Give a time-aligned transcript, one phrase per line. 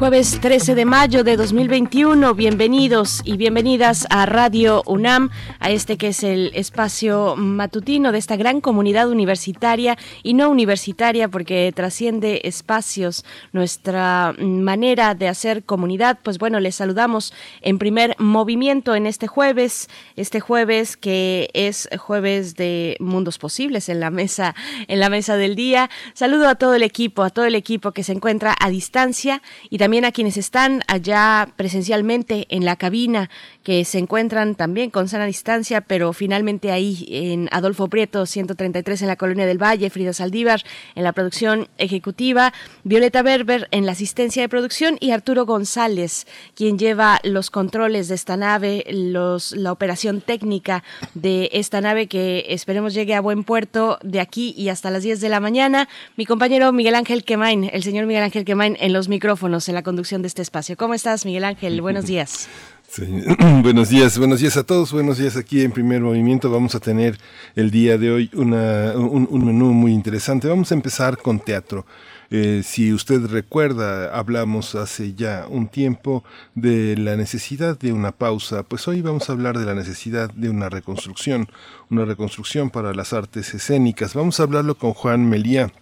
[0.00, 5.28] Jueves 13 de mayo de 2021, bienvenidos y bienvenidas a Radio UNAM,
[5.58, 11.28] a este que es el espacio matutino de esta gran comunidad universitaria y no universitaria
[11.28, 16.18] porque trasciende espacios nuestra manera de hacer comunidad.
[16.22, 22.56] Pues bueno, les saludamos en primer movimiento en este jueves, este jueves que es jueves
[22.56, 24.54] de mundos posibles en la mesa,
[24.88, 25.90] en la mesa del día.
[26.14, 29.76] Saludo a todo el equipo, a todo el equipo que se encuentra a distancia y
[29.76, 33.28] también también a quienes están allá presencialmente en la cabina,
[33.62, 39.08] que se encuentran también con sana distancia, pero finalmente ahí en Adolfo Prieto 133 en
[39.08, 40.62] la Colonia del Valle, Frida Saldívar
[40.94, 42.52] en la producción ejecutiva,
[42.84, 48.14] Violeta Berber en la asistencia de producción y Arturo González, quien lleva los controles de
[48.14, 50.82] esta nave, los, la operación técnica
[51.14, 55.20] de esta nave que esperemos llegue a buen puerto de aquí y hasta las 10
[55.20, 55.88] de la mañana.
[56.16, 59.82] Mi compañero Miguel Ángel Quemain, el señor Miguel Ángel Quemain en los micrófonos, en la
[59.82, 60.76] conducción de este espacio.
[60.76, 61.80] ¿Cómo estás, Miguel Ángel?
[61.80, 62.48] Buenos días.
[63.62, 66.50] buenos días, buenos días a todos, buenos días aquí en Primer Movimiento.
[66.50, 67.18] Vamos a tener
[67.54, 70.48] el día de hoy una, un, menú muy interesante.
[70.48, 71.86] Vamos a empezar con teatro.
[72.30, 76.24] Eh, si usted recuerda, hablamos hace ya un tiempo
[76.56, 80.50] de la necesidad de una pausa, pues hoy vamos a hablar de la necesidad de
[80.50, 81.48] una reconstrucción,
[81.90, 84.14] una reconstrucción para las artes escénicas.
[84.14, 85.72] Vamos a hablarlo con Juan Melía.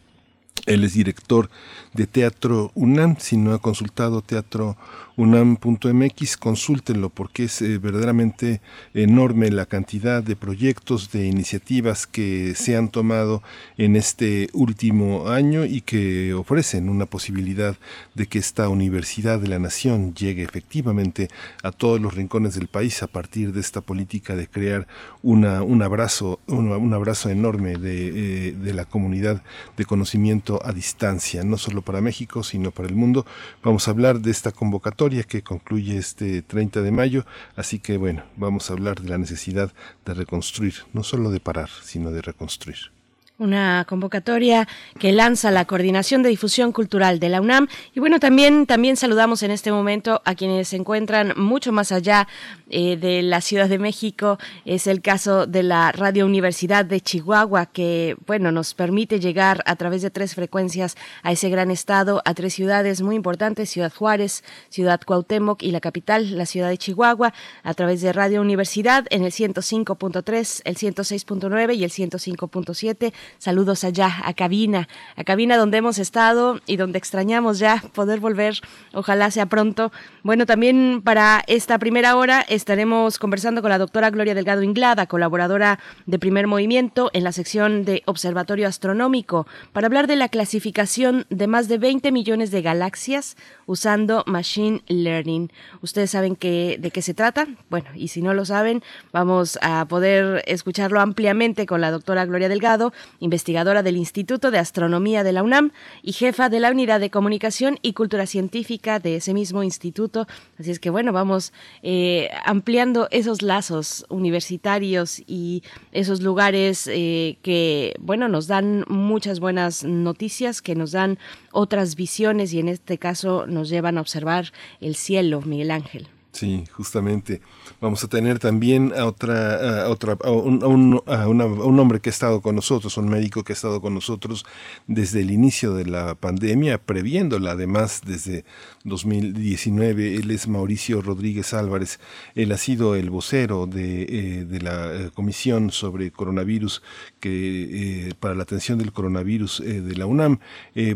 [0.66, 1.48] Él es director
[1.94, 3.16] de Teatro UNAM.
[3.18, 4.76] Si no ha consultado Teatro
[5.18, 8.60] unam.mx, consúltenlo porque es eh, verdaderamente
[8.94, 13.42] enorme la cantidad de proyectos, de iniciativas que se han tomado
[13.78, 17.76] en este último año y que ofrecen una posibilidad
[18.14, 21.28] de que esta universidad de la nación llegue efectivamente
[21.64, 24.86] a todos los rincones del país a partir de esta política de crear
[25.24, 29.42] una, un abrazo, un, abrazo enorme de, eh, de la comunidad
[29.76, 33.26] de conocimiento a distancia, no solo para México, sino para el mundo.
[33.64, 37.24] Vamos a hablar de esta convocatoria que concluye este 30 de mayo,
[37.56, 39.72] así que bueno, vamos a hablar de la necesidad
[40.04, 42.97] de reconstruir, no solo de parar, sino de reconstruir
[43.38, 44.66] una convocatoria
[44.98, 47.68] que lanza la Coordinación de Difusión Cultural de la UNAM.
[47.94, 52.26] Y bueno, también, también saludamos en este momento a quienes se encuentran mucho más allá
[52.68, 54.38] eh, de la Ciudad de México.
[54.64, 59.76] Es el caso de la Radio Universidad de Chihuahua, que bueno, nos permite llegar a
[59.76, 64.42] través de tres frecuencias a ese gran estado, a tres ciudades muy importantes, Ciudad Juárez,
[64.68, 67.32] Ciudad Cuauhtémoc y la capital, la ciudad de Chihuahua,
[67.62, 74.10] a través de Radio Universidad en el 105.3, el 106.9 y el 105.7 Saludos allá
[74.24, 78.60] a cabina, a cabina donde hemos estado y donde extrañamos ya poder volver,
[78.94, 79.92] ojalá sea pronto.
[80.22, 85.78] Bueno, también para esta primera hora estaremos conversando con la doctora Gloria Delgado Inglada, colaboradora
[86.06, 91.46] de Primer Movimiento en la sección de Observatorio Astronómico, para hablar de la clasificación de
[91.46, 95.50] más de 20 millones de galaxias usando Machine Learning.
[95.82, 97.46] ¿Ustedes saben de qué se trata?
[97.70, 102.48] Bueno, y si no lo saben, vamos a poder escucharlo ampliamente con la doctora Gloria
[102.48, 107.10] Delgado, investigadora del Instituto de Astronomía de la UNAM y jefa de la Unidad de
[107.10, 110.26] Comunicación y Cultura Científica de ese mismo instituto.
[110.58, 111.52] Así es que bueno, vamos
[111.82, 115.62] eh, ampliando esos lazos universitarios y
[115.92, 121.18] esos lugares eh, que, bueno, nos dan muchas buenas noticias, que nos dan
[121.52, 126.08] otras visiones y en este caso nos llevan a observar el cielo, Miguel Ángel.
[126.32, 127.40] Sí, justamente.
[127.80, 132.96] Vamos a tener también a otra, otra, un, un, hombre que ha estado con nosotros,
[132.96, 134.44] un médico que ha estado con nosotros
[134.88, 138.44] desde el inicio de la pandemia, previéndola además desde
[138.88, 140.16] 2019.
[140.16, 142.00] Él es Mauricio Rodríguez Álvarez.
[142.34, 146.82] Él ha sido el vocero de, eh, de la eh, Comisión sobre Coronavirus
[147.20, 150.38] que, eh, para la atención del coronavirus de la UNAM.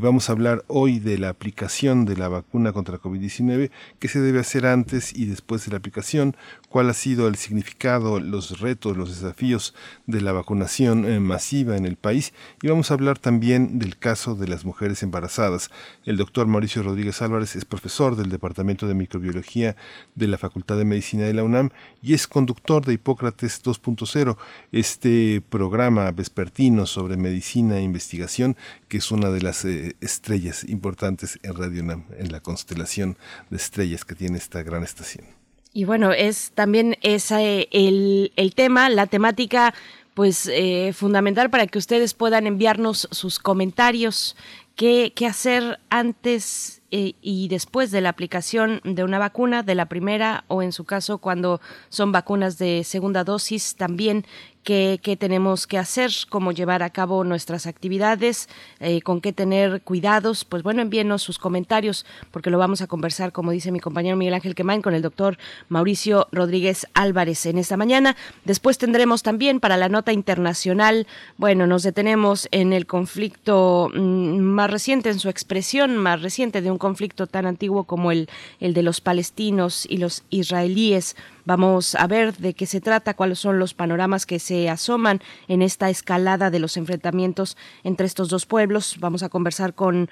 [0.00, 4.40] vamos a hablar hoy de la aplicación de la vacuna contra COVID-19, qué se debe
[4.40, 6.36] hacer antes y después de la aplicación,
[6.68, 9.74] cuál ha sido el significado, los retos, los desafíos
[10.06, 12.32] de la vacunación masiva en el país.
[12.62, 15.70] Y vamos a hablar también del caso de las mujeres embarazadas.
[16.04, 19.74] El doctor Mauricio Rodríguez Álvarez es profesor del Departamento de Microbiología
[20.14, 21.70] de la Facultad de Medicina de la UNAM
[22.00, 24.36] y es conductor de Hipócrates 2.0,
[24.70, 28.56] este programa vespertino sobre medicina e investigación
[28.88, 33.16] que es una de las eh, estrellas importantes en Radio UNAM, en la constelación
[33.50, 35.26] de estrellas que tiene esta gran estación.
[35.72, 39.74] Y bueno, es también ese el, el tema, la temática
[40.14, 44.36] pues eh, fundamental para que ustedes puedan enviarnos sus comentarios,
[44.76, 49.86] qué, qué hacer antes eh, y después de la aplicación de una vacuna, de la
[49.86, 51.58] primera o en su caso cuando
[51.88, 54.26] son vacunas de segunda dosis, también
[54.62, 58.48] qué, tenemos que hacer, cómo llevar a cabo nuestras actividades,
[58.80, 63.32] eh, con qué tener cuidados, pues bueno, envíenos sus comentarios porque lo vamos a conversar,
[63.32, 67.76] como dice mi compañero Miguel Ángel Quemain, con el doctor Mauricio Rodríguez Álvarez en esta
[67.76, 68.16] mañana.
[68.44, 71.06] Después tendremos también para la nota internacional,
[71.36, 76.70] bueno, nos detenemos en el conflicto mm, más reciente, en su expresión más reciente de
[76.70, 81.14] un conflicto tan antiguo como el, el de los palestinos y los israelíes.
[81.44, 85.62] Vamos a ver de qué se trata, cuáles son los panoramas que se asoman en
[85.62, 88.96] esta escalada de los enfrentamientos entre estos dos pueblos.
[88.98, 90.10] Vamos a conversar con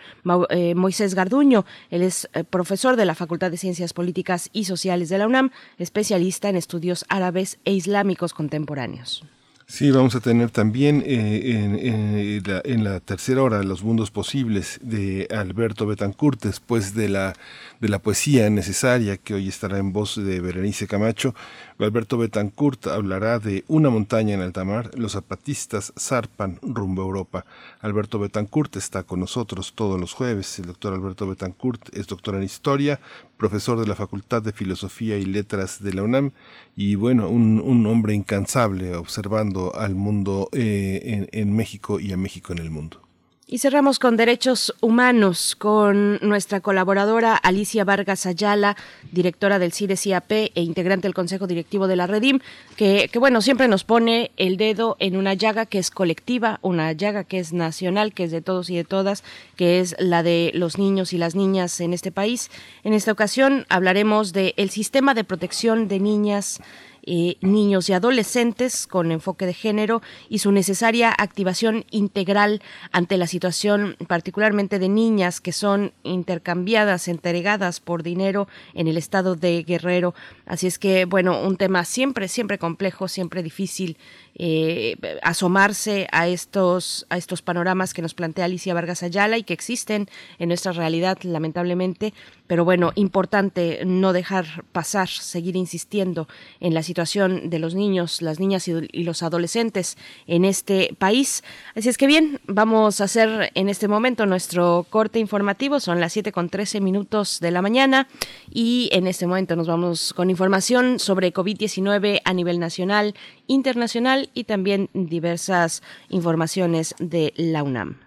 [0.50, 1.64] eh, Moisés Garduño.
[1.90, 5.50] Él es eh, profesor de la Facultad de Ciencias Políticas y Sociales de la UNAM,
[5.78, 9.24] especialista en estudios árabes e islámicos contemporáneos.
[9.70, 15.86] Sí, vamos a tener también eh, en, la, tercera hora Los Mundos Posibles de Alberto
[15.86, 17.34] Betancourt, después de la,
[17.80, 21.34] de la poesía necesaria que hoy estará en voz de Berenice Camacho.
[21.78, 27.46] Alberto Betancourt hablará de Una montaña en alta mar, los zapatistas zarpan rumbo a Europa.
[27.80, 30.58] Alberto Betancourt está con nosotros todos los jueves.
[30.58, 33.00] El doctor Alberto Betancourt es doctor en historia,
[33.38, 36.32] profesor de la Facultad de Filosofía y Letras de la UNAM
[36.76, 42.58] y bueno, un, hombre incansable observando al mundo eh, en México y a México en
[42.58, 43.09] el mundo.
[43.52, 48.76] Y cerramos con derechos humanos, con nuestra colaboradora Alicia Vargas Ayala,
[49.10, 52.38] directora del CIDES IAP e integrante del Consejo Directivo de la Redim,
[52.76, 56.92] que, que, bueno, siempre nos pone el dedo en una llaga que es colectiva, una
[56.92, 59.24] llaga que es nacional, que es de todos y de todas,
[59.56, 62.52] que es la de los niños y las niñas en este país.
[62.84, 66.60] En esta ocasión hablaremos del el sistema de protección de niñas
[67.04, 72.62] eh, niños y adolescentes con enfoque de género y su necesaria activación integral
[72.92, 79.36] ante la situación particularmente de niñas que son intercambiadas, entregadas por dinero en el estado
[79.36, 80.14] de Guerrero.
[80.46, 83.96] Así es que, bueno, un tema siempre, siempre complejo, siempre difícil
[84.42, 89.52] eh, asomarse a estos, a estos panoramas que nos plantea Alicia Vargas Ayala y que
[89.52, 90.08] existen
[90.38, 92.14] en nuestra realidad, lamentablemente.
[92.46, 96.26] Pero bueno, importante no dejar pasar, seguir insistiendo
[96.58, 101.44] en la situación de los niños, las niñas y, y los adolescentes en este país.
[101.76, 105.80] Así es que bien, vamos a hacer en este momento nuestro corte informativo.
[105.80, 108.08] Son las 7 con 13 minutos de la mañana
[108.50, 113.14] y en este momento nos vamos con información sobre COVID-19 a nivel nacional,
[113.50, 117.98] internacional y también diversas informaciones de la UNAM.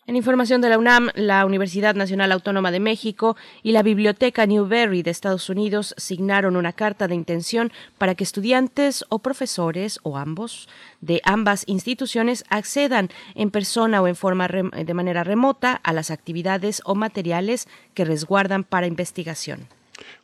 [0.10, 5.04] En información de la UNAM, la Universidad Nacional Autónoma de México y la Biblioteca Newberry
[5.04, 10.68] de Estados Unidos signaron una carta de intención para que estudiantes o profesores o ambos
[11.00, 16.82] de ambas instituciones accedan en persona o en forma de manera remota a las actividades
[16.86, 19.68] o materiales que resguardan para investigación.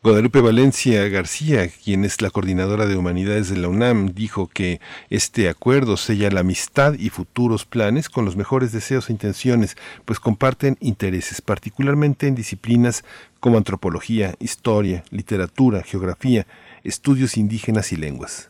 [0.04, 4.80] Guadalupe Valencia García, quien es la coordinadora de humanidades de la UNAM, dijo que
[5.10, 10.20] este acuerdo sella la amistad y futuros planes con los mejores deseos e intenciones, pues
[10.20, 13.04] comparten intereses, particularmente en disciplinas
[13.40, 16.46] como antropología, historia, literatura, geografía,
[16.84, 18.50] estudios indígenas y lenguas.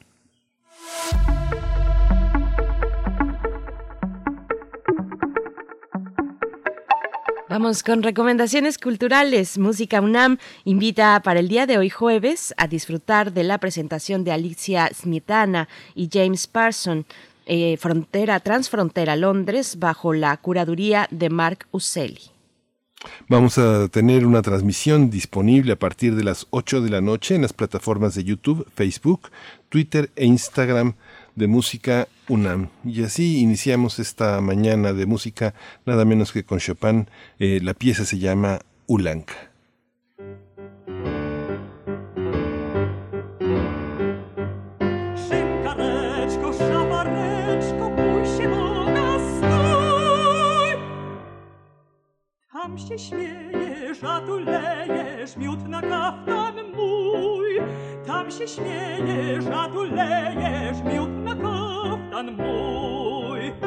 [7.47, 9.59] Vamos con recomendaciones culturales.
[9.59, 14.31] Música UNAM invita para el día de hoy jueves a disfrutar de la presentación de
[14.31, 17.05] Alicia Smetana y James Parson,
[17.45, 22.31] eh, Frontera Transfrontera Londres, bajo la curaduría de Mark Uselli.
[23.29, 27.43] Vamos a tener una transmisión disponible a partir de las 8 de la noche en
[27.43, 29.29] las plataformas de YouTube, Facebook,
[29.69, 30.95] Twitter e Instagram
[31.35, 32.69] de música UNAM.
[32.83, 35.53] Y así iniciamos esta mañana de música,
[35.85, 37.07] nada menos que con Chopin.
[37.39, 39.51] Eh, la pieza se llama Ulanka.
[54.03, 57.61] A tu lejesz miód na kaftan mój.
[58.05, 63.64] Tam się śmiejesz, a tu lejesz miód na kaftan mój.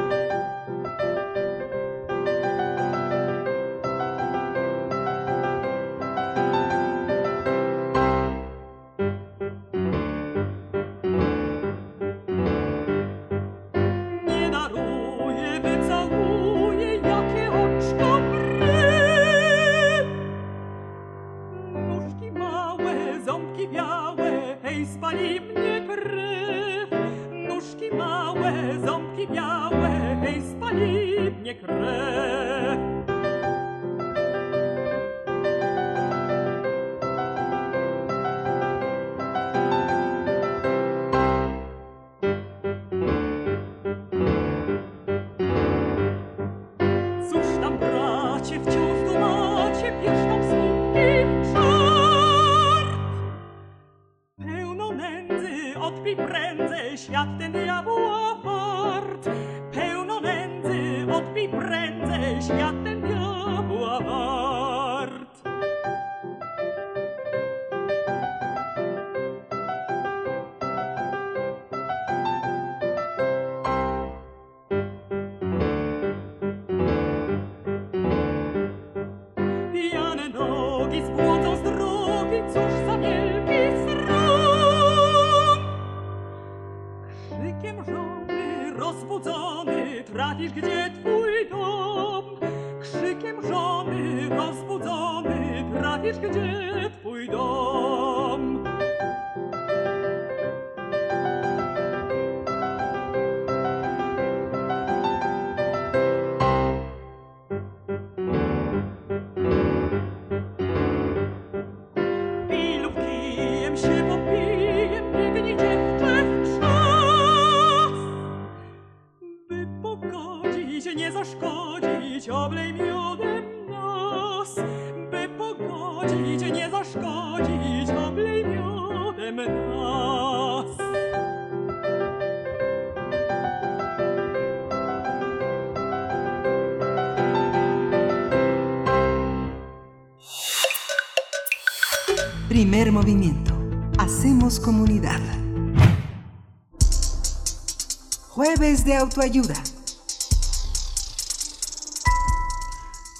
[148.89, 149.55] De autoayuda.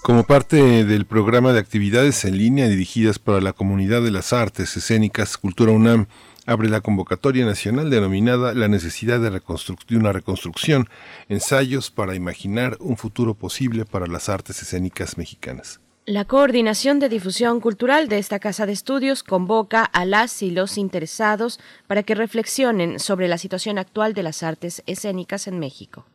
[0.03, 4.75] Como parte del programa de actividades en línea dirigidas para la comunidad de las artes
[4.79, 6.07] escénicas, Cultura UNAM
[6.47, 10.89] abre la convocatoria nacional denominada La necesidad de, de una reconstrucción,
[11.29, 15.81] ensayos para imaginar un futuro posible para las artes escénicas mexicanas.
[16.09, 20.79] La Coordinación de Difusión Cultural de esta Casa de Estudios convoca a las y los
[20.79, 26.07] interesados para que reflexionen sobre la situación actual de las artes escénicas en México.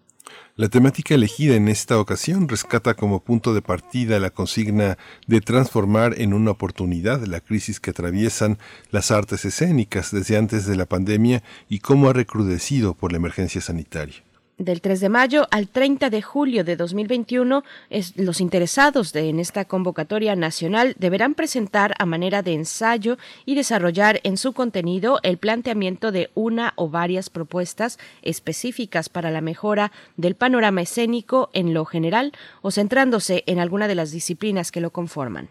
[0.55, 4.97] La temática elegida en esta ocasión rescata como punto de partida la consigna
[5.27, 8.57] de transformar en una oportunidad la crisis que atraviesan
[8.89, 13.61] las artes escénicas desde antes de la pandemia y cómo ha recrudecido por la emergencia
[13.61, 14.23] sanitaria.
[14.59, 19.65] Del 3 de mayo al 30 de julio de 2021, es- los interesados en esta
[19.65, 26.11] convocatoria nacional deberán presentar a manera de ensayo y desarrollar en su contenido el planteamiento
[26.11, 32.31] de una o varias propuestas específicas para la mejora del panorama escénico en lo general
[32.61, 35.49] o centrándose en alguna de las disciplinas que lo conforman.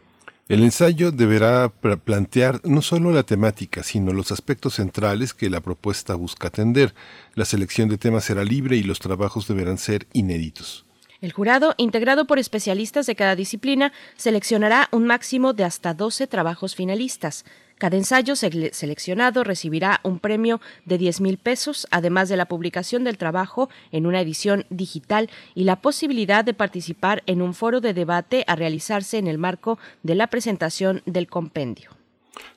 [0.52, 5.62] El ensayo deberá pla- plantear no solo la temática, sino los aspectos centrales que la
[5.62, 6.94] propuesta busca atender.
[7.34, 10.84] La selección de temas será libre y los trabajos deberán ser inéditos.
[11.22, 16.74] El jurado, integrado por especialistas de cada disciplina, seleccionará un máximo de hasta 12 trabajos
[16.74, 17.46] finalistas.
[17.82, 23.18] Cada ensayo seleccionado recibirá un premio de 10 mil pesos, además de la publicación del
[23.18, 28.44] trabajo en una edición digital y la posibilidad de participar en un foro de debate
[28.46, 31.90] a realizarse en el marco de la presentación del compendio.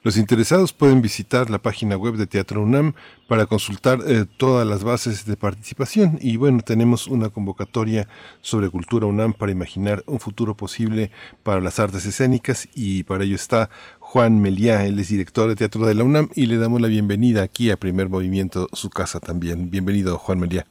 [0.04, 2.94] Los interesados pueden visitar la página web de Teatro UNAM
[3.28, 6.20] para consultar eh, todas las bases de participación.
[6.22, 8.08] Y bueno, tenemos una convocatoria
[8.42, 11.12] sobre cultura UNAM para imaginar un futuro posible
[11.44, 13.70] para las artes escénicas y para ello está
[14.16, 17.44] Juan Meliá, él es director de Teatro de la UNAM y le damos la bienvenida
[17.44, 19.70] aquí a Primer Movimiento, su casa también.
[19.70, 20.66] Bienvenido, Juan Meliá.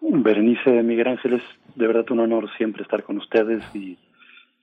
[0.00, 1.42] Berenice Miguel Ángeles,
[1.74, 3.98] de verdad un honor siempre estar con ustedes y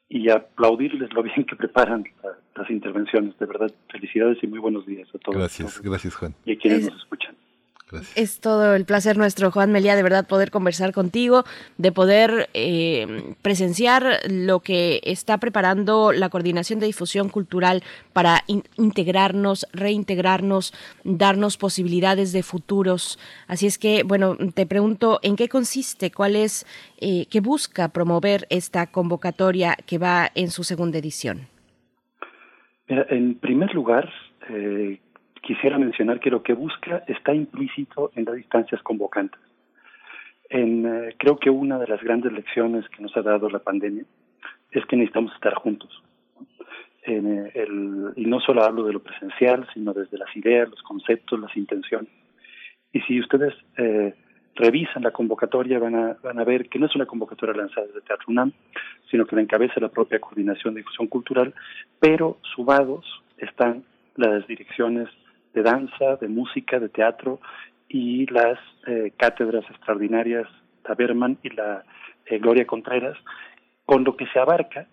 [0.09, 2.03] y aplaudirles lo bien que preparan
[2.55, 3.37] las intervenciones.
[3.37, 5.37] De verdad, felicidades y muy buenos días a todos.
[5.37, 6.33] Gracias, gracias Juan.
[6.45, 7.35] Y a quienes nos escuchan.
[8.15, 11.43] Es todo el placer nuestro, Juan Melía, de verdad poder conversar contigo,
[11.77, 18.43] de poder eh, presenciar lo que está preparando la Coordinación de Difusión Cultural para
[18.77, 23.19] integrarnos, reintegrarnos, darnos posibilidades de futuros.
[23.47, 26.11] Así es que, bueno, te pregunto, ¿en qué consiste?
[26.11, 26.65] ¿Cuál es,
[26.99, 31.47] eh, qué busca promover esta convocatoria que va en su segunda edición?
[32.89, 34.09] en primer lugar,
[34.49, 34.99] eh,
[35.49, 39.41] quisiera mencionar que lo que busca está implícito en las distancias convocantes.
[40.47, 44.03] En, eh, creo que una de las grandes lecciones que nos ha dado la pandemia
[44.69, 46.03] es que necesitamos estar juntos.
[47.01, 50.83] En, eh, el, y no solo hablo de lo presencial, sino desde las ideas, los
[50.83, 52.11] conceptos, las intenciones.
[52.93, 54.13] Y si ustedes eh,
[54.53, 58.01] revisan la convocatoria, van a, van a ver que no es una convocatoria lanzada desde
[58.01, 58.51] Teatro UNAM,
[59.09, 61.55] sino que la encabeza la propia Coordinación de Difusión Cultural,
[61.99, 63.03] pero subados
[63.39, 63.83] están
[64.15, 65.09] las direcciones
[65.53, 67.39] de danza, de música, de teatro
[67.87, 70.47] y las eh, cátedras extraordinarias
[70.83, 71.83] Taberman y la
[72.25, 73.17] eh, Gloria Contreras,
[73.85, 74.87] con lo que se abarca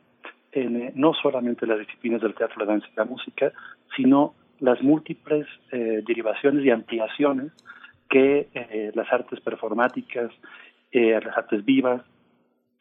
[0.53, 3.53] en, eh, no solamente las disciplinas del teatro, la danza y la música,
[3.95, 7.53] sino las múltiples derivaciones y ampliaciones
[8.09, 8.49] que
[8.95, 10.31] las artes performáticas,
[10.91, 12.01] las artes vivas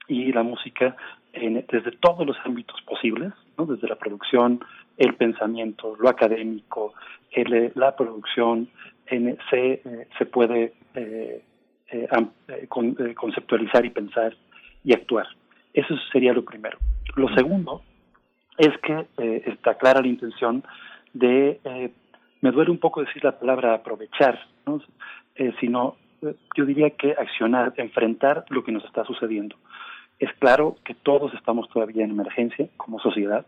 [0.08, 0.96] y la música
[1.36, 3.66] desde todos los ámbitos posibles, ¿no?
[3.66, 4.62] desde la producción,
[4.98, 6.94] el pensamiento, lo académico,
[7.32, 8.70] el, la producción,
[9.08, 11.44] en, se, eh, se puede eh,
[11.92, 12.68] eh,
[13.16, 14.36] conceptualizar y pensar
[14.84, 15.28] y actuar.
[15.74, 16.78] Eso sería lo primero.
[17.16, 17.82] Lo segundo
[18.58, 19.06] es que
[19.46, 20.64] está clara la intención
[21.14, 21.60] de,
[22.42, 24.82] me duele un poco decir la palabra aprovechar, ¿no?
[25.60, 25.98] sino
[26.56, 29.58] yo diría que accionar, enfrentar lo que nos está sucediendo.
[30.20, 33.46] Es claro que todos estamos todavía en emergencia como sociedad,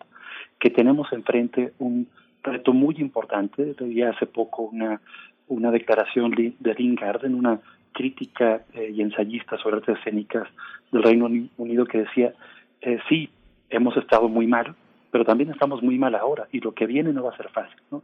[0.60, 2.08] que tenemos enfrente un
[2.44, 3.76] reto muy importante.
[3.80, 5.02] Leí hace poco una,
[5.48, 7.62] una declaración de Lynn Garden, una
[7.94, 10.48] crítica eh, y ensayista sobre artes escénicas
[10.92, 11.28] del Reino
[11.58, 12.34] Unido que decía,
[12.82, 13.30] eh, sí,
[13.70, 14.76] hemos estado muy mal,
[15.10, 17.80] pero también estamos muy mal ahora y lo que viene no va a ser fácil.
[17.90, 18.04] ¿no?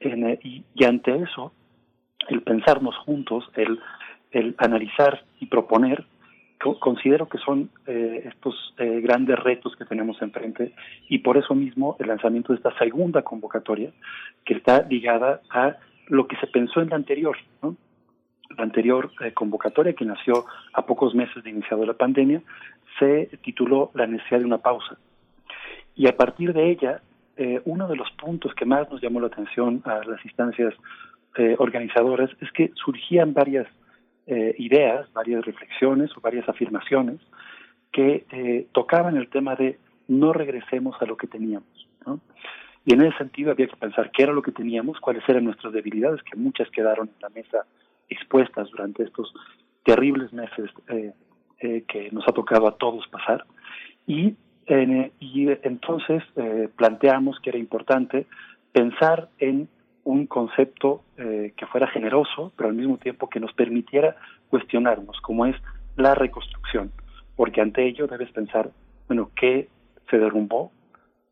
[0.00, 1.52] Eh, y, y, ante eso,
[2.28, 3.80] el pensarnos juntos, el,
[4.30, 6.04] el analizar y proponer
[6.60, 10.72] considero que son eh, estos eh, grandes retos que tenemos enfrente
[11.08, 13.90] y por eso mismo el lanzamiento de esta segunda convocatoria
[14.44, 15.76] que está ligada a
[16.08, 17.76] lo que se pensó en la anterior, ¿no?
[18.58, 20.44] La anterior eh, convocatoria que nació
[20.74, 22.42] a pocos meses de iniciado la pandemia
[22.98, 24.98] se tituló La necesidad de una pausa.
[25.94, 27.02] Y a partir de ella,
[27.64, 30.74] uno de los puntos que más nos llamó la atención a las instancias
[31.56, 33.66] organizadoras es que surgían varias
[34.26, 37.20] eh, ideas, varias reflexiones o varias afirmaciones
[37.92, 39.78] que eh, tocaban el tema de
[40.08, 41.66] no regresemos a lo que teníamos.
[42.84, 45.72] Y en ese sentido había que pensar qué era lo que teníamos, cuáles eran nuestras
[45.72, 47.66] debilidades, que muchas quedaron en la mesa
[48.08, 49.32] expuestas durante estos
[49.84, 53.44] terribles meses eh, que nos ha tocado a todos pasar.
[54.06, 54.34] Y,
[55.20, 56.22] y entonces
[56.76, 58.26] planteamos que era importante
[58.72, 59.68] pensar en
[60.04, 64.16] un concepto eh, que fuera generoso, pero al mismo tiempo que nos permitiera
[64.48, 65.56] cuestionarnos, como es
[65.96, 66.90] la reconstrucción,
[67.36, 68.70] porque ante ello debes pensar,
[69.08, 69.68] bueno, qué
[70.08, 70.72] se derrumbó,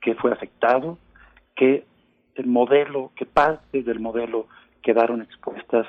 [0.01, 0.99] qué fue afectado,
[1.57, 1.85] qué
[2.37, 4.47] el modelo, qué partes del modelo
[4.83, 5.87] quedaron expuestas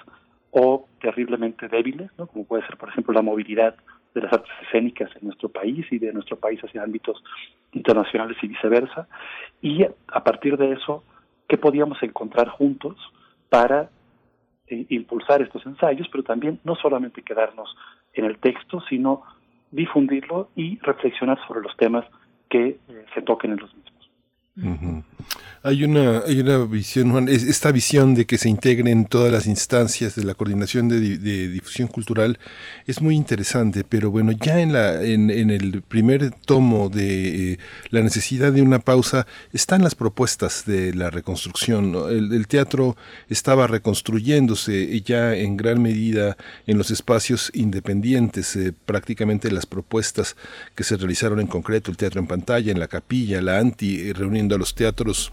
[0.51, 2.27] o terriblemente débiles, ¿no?
[2.27, 3.75] como puede ser, por ejemplo, la movilidad
[4.15, 7.23] de las artes escénicas en nuestro país y de nuestro país hacia ámbitos
[7.71, 9.07] internacionales y viceversa,
[9.61, 11.03] y a partir de eso
[11.49, 12.95] qué podíamos encontrar juntos
[13.49, 13.89] para
[14.67, 17.75] eh, impulsar estos ensayos, pero también no solamente quedarnos
[18.13, 19.23] en el texto, sino
[19.71, 22.05] difundirlo y reflexionar sobre los temas
[22.49, 23.98] que eh, se toquen en los mismos.
[25.61, 30.15] Hay una, hay una visión, Juan, esta visión de que se integren todas las instancias
[30.15, 30.99] de la coordinación de,
[31.49, 32.39] difusión cultural
[32.87, 38.01] es muy interesante, pero bueno, ya en, la, en, el primer tomo de eh, la
[38.01, 41.93] necesidad de una pausa están las propuestas de la reconstrucción.
[42.09, 42.95] El, teatro
[43.27, 50.37] estaba reconstruyéndose ya en gran medida en los espacios independientes, eh, prácticamente las propuestas
[50.73, 54.13] que se realizaron en concreto, el teatro en pantalla, en la capilla, la anti, eh,
[54.13, 55.31] reuniendo a los teatros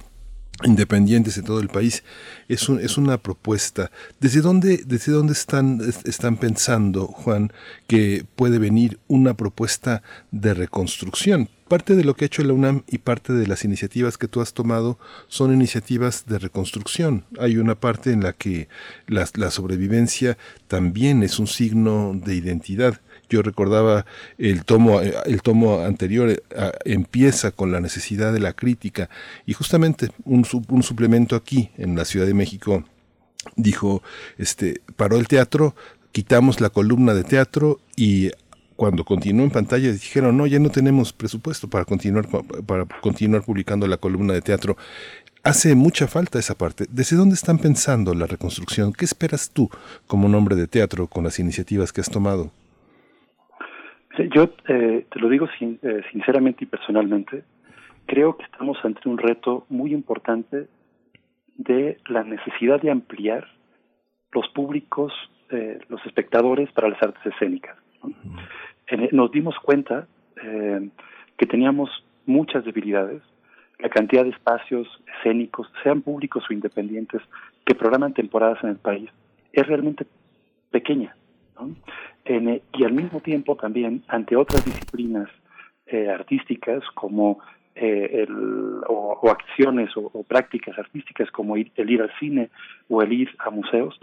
[0.64, 2.02] independientes en todo el país
[2.48, 3.90] es, es una propuesta.
[4.20, 7.52] ¿Desde dónde, desde dónde están, están pensando, Juan,
[7.86, 11.48] que puede venir una propuesta de reconstrucción?
[11.68, 14.40] Parte de lo que ha hecho la UNAM y parte de las iniciativas que tú
[14.40, 17.24] has tomado son iniciativas de reconstrucción.
[17.40, 18.68] Hay una parte en la que
[19.08, 23.00] la, la sobrevivencia también es un signo de identidad.
[23.28, 24.06] Yo recordaba
[24.38, 26.40] el tomo, eh, el tomo anterior eh,
[26.84, 29.08] empieza con la necesidad de la crítica
[29.46, 32.84] y justamente un, un suplemento aquí en la Ciudad de México
[33.56, 34.02] dijo,
[34.38, 35.74] este, paró el teatro,
[36.12, 38.30] quitamos la columna de teatro y
[38.76, 42.28] cuando continuó en pantalla dijeron, no, ya no tenemos presupuesto para continuar,
[42.66, 44.76] para continuar publicando la columna de teatro.
[45.42, 46.86] Hace mucha falta esa parte.
[46.90, 48.92] ¿Desde dónde están pensando la reconstrucción?
[48.92, 49.70] ¿Qué esperas tú
[50.06, 52.50] como nombre de teatro con las iniciativas que has tomado?
[54.18, 57.44] Yo eh, te lo digo eh, sinceramente y personalmente,
[58.06, 60.68] creo que estamos ante un reto muy importante
[61.56, 63.46] de la necesidad de ampliar
[64.32, 65.12] los públicos,
[65.50, 67.76] eh, los espectadores para las artes escénicas.
[69.12, 70.06] nos dimos cuenta
[71.38, 71.90] que teníamos
[72.26, 73.22] muchas debilidades,
[73.78, 74.86] la cantidad de espacios
[75.18, 77.20] escénicos, sean públicos o independientes,
[77.64, 79.10] que programan temporadas en el país,
[79.52, 80.06] es realmente
[80.70, 81.16] pequeña.
[81.58, 81.74] ¿no?
[82.28, 85.28] Y al mismo tiempo también ante otras disciplinas
[85.86, 87.38] eh, artísticas como
[87.74, 92.50] eh, el, o, acciones o, prácticas artísticas como el ir al cine
[92.88, 93.98] o el ir a museos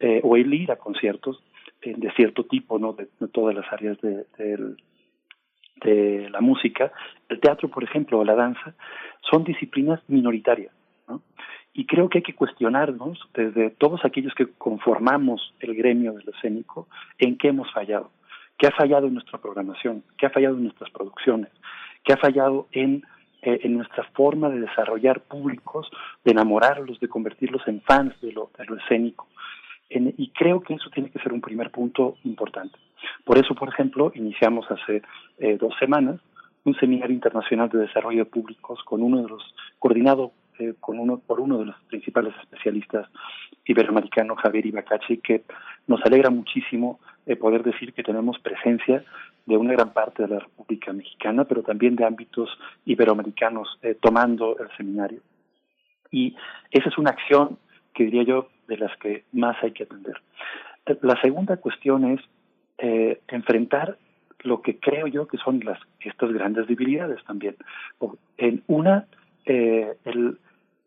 [0.00, 1.42] eh, o el ir a conciertos
[1.82, 4.76] de cierto tipo, no de, todas las áreas de
[6.30, 6.90] la música,
[7.28, 8.74] el teatro, por ejemplo, o la danza,
[9.30, 10.72] son disciplinas minoritarias.
[11.76, 16.32] Y creo que hay que cuestionarnos desde todos aquellos que conformamos el gremio de lo
[16.32, 18.10] escénico en qué hemos fallado,
[18.56, 21.50] qué ha fallado en nuestra programación, qué ha fallado en nuestras producciones,
[22.02, 23.04] qué ha fallado en,
[23.42, 25.90] eh, en nuestra forma de desarrollar públicos,
[26.24, 29.28] de enamorarlos, de convertirlos en fans de lo, de lo escénico.
[29.90, 32.78] y creo que eso tiene que ser un primer punto importante.
[33.22, 35.02] Por eso, por ejemplo, iniciamos hace
[35.38, 36.20] eh, dos semanas
[36.64, 41.18] un seminario internacional de desarrollo de públicos con uno de los coordinado eh, con uno,
[41.18, 43.06] por uno de los principales especialistas
[43.66, 45.42] iberoamericanos, Javier Ibacachi, que
[45.86, 49.04] nos alegra muchísimo eh, poder decir que tenemos presencia
[49.44, 52.48] de una gran parte de la República Mexicana, pero también de ámbitos
[52.86, 55.20] iberoamericanos eh, tomando el seminario.
[56.10, 56.34] Y
[56.70, 57.58] esa es una acción
[57.92, 60.14] que diría yo de las que más hay que atender.
[61.02, 62.20] La segunda cuestión es
[63.28, 63.98] enfrentar
[64.40, 67.56] lo que creo yo que son las estas grandes debilidades también.
[68.38, 69.06] En una,
[69.44, 70.38] el,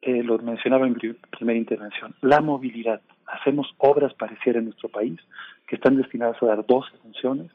[0.02, 3.02] eh, lo mencionaba en primera intervención, la movilidad.
[3.28, 5.20] Hacemos obras pareciera en nuestro país
[5.68, 7.52] que están destinadas a dar 12 funciones,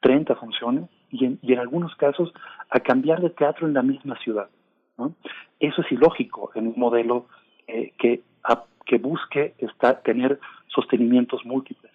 [0.00, 2.32] 30 funciones y en, y en algunos casos
[2.70, 4.48] a cambiar de teatro en la misma ciudad.
[4.96, 5.14] ¿no?
[5.58, 7.26] Eso es ilógico en un modelo
[7.66, 8.22] eh, que,
[8.86, 11.92] que busque estar, tener sostenimientos múltiples.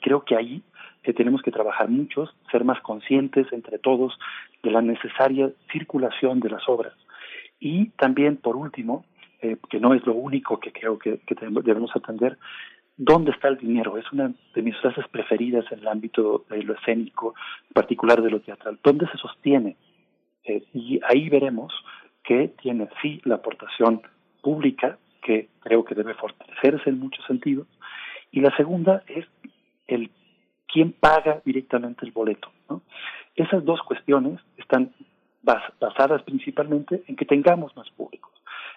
[0.00, 0.62] creo que ahí
[1.02, 4.18] eh, tenemos que trabajar muchos, ser más conscientes entre todos
[4.62, 6.94] de la necesaria circulación de las obras
[7.64, 9.04] y también, por último,
[9.40, 11.20] eh, que no es lo único que creo que,
[11.62, 12.36] debemos atender,
[12.96, 13.96] ¿dónde está el dinero?
[13.96, 17.36] Es una de mis frases preferidas en el ámbito de lo escénico,
[17.68, 18.80] en particular de lo teatral.
[18.82, 19.76] ¿Dónde se sostiene?
[20.44, 21.72] Eh, y ahí veremos
[22.24, 24.02] que tiene sí la aportación
[24.42, 27.68] pública, que creo que debe fortalecerse en muchos sentidos,
[28.32, 29.24] y la segunda es
[29.86, 30.10] el
[30.66, 32.50] quién paga directamente el boleto.
[33.36, 34.90] Esas dos cuestiones están
[35.42, 38.32] basadas principalmente en que tengamos más públicos,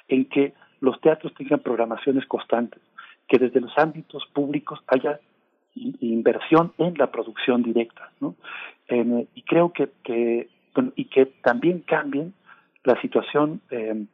[0.08, 2.82] en que los teatros tengan programaciones constantes,
[3.28, 5.20] que desde los ámbitos públicos haya
[5.76, 8.36] inversión en la producción directa, ¿no?
[8.88, 10.50] y creo que, que
[10.96, 12.34] y que también cambien
[12.84, 14.08] la situación em,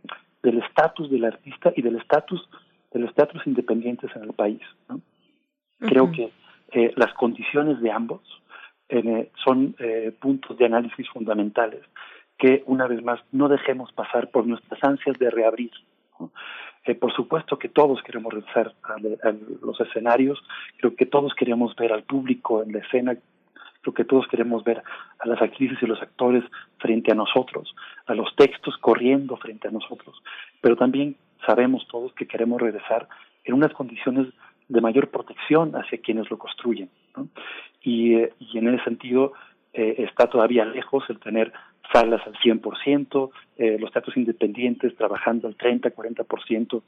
[0.44, 2.48] del estatus del artista y del estatus
[2.92, 4.62] de los teatros independientes en el país.
[4.90, 5.02] ¿no?
[5.80, 6.32] Creo que
[6.72, 8.22] eh, las condiciones de ambos
[8.90, 11.82] eh, son eh, puntos de análisis fundamentales
[12.41, 15.69] que una vez más no dejemos pasar por nuestras ansias de reabrir.
[16.86, 18.95] Eh, por supuesto que todos queremos regresar a,
[19.62, 20.43] los escenarios,
[20.77, 23.15] creo que todos queremos ver al público en la escena
[23.84, 24.82] Lo que todos queremos ver
[25.19, 26.43] a las actrices y los actores
[26.80, 27.75] frente a nosotros,
[28.08, 30.23] a los textos corriendo frente a nosotros.
[30.62, 33.08] Pero también sabemos todos que queremos regresar
[33.43, 34.25] en unas condiciones
[34.67, 36.89] de mayor protección hacia quienes lo construyen.
[37.84, 39.34] Y, eh, y, en ese sentido
[39.73, 41.54] eh, está todavía lejos el tener
[41.91, 46.82] salas al 100%, eh, los teatros independientes trabajando al 30, 40%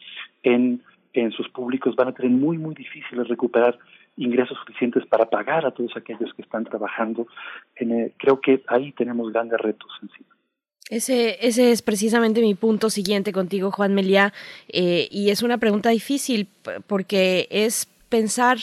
[0.43, 0.81] en,
[1.13, 3.77] en sus públicos van a tener muy, muy difícil recuperar
[4.17, 7.27] ingresos suficientes para pagar a todos aquellos que están trabajando.
[7.75, 10.29] En, creo que ahí tenemos grandes retos encima.
[10.89, 14.33] Ese, ese es precisamente mi punto siguiente contigo, Juan Meliá,
[14.67, 16.47] eh, y es una pregunta difícil
[16.87, 18.57] porque es pensar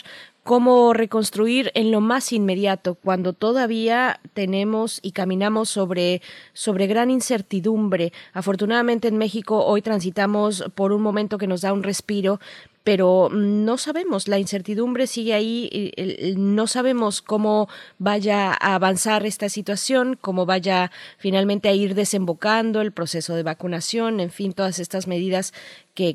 [0.50, 6.22] cómo reconstruir en lo más inmediato cuando todavía tenemos y caminamos sobre,
[6.54, 8.12] sobre gran incertidumbre.
[8.32, 12.40] Afortunadamente en México hoy transitamos por un momento que nos da un respiro,
[12.82, 15.92] pero no sabemos, la incertidumbre sigue ahí,
[16.36, 22.90] no sabemos cómo vaya a avanzar esta situación, cómo vaya finalmente a ir desembocando el
[22.90, 25.52] proceso de vacunación, en fin, todas estas medidas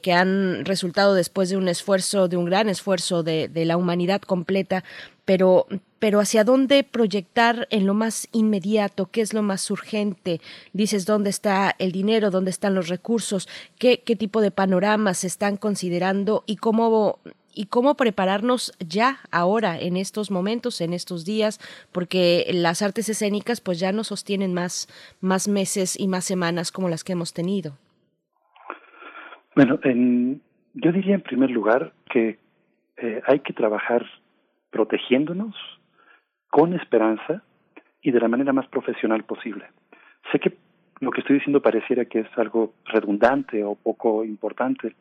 [0.02, 4.22] que, han resultado después de un esfuerzo, de un gran esfuerzo de, de la humanidad
[4.22, 4.84] completa,
[5.26, 5.68] pero,
[6.00, 10.42] pero hacia dónde proyectar en lo más inmediato, qué es lo más urgente.
[10.74, 15.28] Dices dónde está el dinero, dónde están los recursos, qué, qué tipo de panoramas se
[15.28, 17.20] están considerando y cómo
[17.58, 21.62] y cómo prepararnos ya ahora en estos momentos, en estos días,
[21.94, 24.90] porque las artes escénicas pues ya no sostienen más,
[25.22, 27.78] más meses y más semanas como las que hemos tenido.
[29.56, 30.42] Bueno, en,
[30.74, 32.40] yo diría en primer lugar que
[32.98, 34.06] eh, hay que trabajar
[34.70, 35.56] protegiéndonos
[36.50, 37.42] con esperanza
[38.02, 39.66] y de la manera más profesional posible.
[40.32, 40.58] Sé que
[41.00, 44.96] lo que estoy diciendo pareciera que es algo redundante o poco importante,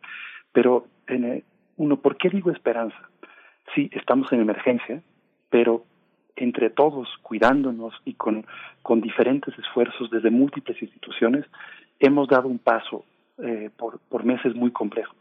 [0.52, 1.44] pero en, eh,
[1.76, 3.08] uno, ¿por qué digo esperanza?
[3.74, 5.02] Sí, estamos en emergencia,
[5.50, 5.84] pero
[6.36, 8.46] entre todos, cuidándonos y con,
[8.82, 11.44] con diferentes esfuerzos desde múltiples instituciones,
[11.98, 13.04] hemos dado un paso
[13.38, 15.16] eh, por, meses muy complejos.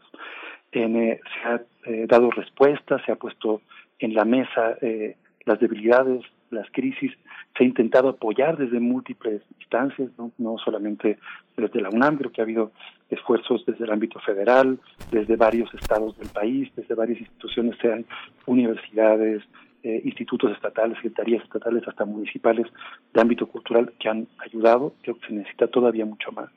[0.72, 3.62] En, eh, se ha eh, dado respuestas, se ha puesto
[3.98, 7.12] en la mesa eh, las debilidades, las crisis,
[7.56, 10.58] se ha intentado apoyar desde múltiples instancias, ¿no?
[10.58, 11.18] solamente
[11.56, 12.72] desde la UNAM, creo que ha habido
[13.10, 14.78] esfuerzos desde el ámbito federal,
[15.10, 18.04] desde varios estados del país, desde varias instituciones, sean
[18.46, 19.42] universidades,
[19.82, 22.66] institutos estatales, secretarías estatales, hasta municipales
[23.12, 24.94] de ámbito cultural que han ayudado.
[25.02, 26.48] Creo que se necesita todavía mucho más.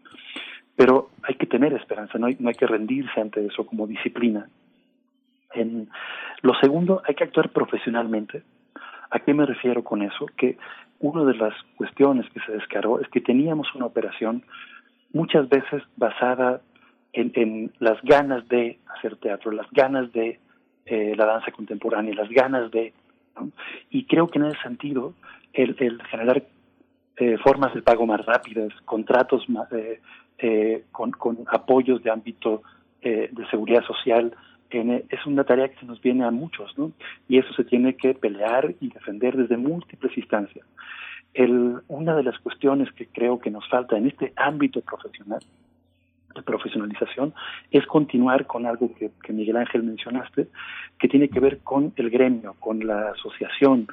[0.77, 4.47] Pero hay que tener esperanza, no hay, no hay que rendirse ante eso como disciplina.
[5.53, 5.89] En
[6.43, 8.43] lo segundo, hay que actuar profesionalmente.
[9.09, 10.27] ¿A qué me refiero con eso?
[10.37, 10.55] Que
[10.99, 14.43] una de las cuestiones que se descargó es que teníamos una operación
[15.13, 16.61] muchas veces basada
[17.11, 20.39] en, las ganas de hacer teatro, las ganas de
[20.85, 22.93] eh, la danza contemporánea, las ganas de...
[23.89, 25.15] Y creo que en ese sentido,
[25.53, 26.43] el, el generar
[27.17, 29.99] eh, formas de pago más rápidas, contratos más, eh,
[30.37, 31.11] eh, con,
[31.47, 32.61] apoyos de ámbito
[33.01, 34.35] eh, de seguridad social,
[34.69, 36.91] es una tarea que se nos viene a muchos, ¿no?
[37.29, 40.65] Y eso se tiene que pelear y defender desde múltiples instancias.
[41.33, 45.39] El, una de las cuestiones que creo que nos falta en este ámbito profesional,
[46.35, 47.33] de profesionalización,
[47.71, 50.49] es continuar con algo que Miguel Ángel mencionaste,
[50.99, 53.87] que tiene que ver con el gremio, con la asociación,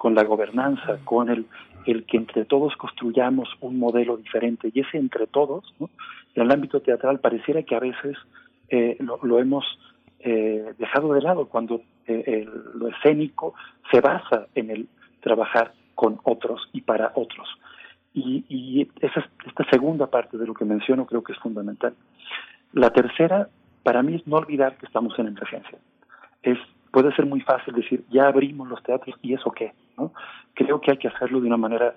[0.00, 1.44] con la gobernanza, con el,
[1.84, 4.70] el que entre todos construyamos un modelo diferente.
[4.72, 5.90] Y ese entre todos, ¿no?
[6.34, 8.16] en el ámbito teatral, pareciera que a veces
[8.70, 9.66] eh, lo, hemos
[10.20, 13.52] eh, dejado de lado cuando eh, lo escénico
[13.90, 14.88] se basa en el
[15.20, 17.46] trabajar con otros y para otros.
[18.14, 21.92] Y, y esa, esta segunda parte de lo que menciono creo que es fundamental.
[22.72, 23.50] La tercera,
[23.82, 25.78] para mí, es no olvidar que estamos en emergencia.
[26.42, 26.56] Es,
[26.90, 29.74] puede ser muy fácil decir, ya abrimos los teatros y eso qué.
[30.00, 30.12] ¿No?
[30.54, 31.94] Creo que hay que hacerlo de una manera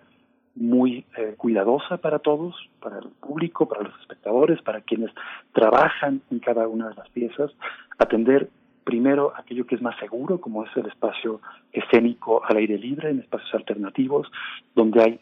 [0.55, 5.11] muy eh, cuidadosa para todos, para el público, para los espectadores, para quienes
[5.51, 7.51] trabajan en cada una de las piezas,
[7.97, 8.49] atender
[8.83, 13.19] primero aquello que es más seguro, como es el espacio escénico al aire libre, en
[13.19, 14.29] espacios alternativos,
[14.75, 15.19] donde hay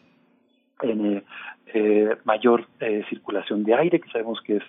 [0.82, 1.22] eh,
[1.74, 4.62] eh, mayor eh, circulación de aire, que sabemos que es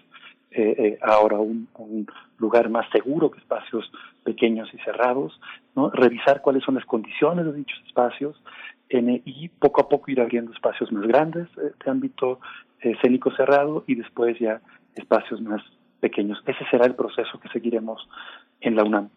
[0.56, 3.90] eh, eh, ahora un, un, lugar más seguro que espacios
[4.24, 5.40] pequeños y cerrados,
[5.76, 5.90] ¿no?
[5.90, 8.42] revisar cuáles son las condiciones de dichos espacios,
[8.90, 12.40] y poco a poco ir abriendo espacios más grandes eh, de ámbito
[12.82, 14.62] eh, escénico cerrado y después ya
[14.96, 15.62] espacios más
[16.00, 16.38] pequeños.
[16.46, 18.08] Ese será el proceso que seguiremos
[18.62, 19.10] en la UNAM.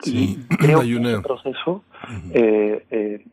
[0.00, 1.84] Sí, y creo que ese proceso,
[2.32, 3.24] eh, eh,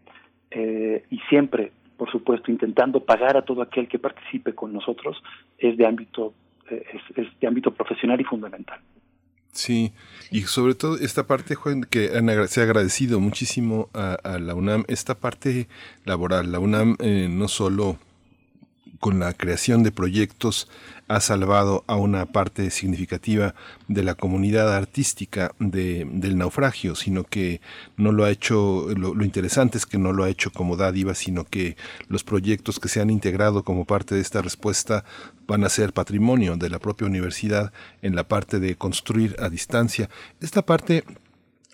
[0.52, 5.22] eh, y siempre, por supuesto, intentando pagar a todo aquel que participe con nosotros,
[5.58, 6.34] es de ámbito,
[6.72, 8.80] es, de ámbito profesional y fundamental.
[9.52, 9.94] Sí,
[10.32, 12.10] y sobre todo esta parte, Juan, que
[12.48, 15.68] se ha agradecido muchísimo a, la UNAM, esta parte
[16.06, 16.52] laboral.
[16.52, 17.98] La UNAM eh, no solo
[19.00, 20.68] con la creación de proyectos
[21.08, 23.56] ha salvado a una parte significativa
[23.88, 27.62] de la comunidad artística de, del naufragio, sino que
[27.98, 31.16] no lo ha hecho, lo, lo, interesante es que no lo ha hecho como dádiva,
[31.16, 31.78] sino que
[32.10, 35.04] los proyectos que se han integrado como parte de esta respuesta
[35.48, 40.10] van a ser patrimonio de la propia universidad en la parte de construir a distancia.
[40.42, 41.04] Esta parte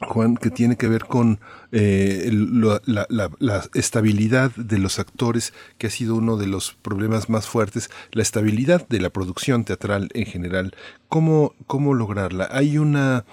[0.01, 1.39] Juan, que tiene que ver con
[1.71, 3.07] eh, la,
[3.39, 8.21] la, estabilidad de los actores, que ha sido uno de los problemas más fuertes, la
[8.21, 10.75] estabilidad de la producción teatral en general.
[11.07, 12.49] ¿Cómo, cómo lograrla?
[12.51, 13.23] Hay una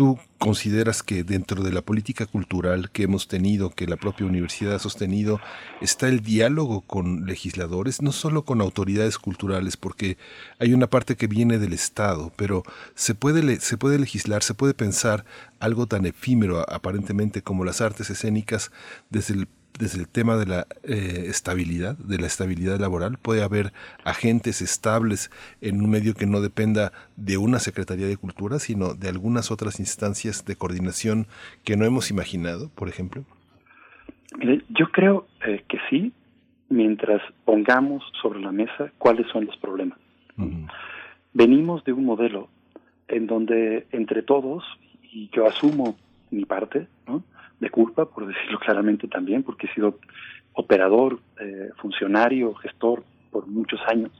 [0.00, 4.76] ¿Tú consideras que dentro de la política cultural que hemos tenido, que la propia universidad
[4.76, 5.42] ha sostenido,
[5.82, 10.16] está el diálogo con legisladores, no solo con autoridades culturales, porque
[10.58, 12.62] hay una parte que viene del Estado, pero
[12.94, 15.26] se puede, se puede legislar, se puede pensar
[15.58, 18.70] algo tan efímero aparentemente como las artes escénicas
[19.10, 19.48] desde el
[19.80, 23.16] desde el tema de la eh, estabilidad, de la estabilidad laboral.
[23.20, 23.72] Puede haber
[24.04, 29.08] agentes estables en un medio que no dependa de una Secretaría de Cultura, sino de
[29.08, 31.26] algunas otras instancias de coordinación
[31.64, 33.24] que no hemos imaginado, por ejemplo.
[34.68, 36.12] yo creo eh, que sí,
[36.68, 39.98] mientras pongamos sobre la mesa cuáles son los problemas.
[41.32, 42.48] Venimos de un modelo
[43.08, 44.64] en donde entre todos,
[45.12, 45.96] y yo asumo
[46.30, 47.22] mi parte, ¿no?
[47.60, 49.98] De culpa, por decirlo claramente también, porque he sido
[50.54, 54.10] operador, eh, funcionario, gestor por muchos años.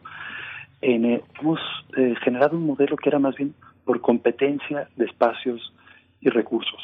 [0.82, 1.60] Eh, hemos
[1.96, 5.72] eh, generado un modelo que era más bien por competencia de espacios
[6.20, 6.80] y recursos.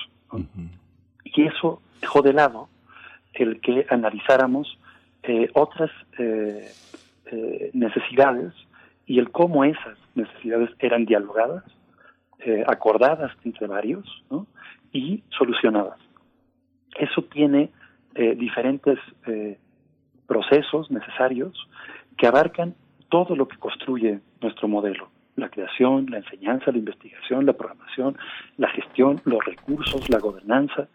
[1.24, 2.68] Y eso dejó de lado
[3.32, 4.78] el que analizáramos
[5.54, 5.90] otras
[7.72, 8.52] necesidades
[9.06, 11.64] y el cómo esas necesidades eran dialogadas,
[12.66, 14.06] acordadas entre varios
[14.92, 15.98] y solucionadas.
[16.98, 17.70] Eso tiene
[18.14, 19.58] eh, diferentes eh,
[20.26, 21.52] procesos necesarios
[22.16, 22.74] que abarcan
[23.08, 25.10] todo lo que construye nuestro modelo.
[25.36, 28.16] La creación, la enseñanza, la investigación, la programación,
[28.56, 30.88] la gestión, los recursos, la gobernanza,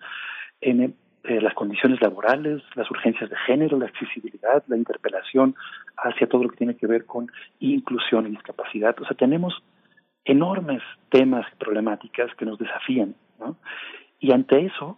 [0.62, 5.56] en, eh, las condiciones laborales, las urgencias de género, la accesibilidad, la interpelación
[5.98, 8.96] hacia todo lo que tiene que ver con inclusión y discapacidad.
[9.00, 9.62] O sea, tenemos
[10.26, 13.58] enormes temas y problemáticas que nos desafían, ¿no?
[14.20, 14.98] Y ante eso,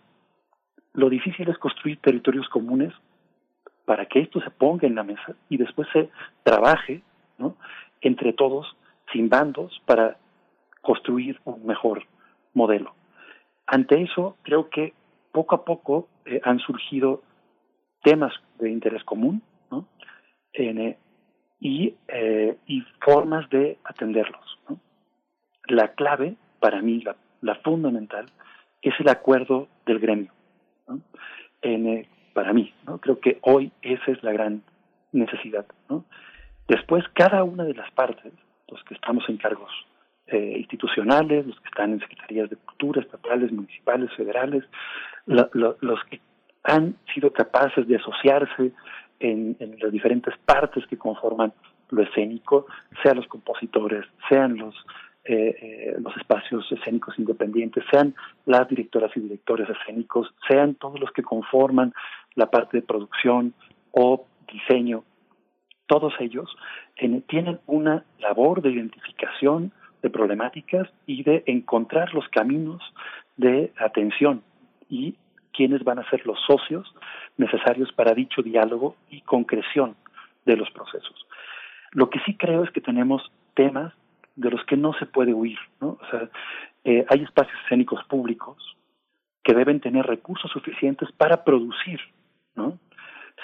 [0.94, 2.94] lo difícil es construir territorios comunes
[3.86, 6.10] para que esto se ponga en la mesa y después se
[6.44, 7.02] trabaje
[7.38, 7.56] ¿no?
[8.02, 8.76] entre todos,
[9.12, 10.18] sin bandos, para
[10.82, 12.04] construir un mejor
[12.54, 12.94] modelo.
[13.66, 14.94] Ante eso, creo que
[15.32, 17.24] poco a poco eh, han surgido
[18.04, 19.42] temas de interés común.
[20.56, 20.98] Eh,
[21.60, 24.60] y, eh, y, formas de atenderlos.
[25.68, 28.28] La clave, para mí, la, la fundamental,
[28.82, 30.32] es el acuerdo del gremio.
[31.62, 33.00] En, eh, para mí, ¿no?
[33.00, 34.64] Creo que hoy esa es la gran
[35.12, 36.04] necesidad, ¿no?
[36.68, 38.34] Después, cada una de las partes,
[38.70, 39.72] los que estamos en cargos
[40.28, 44.64] eh, institucionales, los que están en secretarías de cultura, estatales, municipales, federales,
[45.26, 46.22] los que
[46.64, 48.72] han sido capaces de asociarse
[49.20, 51.54] en, en, las diferentes partes que conforman
[51.90, 52.66] lo escénico,
[53.04, 54.74] sean los compositores, sean los
[55.26, 58.14] eh, eh, los espacios escénicos independientes, sean
[58.46, 61.94] las directoras y directores escénicos, sean todos los que conforman
[62.36, 63.54] la parte de producción
[63.92, 65.04] o diseño,
[65.88, 66.50] todos ellos
[67.28, 72.82] tienen una labor de identificación de problemáticas y de encontrar los caminos
[73.38, 74.44] de atención
[74.90, 75.16] y
[75.54, 76.94] quiénes van a ser los socios
[77.38, 79.96] necesarios para dicho diálogo y concreción
[80.46, 81.28] de los procesos.
[81.92, 83.94] Lo que sí creo es que tenemos temas
[84.36, 85.58] de los que no se puede huir.
[85.80, 85.98] ¿no?
[86.02, 86.30] O sea,
[86.84, 88.58] eh, hay espacios escénicos públicos
[89.44, 92.00] que deben tener recursos suficientes para producir,
[92.56, 92.80] ¿no?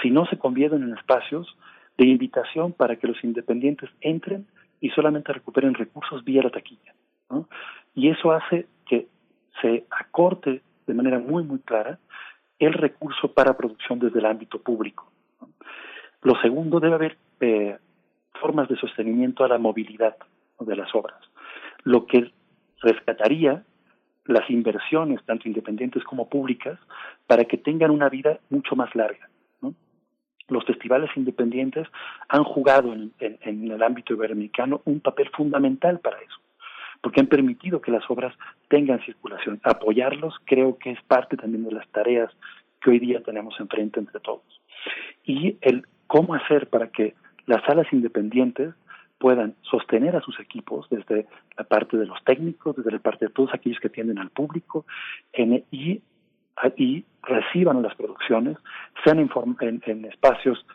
[0.02, 1.58] Si no se convierten en espacios
[1.98, 4.48] de invitación para que los independientes entren
[4.80, 6.94] y solamente recuperen recursos vía la taquilla,
[7.30, 7.50] ¿no?
[7.96, 9.08] Y eso hace que
[9.62, 12.00] se acorte de manera muy, muy clara
[12.60, 15.12] el recurso para producción desde el ámbito público.
[16.22, 17.78] Lo segundo, debe haber eh,
[18.40, 20.16] formas de sostenimiento a la movilidad
[20.60, 21.20] de las obras,
[21.84, 22.32] lo que
[22.82, 23.64] rescataría
[24.26, 26.80] las inversiones, tanto independientes como públicas,
[27.26, 29.30] para que tengan una vida mucho más larga.
[30.48, 31.88] Los festivales independientes
[32.28, 36.38] han jugado en, en el ámbito iberoamericano un papel fundamental para eso,
[37.02, 38.34] porque han permitido que las obras
[38.68, 39.60] tengan circulación.
[39.64, 42.32] Apoyarlos creo que es parte también de las tareas
[42.82, 44.62] que hoy día tenemos enfrente entre todos.
[45.24, 47.14] Y el cómo hacer para que
[47.46, 48.74] las salas independientes
[49.20, 53.32] puedan sostener a sus equipos desde la parte de los técnicos, desde la parte de
[53.32, 54.86] todos aquellos que atienden al público
[55.34, 56.02] en, y,
[56.78, 58.58] y reciban las producciones,
[59.04, 60.66] sean en, en, espacios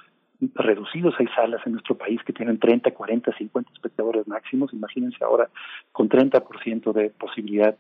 [0.55, 1.14] reducidos.
[1.18, 4.72] Hay salas en nuestro país que tienen 30, 40, 50 espectadores máximos.
[4.72, 5.49] Imagínense ahora
[5.90, 7.76] con 30% de posibilidad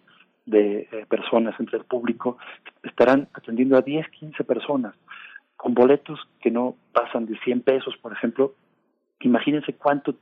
[0.46, 2.38] de eh, personas entre el público,
[2.82, 4.94] estarán atendiendo a 10, 15 personas
[5.56, 8.54] con boletos que no pasan de 100 pesos, por ejemplo.
[9.24, 10.14] Imagínense cuánto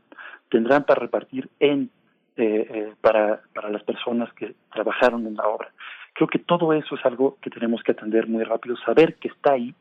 [0.49, 1.91] tendrán para repartir en
[2.37, 5.71] eh, eh, para, para las personas que trabajaron en la obra.
[6.15, 9.53] Creo que todo eso es algo que tenemos que atender muy rápido, saber que está
[9.53, 9.75] ahí,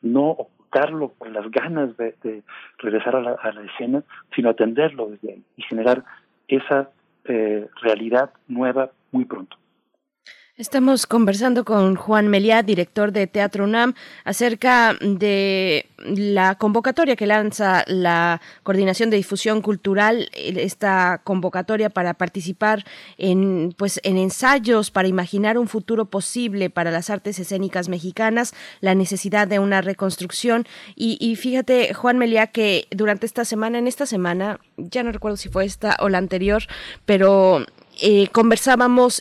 [0.00, 2.42] no ocultarlo por las ganas de, de
[2.78, 4.02] regresar a la, a la, escena,
[4.34, 6.02] sino atenderlo desde ahí y generar
[6.48, 6.88] esa
[7.24, 9.58] eh, realidad nueva muy pronto.
[10.60, 13.94] Estamos conversando con Juan Meliá, director de Teatro UNAM,
[14.24, 22.84] acerca de la convocatoria que lanza la Coordinación de Difusión Cultural, esta convocatoria para participar
[23.16, 28.52] en, pues, en ensayos para imaginar un futuro posible para las artes escénicas mexicanas,
[28.82, 30.66] la necesidad de una reconstrucción.
[30.94, 35.38] Y, y fíjate, Juan Meliá, que durante esta semana, en esta semana, ya no recuerdo
[35.38, 36.64] si fue esta o la anterior,
[37.06, 37.64] pero
[38.00, 39.20] eh, conversábamos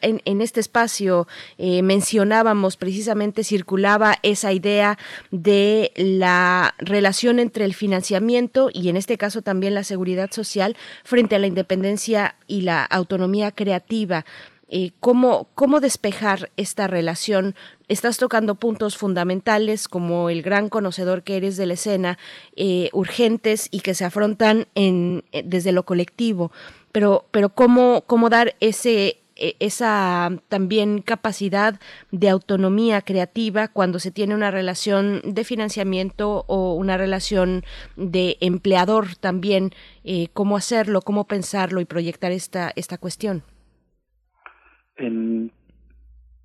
[0.00, 4.98] en, en, este espacio, eh, mencionábamos precisamente, circulaba esa idea
[5.30, 11.36] de la relación entre el financiamiento y en este caso también la seguridad social frente
[11.36, 14.24] a la independencia y la autonomía creativa.
[14.68, 17.54] Eh, ¿cómo, ¿Cómo despejar esta relación?
[17.86, 22.18] Estás tocando puntos fundamentales como el gran conocedor que eres de la escena,
[22.56, 26.50] eh, urgentes y que se afrontan en, desde lo colectivo
[26.96, 31.78] pero, pero cómo, cómo dar ese, e, esa también capacidad
[32.10, 37.64] de autonomía creativa cuando se tiene una relación de financiamiento o una relación
[37.96, 39.72] de empleador también,
[40.04, 43.42] eh, cómo hacerlo, cómo pensarlo y proyectar esta, esta cuestión.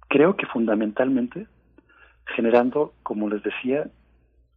[0.10, 1.47] Creo que fundamentalmente
[2.36, 3.89] generando, como les decía,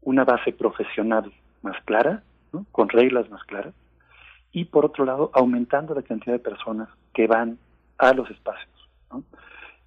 [0.03, 1.32] una base profesional
[1.62, 2.24] más clara,
[2.72, 3.74] con reglas más claras,
[4.55, 7.59] y por otro lado aumentando la cantidad de personas que van
[7.98, 8.70] a los espacios.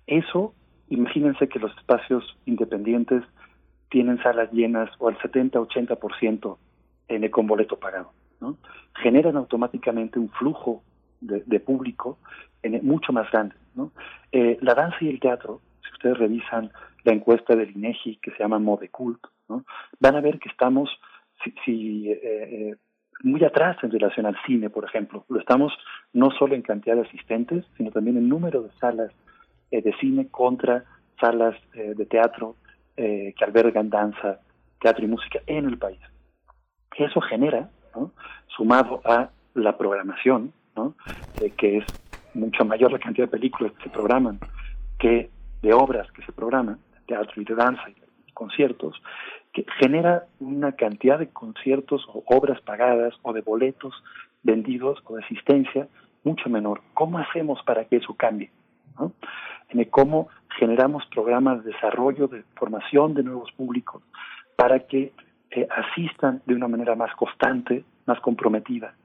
[0.05, 0.53] Eso,
[0.89, 3.23] imagínense que los espacios independientes
[3.89, 6.57] tienen salas llenas o al 70-80%
[7.07, 8.11] en con boleto pagado.
[8.41, 8.57] ¿no?
[9.01, 10.83] Generan automáticamente un flujo
[11.21, 12.19] de, público
[12.81, 13.55] mucho más grande.
[14.33, 16.71] Eh, la danza y el teatro, si ustedes revisan
[17.05, 19.63] la encuesta del INEGI que se llama Mode Cult, ¿no?
[20.01, 20.89] van a ver que estamos,
[21.41, 22.75] si, si eh, eh
[23.23, 25.25] muy atrás en relación al cine, por ejemplo.
[25.29, 25.73] Lo estamos
[26.13, 29.11] no solo en cantidad de asistentes, sino también en número de salas
[29.71, 30.85] eh, de cine contra
[31.19, 32.55] salas eh, de teatro
[32.95, 34.39] eh, que albergan danza,
[34.79, 35.99] teatro y música en el país.
[36.97, 38.11] Eso genera, ¿no?
[38.47, 40.95] sumado a la programación, ¿no?
[41.57, 41.85] que es
[42.33, 44.39] mucho mayor la cantidad de películas que se programan
[44.97, 45.29] que
[45.61, 49.01] de obras que se programan, teatro y de danza y conciertos,
[49.79, 53.93] genera una cantidad de conciertos o obras pagadas o de boletos
[54.43, 55.87] vendidos o de asistencia
[56.23, 56.81] mucho menor.
[56.93, 58.51] ¿Cómo hacemos para que eso cambie?
[59.91, 60.27] cómo
[60.57, 64.01] generamos programas de desarrollo, de formación de nuevos públicos
[64.55, 65.13] para que
[65.51, 68.95] eh, asistan de una manera más constante, más comprometida.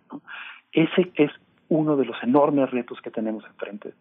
[0.72, 1.30] Ese es
[1.68, 3.94] uno de los enormes retos que tenemos enfrente.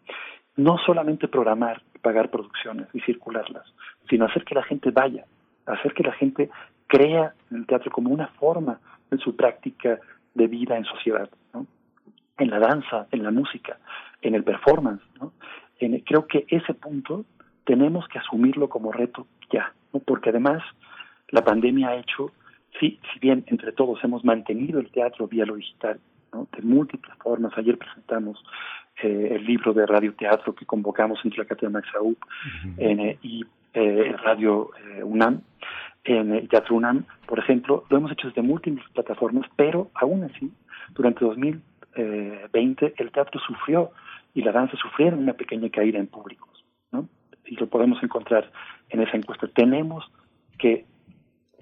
[0.56, 3.64] No solamente programar y pagar producciones y circularlas,
[4.08, 5.24] sino hacer que la gente vaya,
[5.66, 6.50] hacer que la gente
[6.86, 9.98] crea en el teatro como una forma en su práctica
[10.34, 11.66] de vida en sociedad, ¿no?
[12.38, 13.78] en la danza, en la música,
[14.20, 15.02] en el performance.
[15.20, 15.32] ¿no?
[15.78, 17.24] En, creo que ese punto
[17.64, 20.00] tenemos que asumirlo como reto ya, ¿no?
[20.00, 20.62] porque además
[21.28, 22.32] la pandemia ha hecho,
[22.78, 26.00] sí, si bien entre todos hemos mantenido el teatro vía lo digital,
[26.32, 26.48] ¿no?
[26.54, 28.42] de múltiples formas, ayer presentamos
[29.02, 32.14] eh, el libro de radioteatro que convocamos entre la Cátedra Max uh
[33.22, 33.44] y
[33.74, 35.42] eh, Radio eh, UNAM,
[36.04, 40.52] en el Teatro UNAM, por ejemplo, lo hemos hecho desde múltiples plataformas, pero aún así,
[40.90, 43.92] durante 2020 el teatro sufrió
[44.34, 46.48] y la danza sufrieron una pequeña caída en públicos.
[47.44, 48.50] Y lo podemos encontrar
[48.88, 49.46] en esa encuesta.
[49.48, 50.10] Tenemos
[50.58, 50.86] que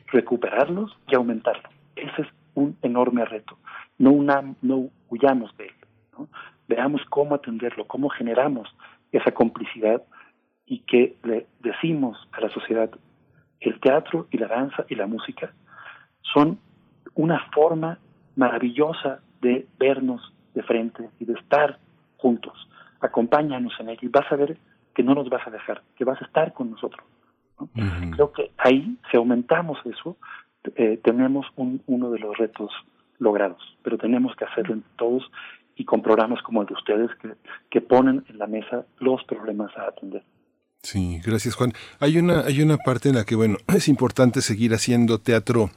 [0.09, 1.73] recuperarlos y aumentarlos.
[1.97, 3.59] Ese es un enorme reto.
[3.99, 5.75] No, una, no huyamos de él.
[6.17, 6.29] ¿no?
[6.69, 8.69] Veamos cómo atenderlo, cómo generamos
[9.11, 10.03] esa complicidad
[10.71, 12.89] y que le decimos a la sociedad,
[13.59, 15.53] el teatro y la danza y la música
[16.33, 16.61] son
[17.17, 17.99] una forma
[18.37, 21.79] maravillosa de vernos de frente y de estar
[22.19, 22.69] juntos.
[23.01, 24.59] Acompáñanos en ello y vas a ver
[24.95, 27.05] que no nos vas a dejar, que vas a estar con nosotros.
[28.15, 30.17] Creo que ahí, si aumentamos eso,
[30.77, 32.71] eh, tenemos un, uno de los retos
[33.19, 35.29] logrados, pero tenemos que hacerlo entre todos
[35.75, 37.33] y con programas como el de ustedes que,
[37.71, 40.23] que ponen en la mesa los problemas a atender.
[40.83, 41.75] Sí, gracias Juan.
[41.99, 45.71] Hay una, hay una parte en la que, bueno, es importante seguir haciendo teatro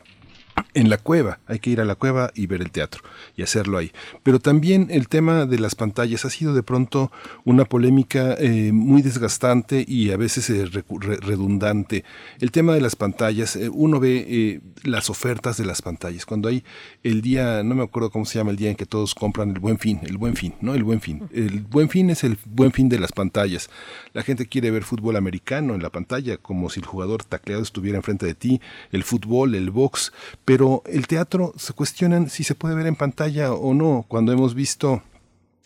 [0.73, 1.39] en la cueva.
[1.47, 3.03] Hay que ir a la cueva y ver el teatro
[3.35, 3.91] y hacerlo ahí.
[4.23, 7.11] Pero también el tema de las pantallas ha sido de pronto
[7.45, 12.03] una polémica eh, muy desgastante y a veces eh, redundante.
[12.39, 16.25] El tema de las pantallas, eh, uno ve las ofertas de las pantallas.
[16.25, 16.63] Cuando hay
[17.03, 19.59] el día, no me acuerdo cómo se llama el día en que todos compran el
[19.59, 20.73] buen fin, el buen fin, ¿no?
[20.75, 21.29] El buen fin.
[21.33, 23.69] El buen fin es el buen fin de las pantallas.
[24.13, 27.97] La gente quiere ver fútbol americano en la pantalla, como si el jugador tacleado estuviera
[27.97, 28.61] enfrente de ti,
[28.91, 30.11] el fútbol, el box
[30.45, 34.55] pero el teatro se cuestionan si se puede ver en pantalla o no, cuando hemos
[34.55, 35.01] visto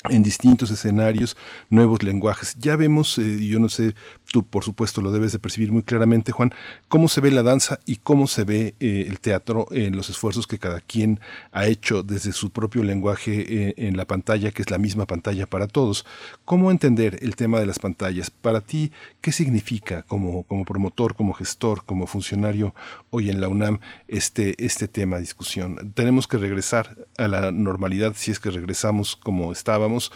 [0.10, 1.36] en distintos escenarios,
[1.70, 2.56] nuevos lenguajes.
[2.60, 3.96] Ya vemos, eh, yo no sé,
[4.32, 6.54] tú por supuesto lo debes de percibir muy claramente, Juan,
[6.88, 10.48] cómo se ve la danza y cómo se ve eh, el teatro en los esfuerzos
[10.48, 11.20] que cada quien
[11.52, 15.48] ha hecho desde su propio lenguaje eh, en la pantalla, que es la misma pantalla
[15.48, 16.06] para todos.
[16.46, 18.30] ¿Cómo entender el tema de las pantallas?
[18.30, 22.76] Para ti, ¿qué significa como, como promotor, como gestor, como funcionario
[23.10, 25.94] hoy en la UNAM este, este tema de discusión?
[25.94, 30.12] ¿Tenemos que regresar a la normalidad si es que regresamos como estábamos,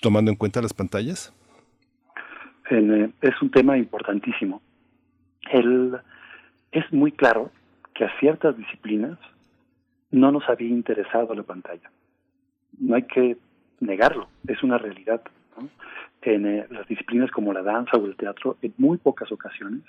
[0.00, 1.32] tomando en cuenta las pantallas?
[2.70, 4.60] Eh, es un tema importantísimo.
[5.50, 5.98] El,
[6.72, 7.50] es muy claro
[7.94, 9.18] que a ciertas disciplinas
[10.10, 11.90] no nos había interesado la pantalla.
[12.78, 13.36] No hay que
[13.80, 15.22] negarlo, es una realidad.
[16.22, 19.82] En eh, las disciplinas como la danza o el teatro, en muy pocas ocasiones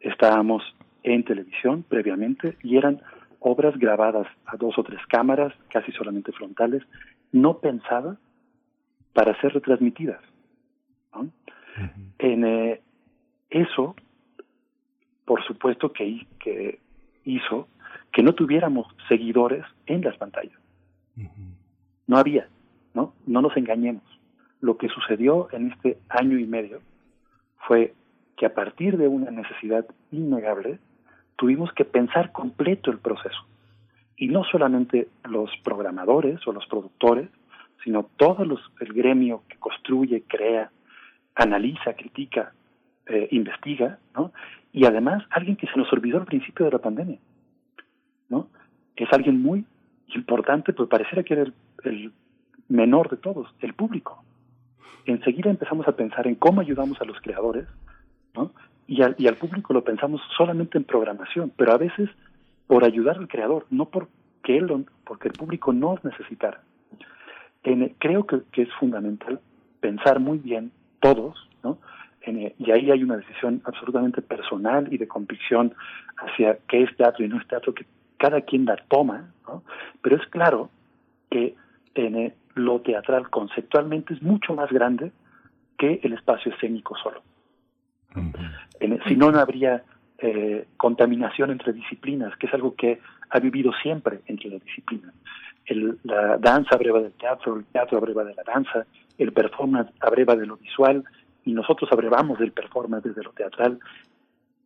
[0.00, 0.62] estábamos
[1.02, 3.00] en televisión previamente y eran
[3.40, 6.82] obras grabadas a dos o tres cámaras, casi solamente frontales,
[7.32, 8.18] no pensadas
[9.12, 10.20] para ser retransmitidas.
[11.12, 11.28] ¿no?
[12.18, 12.80] En eh,
[13.50, 13.94] eso,
[15.24, 16.78] por supuesto que, que
[17.24, 17.68] hizo
[18.12, 20.58] que no tuviéramos seguidores en las pantallas.
[22.06, 22.48] No había,
[22.94, 23.14] ¿no?
[23.26, 24.02] No nos engañemos.
[24.60, 26.80] Lo que sucedió en este año y medio
[27.66, 27.94] fue
[28.36, 30.78] que a partir de una necesidad innegable,
[31.36, 33.46] tuvimos que pensar completo el proceso.
[34.16, 37.28] Y no solamente los programadores o los productores,
[37.82, 40.70] sino todo los, el gremio que construye, crea,
[41.34, 42.52] analiza, critica,
[43.06, 44.32] eh, investiga, ¿no?
[44.72, 47.18] Y además alguien que se nos olvidó al principio de la pandemia,
[48.28, 48.48] ¿no?
[48.96, 49.64] Es alguien muy
[50.14, 51.52] importante, pues pareciera que era
[51.84, 52.12] el,
[52.68, 54.22] menor de todos, el público.
[55.04, 57.66] Enseguida empezamos a pensar en cómo ayudamos a los creadores,
[58.34, 58.52] ¿no?
[58.86, 62.08] Y al, y al público lo pensamos solamente en programación, pero a veces
[62.66, 66.62] por ayudar al creador, no porque él, porque el público nos necesitara.
[67.98, 69.40] creo que es fundamental
[69.80, 70.72] pensar muy bien
[71.02, 71.78] todos, ¿no?
[72.24, 75.74] Eh, y ahí hay una decisión absolutamente personal y de convicción
[76.16, 77.84] hacia qué es teatro y no es teatro, que
[78.16, 79.64] cada quien la toma, ¿no?
[80.00, 80.70] Pero es claro
[81.30, 81.56] que
[81.94, 85.10] en eh, lo teatral conceptualmente es mucho más grande
[85.76, 87.22] que el espacio escénico solo.
[88.78, 89.84] Eh, si no, no habría
[90.76, 93.00] contaminación entre disciplinas, que es algo que
[93.30, 95.12] ha vivido siempre entre las disciplinas.
[95.66, 98.86] El, la danza abreva del teatro, el teatro abreva de la danza,
[99.18, 101.04] el performance abreva de lo visual
[101.44, 103.78] y nosotros abrevamos del performance desde lo teatral.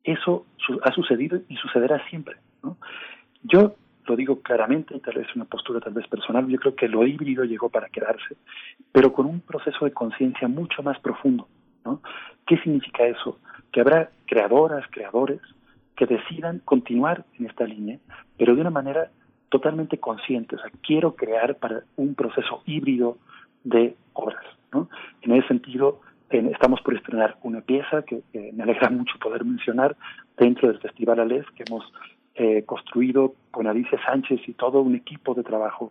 [0.04, 0.46] Eso
[0.82, 2.36] ha sucedido y sucederá siempre.
[3.42, 3.74] Yo
[4.06, 7.44] lo digo claramente, tal vez una postura tal vez personal, yo creo que lo híbrido
[7.44, 8.36] llegó para quedarse,
[8.92, 11.48] pero con un proceso de conciencia mucho más profundo.
[11.84, 12.00] ¿no?
[12.46, 13.38] ¿Qué significa eso?
[13.72, 15.40] Que habrá creadoras, creadores
[15.96, 17.98] que decidan continuar en esta línea,
[18.38, 19.10] pero de una manera
[19.48, 20.56] totalmente consciente.
[20.56, 23.18] O sea, quiero crear para un proceso híbrido
[23.64, 24.44] de obras.
[24.72, 24.88] ¿no?
[25.22, 28.22] En ese sentido, estamos por estrenar una pieza que
[28.52, 29.96] me alegra mucho poder mencionar
[30.36, 31.84] dentro del Festival Alés, que hemos
[32.34, 35.90] eh, construido con Alicia Sánchez y todo un equipo de trabajo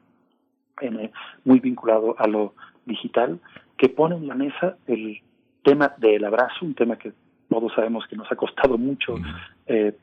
[0.82, 1.12] eh,
[1.44, 2.54] muy vinculado a lo
[2.86, 3.40] digital,
[3.78, 5.22] que pone en la mesa el
[5.64, 7.14] tema del abrazo, un tema que
[7.50, 9.16] todos sabemos que nos ha costado mucho
[9.66, 9.98] eh,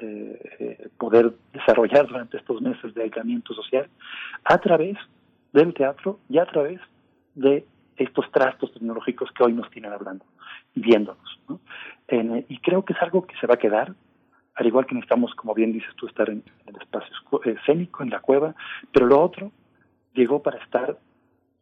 [0.00, 3.88] eh, poder desarrollar durante estos meses de aislamiento social,
[4.44, 4.96] a través
[5.52, 6.80] del teatro y a través
[7.34, 7.64] de
[7.96, 10.24] estos trastos tecnológicos que hoy nos tienen hablando
[10.74, 11.40] y viéndonos.
[11.48, 11.60] ¿no?
[12.48, 13.94] y creo que es algo que se va a quedar,
[14.54, 18.20] al igual que necesitamos, como bien dices tú, estar en, el espacio escénico, en la
[18.20, 18.54] cueva,
[18.92, 19.52] pero lo otro
[20.14, 20.98] llegó para estar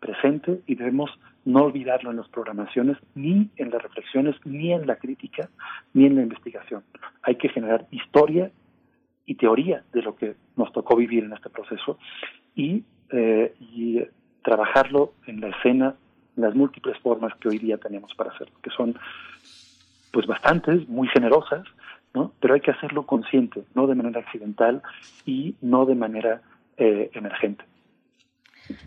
[0.07, 1.11] presente y debemos
[1.45, 5.49] no olvidarlo en las programaciones, ni en las reflexiones, ni en la crítica,
[5.95, 6.83] ni en la investigación.
[7.23, 8.51] Hay que generar historia
[9.27, 11.99] y teoría de lo que nos tocó vivir en este proceso
[12.55, 14.01] y, eh, y
[14.43, 15.95] trabajarlo en la escena,
[16.37, 18.97] en las múltiples formas que hoy día tenemos para hacerlo, que son
[20.13, 21.65] pues bastantes, muy generosas,
[22.15, 22.33] ¿no?
[22.41, 24.83] Pero hay que hacerlo consciente, no de manera accidental
[25.27, 26.41] y no de manera
[26.77, 27.65] eh, emergente.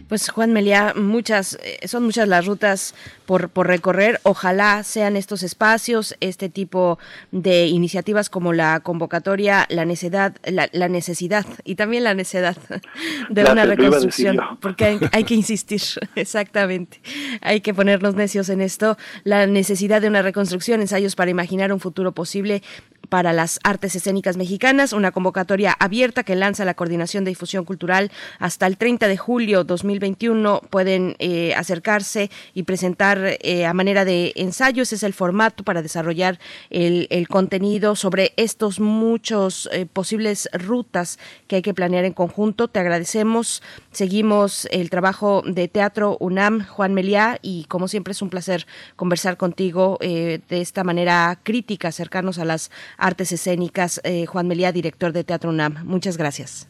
[0.08, 4.20] Pues Juan Meliá, muchas, eh, son muchas las rutas por, por recorrer.
[4.24, 6.98] Ojalá sean estos espacios, este tipo
[7.32, 12.58] de iniciativas como la convocatoria, la necesidad, la, necesidad y también la necesidad
[13.30, 15.82] de una reconstrucción, porque hay, que insistir,
[16.16, 17.02] exactamente.
[17.42, 18.98] Hay que ponernos necios en esto.
[19.24, 22.64] La necesidad de una reconstrucción, ensayos para imaginar un futuro posible
[23.08, 28.12] para las artes escénicas mexicanas, una convocatoria abierta que lanza la Coordinación de Difusión Cultural
[28.40, 30.62] hasta el 30 de julio 2021.
[30.70, 34.84] Pueden eh, acercarse y presentar eh, a manera de ensayo.
[34.84, 36.40] Ese es el formato para desarrollar
[36.70, 42.68] el, contenido sobre estos muchos eh, posibles rutas que hay que planear en conjunto.
[42.68, 43.62] Te agradecemos.
[43.92, 49.38] Seguimos el trabajo de Teatro UNAM, Juan Meliá, y como siempre es un placer conversar
[49.38, 54.02] contigo de esta manera crítica, acercarnos a las artes escénicas.
[54.28, 55.86] Juan Meliá, director de Teatro UNAM.
[55.86, 56.70] Muchas gracias.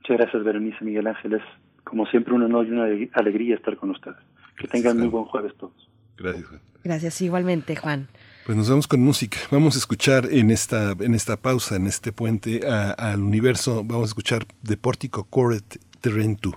[0.00, 1.42] Muchas gracias, Berenice Miguel Ángeles.
[1.84, 4.16] Como siempre, un honor y una alegría estar con ustedes.
[4.58, 5.88] Que tengan muy buen jueves todos.
[6.16, 6.60] Gracias, Juan.
[6.84, 8.08] Gracias, igualmente, Juan.
[8.44, 9.38] Pues nos vamos con música.
[9.50, 14.06] Vamos a escuchar en esta, en esta pausa, en este puente al universo, vamos a
[14.06, 16.54] escuchar de Pórtico Coret Terrentu.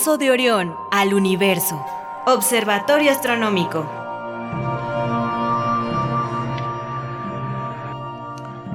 [0.00, 1.84] Brazo de Orión al universo.
[2.24, 3.86] Observatorio Astronómico.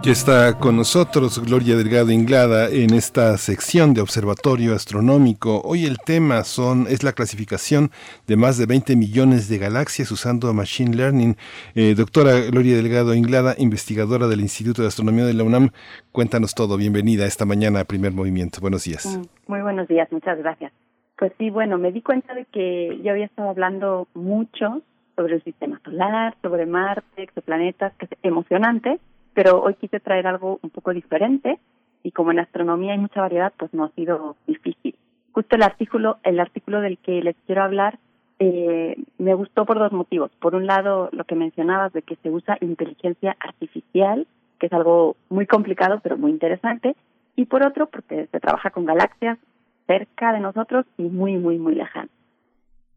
[0.03, 5.63] Ya está con nosotros Gloria Delgado Inglada en esta sección de Observatorio Astronómico.
[5.65, 7.89] Hoy el tema son, es la clasificación
[8.27, 11.35] de más de 20 millones de galaxias usando Machine Learning.
[11.73, 15.71] Eh, doctora Gloria Delgado Inglada, investigadora del Instituto de Astronomía de la UNAM,
[16.11, 16.77] cuéntanos todo.
[16.77, 18.61] Bienvenida esta mañana a Primer Movimiento.
[18.61, 19.19] Buenos días.
[19.47, 20.64] Muy buenos días, muchas gracias.
[21.17, 24.81] Pues sí, bueno, me di cuenta de que yo había estado hablando mucho
[25.15, 28.99] sobre el sistema solar, sobre Marte, exoplanetas, que es emocionante,
[29.33, 31.59] pero hoy quise traer algo un poco diferente
[32.03, 34.95] y como en astronomía hay mucha variedad, pues no ha sido difícil.
[35.31, 37.97] Justo el artículo, el artículo del que les quiero hablar,
[38.39, 40.31] eh, me gustó por dos motivos.
[40.39, 44.27] Por un lado, lo que mencionabas de que se usa inteligencia artificial,
[44.59, 46.95] que es algo muy complicado pero muy interesante,
[47.37, 49.37] y por otro, porque se trabaja con galaxias,
[49.87, 52.09] cerca de nosotros y muy, muy, muy lejano.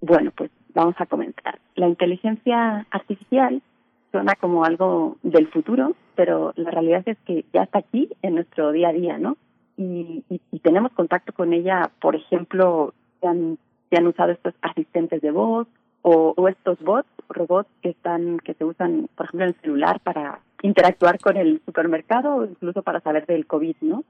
[0.01, 1.59] Bueno, pues vamos a comenzar.
[1.75, 3.63] La inteligencia artificial
[4.11, 8.73] suena como algo del futuro, pero la realidad es que ya está aquí en nuestro
[8.73, 9.37] día a día, ¿no?
[9.77, 10.25] Y,
[10.63, 13.59] tenemos contacto con ella, por ejemplo, se han,
[14.07, 15.67] usado estos asistentes de voz
[16.03, 20.01] o, o, estos bots, robots que están que se usan, por ejemplo, en el celular
[20.01, 24.05] para interactuar con el supermercado o incluso para saber del COVID, ¿no?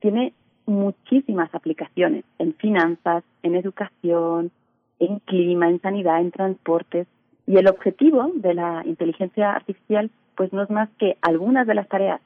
[0.00, 0.32] Tiene
[0.66, 4.50] muchísimas aplicaciones en finanzas, en educación,
[4.98, 7.06] en clima, en sanidad, en transportes.
[7.46, 11.88] Y el objetivo de la inteligencia artificial, pues no es más que algunas de las
[11.88, 12.20] tareas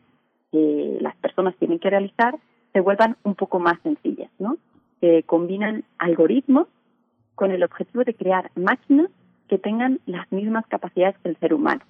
[0.52, 2.36] que las personas tienen que realizar
[2.72, 4.56] se vuelvan un poco más sencillas, ¿no?
[5.00, 6.66] Se combinan algoritmos
[7.34, 9.08] con el objetivo de crear máquinas
[9.48, 11.82] que tengan las mismas capacidades que el ser humano.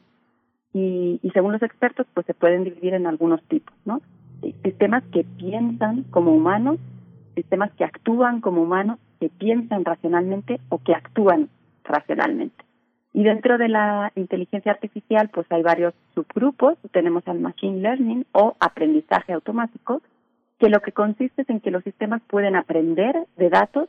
[0.72, 4.00] Y, y según los expertos, pues se pueden dividir en algunos tipos, ¿no?
[4.62, 6.78] Sistemas que piensan como humanos,
[7.34, 11.48] sistemas que actúan como humanos, que piensan racionalmente o que actúan
[11.84, 12.64] racionalmente.
[13.12, 16.76] Y dentro de la inteligencia artificial, pues hay varios subgrupos.
[16.90, 20.02] Tenemos al machine learning o aprendizaje automático,
[20.58, 23.88] que lo que consiste es en que los sistemas pueden aprender de datos,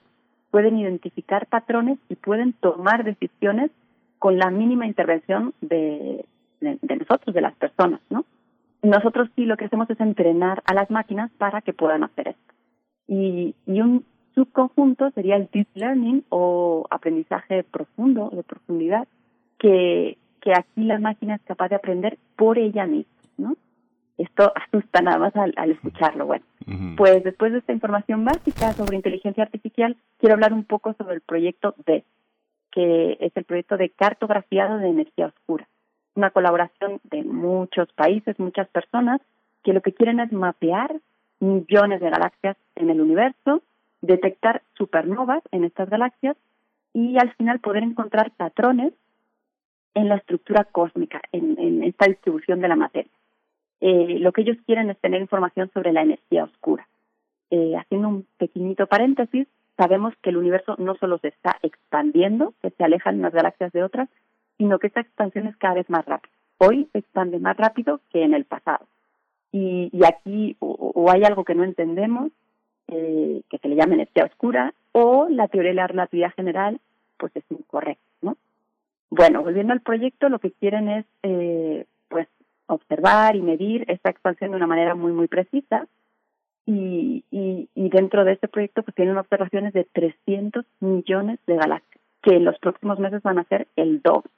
[0.51, 3.71] pueden identificar patrones y pueden tomar decisiones
[4.19, 6.23] con la mínima intervención de,
[6.61, 8.25] de, nosotros, de las personas, ¿no?
[8.85, 12.53] Nosotros sí lo que hacemos es entrenar a las máquinas para que puedan hacer esto.
[13.07, 14.05] Y, y un
[14.35, 19.07] subconjunto sería el deep learning o aprendizaje profundo, de profundidad,
[19.57, 23.55] que, que aquí la máquina es capaz de aprender por ella misma, ¿no?
[24.19, 26.27] Esto asusta nada más al, escucharlo.
[26.27, 26.45] Bueno,
[26.95, 31.21] pues después de esta información básica sobre inteligencia artificial, quiero hablar un poco sobre el
[31.21, 32.05] proyecto D,
[32.71, 35.67] que es el proyecto de cartografiado de energía oscura.
[36.15, 39.21] Una colaboración de muchos países, muchas personas,
[39.63, 40.95] que lo que quieren es mapear
[41.39, 43.61] millones de galaxias en el universo,
[44.01, 46.37] detectar supernovas en estas galaxias
[46.93, 48.93] y al final poder encontrar patrones
[49.93, 53.11] en la estructura cósmica, en esta distribución de la materia.
[53.81, 56.87] Eh, lo que ellos quieren es tener información sobre la energía oscura.
[57.51, 59.47] Eh, haciendo un pequeñito paréntesis,
[59.77, 63.83] sabemos que el universo no solo se está expandiendo, que se alejan unas galaxias de
[63.83, 64.09] otras,
[64.57, 66.31] sino que esta expansión es cada vez más rápida.
[66.57, 68.85] Hoy se expande más rápido que en el pasado.
[69.51, 72.31] Y, aquí o, hay algo que no entendemos,
[72.87, 76.79] eh, que se le llama energía oscura, o la teoría de la relatividad general,
[77.17, 78.37] pues es incorrecta, ¿no?
[79.09, 81.85] Bueno, volviendo al proyecto, lo que quieren es eh,
[82.67, 85.87] observar y medir esta expansión de una manera muy, muy precisa.
[86.65, 92.01] Y, y, y dentro de este proyecto pues tienen observaciones de 300 millones de galaxias,
[92.23, 94.31] que en los próximos meses van a ser el doble.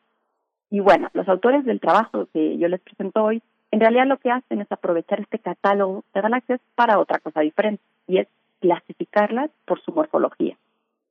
[0.70, 3.42] Y bueno, los autores del trabajo que yo les presento hoy,
[3.72, 7.84] en realidad lo que hacen es aprovechar este catálogo de galaxias para otra cosa diferente,
[8.08, 8.28] y es
[8.60, 10.58] clasificarlas por su morfología.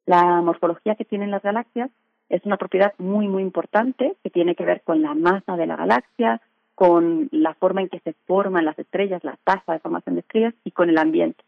[0.06, 1.90] La morfología que tienen las galaxias
[2.28, 5.76] es una propiedad muy, muy importante que tiene que ver con la masa de la
[5.76, 6.40] galaxia,
[6.74, 10.54] con la forma en que se forman las estrellas, la tasa de formación de estrellas
[10.64, 11.42] y con el ambiente.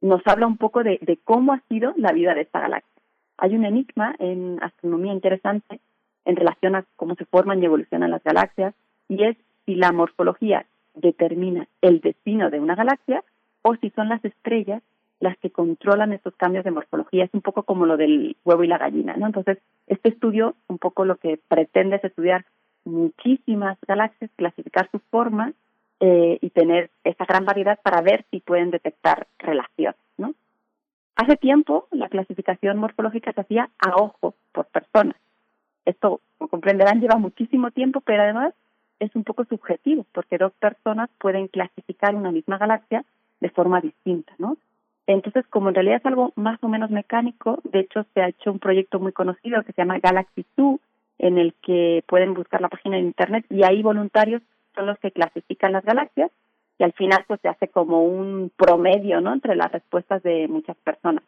[0.00, 3.02] Nos habla un poco de, cómo ha sido la vida de esta galaxia.
[3.38, 5.80] Hay un enigma en astronomía interesante
[6.24, 8.74] en relación a cómo se forman y evolucionan las galaxias
[9.08, 13.22] y es si la morfología determina el destino de una galaxia
[13.62, 14.82] o si son las estrellas
[15.20, 17.24] las que controlan estos cambios de morfología.
[17.24, 19.26] Es un poco como lo del huevo y la gallina, ¿no?
[19.26, 22.44] Entonces, este estudio, un poco lo que pretende es estudiar
[22.84, 25.52] muchísimas galaxias, clasificar su forma
[26.00, 30.34] eh, y tener esa gran variedad para ver si pueden detectar relaciones, ¿no?
[31.16, 35.16] Hace tiempo la clasificación morfológica se hacía a ojo por persona.
[35.84, 38.54] Esto, como comprenderán, lleva muchísimo tiempo, pero además
[39.00, 43.04] es un poco subjetivo, porque dos personas pueden clasificar una misma galaxia
[43.40, 44.56] de forma distinta, ¿no?
[45.06, 48.50] Entonces, como en realidad es algo más o menos mecánico, de hecho se ha hecho
[48.50, 50.80] un proyecto muy conocido que se llama Galaxy 2,
[51.18, 54.42] en el que pueden buscar la página de internet y ahí voluntarios
[54.74, 56.30] son los que clasifican las galaxias
[56.78, 59.32] y al final pues se hace como un promedio, ¿no?
[59.32, 61.22] Entre las respuestas de muchas personas.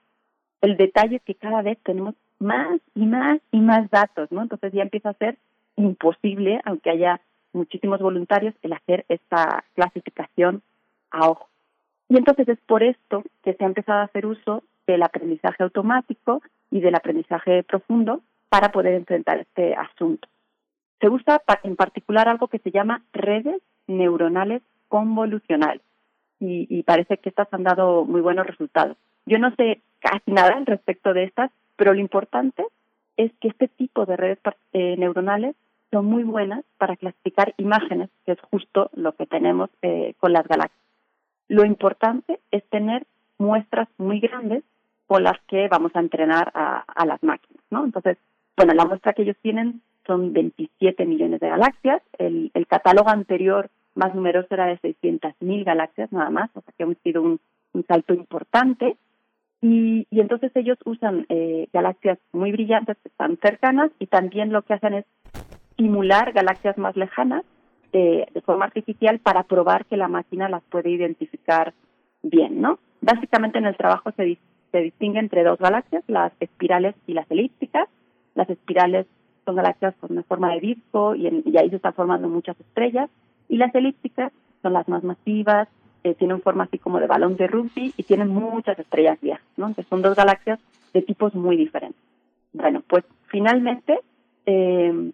[0.61, 4.43] El detalle es que cada vez tenemos más y más y más datos, ¿no?
[4.43, 5.39] Entonces ya empieza a ser
[5.77, 7.21] imposible, aunque haya
[7.53, 10.63] muchísimos voluntarios, el hacer esta clasificación
[11.11, 11.49] a ojo.
[12.09, 16.43] Y entonces es por esto que se ha empezado a hacer uso del aprendizaje automático
[16.71, 20.29] y del aprendizaje profundo para poder enfrentar este asunto.
[21.01, 25.83] Se usa en particular algo que se llama redes neuronales convolucionales
[26.39, 28.97] y, parece que estas han dado muy buenos resultados.
[29.27, 32.65] Yo no sé casi nada al respecto de estas, pero lo importante
[33.17, 34.39] es que este tipo de redes
[34.73, 35.57] eh, neuronales
[35.91, 40.47] son muy buenas para clasificar imágenes, que es justo lo que tenemos eh, con las
[40.47, 40.81] galaxias.
[41.49, 43.07] Lo importante es tener
[43.39, 44.63] muestras muy grandes
[45.07, 47.85] con las que vamos a entrenar a, las máquinas, ¿no?
[47.85, 48.19] Entonces,
[48.57, 52.03] bueno, la muestra que ellos tienen son 27 millones de galaxias.
[52.19, 56.83] El, el catálogo anterior más numeroso era de 600.000 galaxias nada más, o sea que
[56.83, 57.41] hemos sido un
[57.87, 58.97] salto importante.
[59.63, 64.63] Y, y, entonces ellos usan eh, galaxias muy brillantes que están cercanas y también lo
[64.63, 65.05] que hacen es
[65.77, 67.43] simular galaxias más lejanas
[67.93, 71.73] de, de forma artificial para probar que la máquina las puede identificar
[72.23, 72.79] bien, ¿no?
[73.01, 74.39] Básicamente en el trabajo se,
[74.73, 77.89] se distingue entre dos galaxias, las espirales y las elípticas.
[78.35, 79.07] Las espirales
[79.45, 83.09] son galaxias con una forma de disco y, ahí se están formando muchas estrellas.
[83.49, 84.33] Y las elípticas
[84.63, 85.69] son las más masivas,
[86.07, 89.67] eh, tienen forma así como de balón de rugby y tienen muchas estrellas viejas, ¿no?
[89.67, 90.61] Entonces son dos galaxias
[90.95, 92.01] de tipos muy diferentes.
[92.53, 93.99] Bueno, pues finalmente
[94.47, 95.11] eh,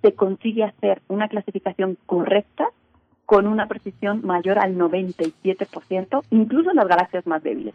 [0.00, 2.68] se consigue hacer una clasificación correcta
[3.26, 7.74] con una precisión mayor al 97%, incluso en las galaxias más débiles.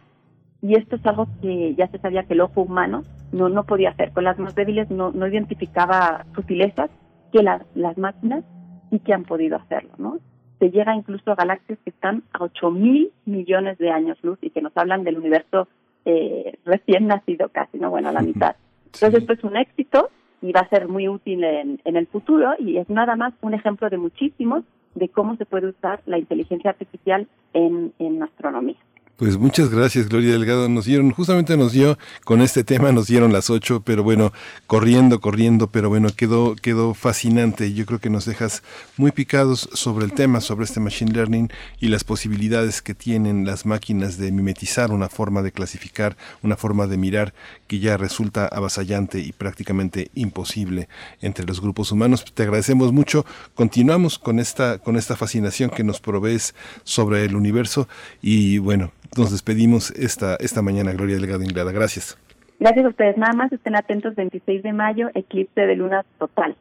[0.62, 3.02] Y esto es algo que ya se sabía que el ojo humano
[3.32, 4.12] no, no podía hacer.
[4.12, 6.90] Con las más débiles no, no identificaba sutilezas
[7.34, 8.44] que las, las máquinas
[8.88, 10.20] sí que han podido hacerlo, ¿no?
[10.64, 14.48] Se llega incluso a galaxias que están a 8 mil millones de años luz y
[14.48, 15.68] que nos hablan del universo
[16.06, 17.90] eh, recién nacido casi, ¿no?
[17.90, 18.56] Bueno, a la mitad.
[18.86, 20.08] Entonces, esto es un éxito
[20.40, 23.52] y va a ser muy útil en, en el futuro y es nada más un
[23.52, 28.78] ejemplo de muchísimos de cómo se puede usar la inteligencia artificial en, en astronomía.
[29.16, 30.68] Pues muchas gracias, Gloria Delgado.
[30.68, 34.32] Nos dieron, justamente nos dio, con este tema nos dieron las ocho, pero bueno,
[34.66, 37.72] corriendo, corriendo, pero bueno, quedó, quedó fascinante.
[37.72, 38.64] Yo creo que nos dejas
[38.96, 41.48] muy picados sobre el tema, sobre este machine learning
[41.78, 46.88] y las posibilidades que tienen las máquinas de mimetizar una forma de clasificar, una forma
[46.88, 47.34] de mirar
[47.80, 50.88] ya resulta avasallante y prácticamente imposible
[51.20, 52.24] entre los grupos humanos.
[52.34, 53.24] Te agradecemos mucho.
[53.54, 56.54] Continuamos con esta, con esta fascinación que nos provees
[56.84, 57.88] sobre el universo
[58.22, 61.72] y bueno, nos despedimos esta, esta mañana, Gloria Delgado Inglada.
[61.72, 62.18] Gracias.
[62.60, 63.16] Gracias a ustedes.
[63.16, 66.56] Nada más estén atentos, 26 de mayo, eclipse de luna total.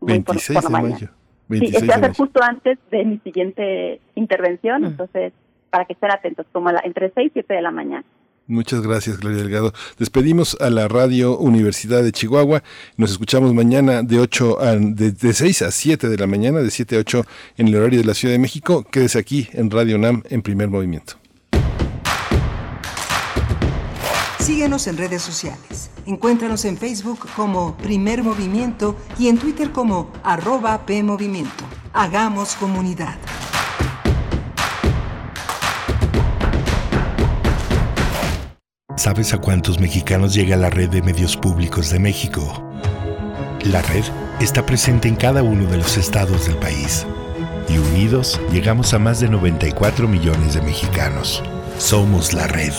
[0.00, 0.96] 26 de mayo.
[0.98, 1.06] Sí,
[1.48, 2.14] 26 este va a de ser mayo.
[2.24, 4.86] justo antes de mi siguiente intervención, Mm.
[4.86, 5.32] entonces,
[5.70, 8.04] para que estén atentos, como a la, entre 6 y 7 de la mañana.
[8.48, 9.72] Muchas gracias, Gloria Delgado.
[9.98, 12.62] Despedimos a la Radio Universidad de Chihuahua.
[12.96, 16.70] Nos escuchamos mañana de 8 a, de, de 6 a 7 de la mañana, de
[16.70, 17.26] 7 a 8
[17.56, 18.86] en el horario de la Ciudad de México.
[18.88, 21.14] Quédese aquí en Radio UNAM en primer movimiento.
[24.38, 25.90] Síguenos en redes sociales.
[26.06, 31.64] Encuéntranos en Facebook como Primer Movimiento y en Twitter como arroba PMovimiento.
[31.92, 33.18] Hagamos comunidad.
[38.96, 42.66] ¿Sabes a cuántos mexicanos llega la red de medios públicos de México?
[43.62, 44.04] La red
[44.40, 47.06] está presente en cada uno de los estados del país
[47.68, 51.42] y unidos llegamos a más de 94 millones de mexicanos.
[51.78, 52.72] Somos la red.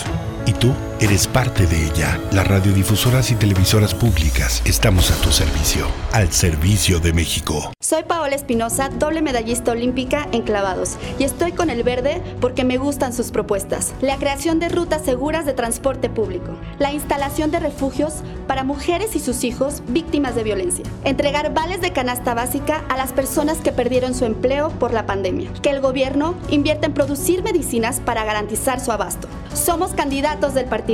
[0.44, 2.20] Y tú eres parte de ella.
[2.32, 5.86] Las radiodifusoras y televisoras públicas estamos a tu servicio.
[6.12, 7.72] Al servicio de México.
[7.80, 12.78] Soy Paola Espinosa, doble medallista olímpica en clavados, y estoy con el verde porque me
[12.78, 13.94] gustan sus propuestas.
[14.00, 18.14] La creación de rutas seguras de transporte público, la instalación de refugios
[18.46, 23.12] para mujeres y sus hijos víctimas de violencia, entregar vales de canasta básica a las
[23.12, 28.00] personas que perdieron su empleo por la pandemia, que el gobierno invierta en producir medicinas
[28.00, 29.28] para garantizar su abasto.
[29.54, 30.87] Somos candidatos del Partido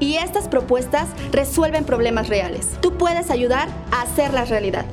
[0.00, 2.76] Y estas propuestas resuelven problemas reales.
[2.80, 4.84] Tú puedes ayudar a hacerlas realidad.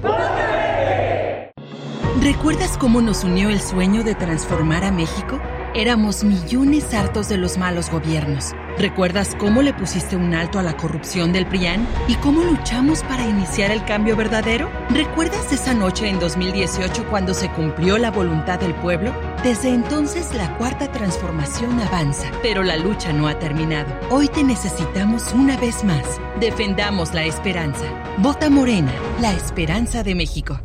[2.21, 5.39] ¿Recuerdas cómo nos unió el sueño de transformar a México?
[5.75, 8.51] Éramos millones hartos de los malos gobiernos.
[8.77, 13.25] ¿Recuerdas cómo le pusiste un alto a la corrupción del PRIAN y cómo luchamos para
[13.25, 14.69] iniciar el cambio verdadero?
[14.91, 19.11] ¿Recuerdas esa noche en 2018 cuando se cumplió la voluntad del pueblo?
[19.43, 23.91] Desde entonces la cuarta transformación avanza, pero la lucha no ha terminado.
[24.11, 26.21] Hoy te necesitamos una vez más.
[26.39, 27.85] Defendamos la esperanza.
[28.19, 30.61] Vota Morena, la esperanza de México.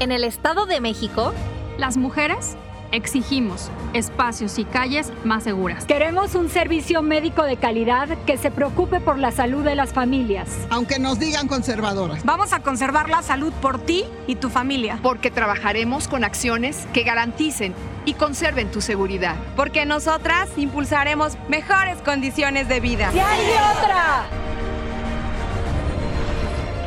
[0.00, 1.34] En el Estado de México,
[1.76, 2.56] las mujeres
[2.92, 5.84] exigimos espacios y calles más seguras.
[5.84, 10.48] Queremos un servicio médico de calidad que se preocupe por la salud de las familias.
[10.70, 12.24] Aunque nos digan conservadoras.
[12.24, 14.98] Vamos a conservar la salud por ti y tu familia.
[15.02, 17.74] Porque trabajaremos con acciones que garanticen
[18.04, 19.36] y conserven tu seguridad.
[19.56, 23.10] Porque nosotras impulsaremos mejores condiciones de vida.
[23.12, 24.26] ¡Si hay otra!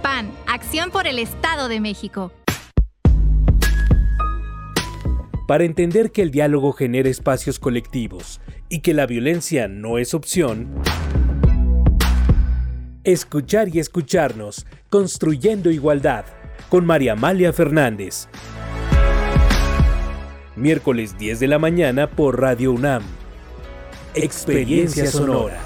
[0.01, 2.31] PAN, Acción por el Estado de México.
[5.51, 8.39] Para entender que el diálogo genera espacios colectivos
[8.69, 10.69] y que la violencia no es opción,
[13.03, 16.23] escuchar y escucharnos, construyendo igualdad,
[16.69, 18.29] con María Amalia Fernández.
[20.55, 23.03] Miércoles 10 de la mañana por Radio UNAM.
[24.13, 25.59] Experiencia Sonora.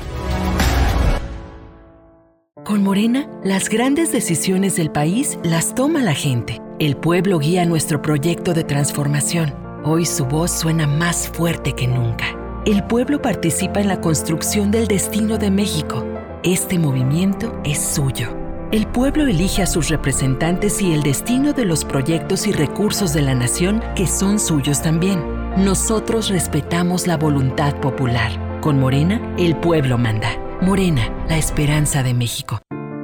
[2.64, 6.60] Con Morena, las grandes decisiones del país las toma la gente.
[6.80, 9.65] El pueblo guía nuestro proyecto de transformación.
[9.88, 12.36] Hoy su voz suena más fuerte que nunca.
[12.66, 16.04] El pueblo participa en la construcción del destino de México.
[16.42, 18.36] Este movimiento es suyo.
[18.72, 23.22] El pueblo elige a sus representantes y el destino de los proyectos y recursos de
[23.22, 25.24] la nación que son suyos también.
[25.56, 28.60] Nosotros respetamos la voluntad popular.
[28.62, 30.32] Con Morena, el pueblo manda.
[30.62, 32.60] Morena, la esperanza de México.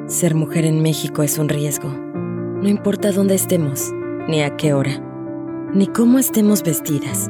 [0.08, 1.90] Ser mujer en México es un riesgo.
[1.90, 3.92] No importa dónde estemos,
[4.28, 5.11] ni a qué hora,
[5.74, 7.30] ni cómo estemos vestidas.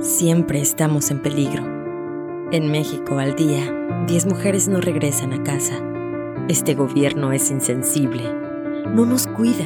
[0.00, 1.64] Siempre estamos en peligro.
[2.52, 5.74] En México al día, 10 mujeres no regresan a casa.
[6.48, 8.22] Este gobierno es insensible.
[8.94, 9.64] No nos cuida.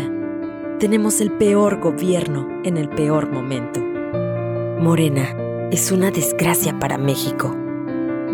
[0.78, 3.80] Tenemos el peor gobierno en el peor momento.
[4.80, 7.54] Morena es una desgracia para México.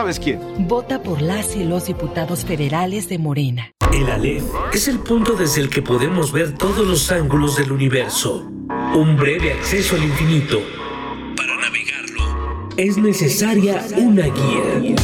[0.00, 0.40] sabes quién.
[0.66, 3.72] Vota por las y los diputados federales de Morena.
[3.92, 8.50] El Aleph es el punto desde el que podemos ver todos los ángulos del universo.
[8.94, 10.58] Un breve acceso al infinito.
[11.36, 14.96] Para navegarlo es necesaria una guía.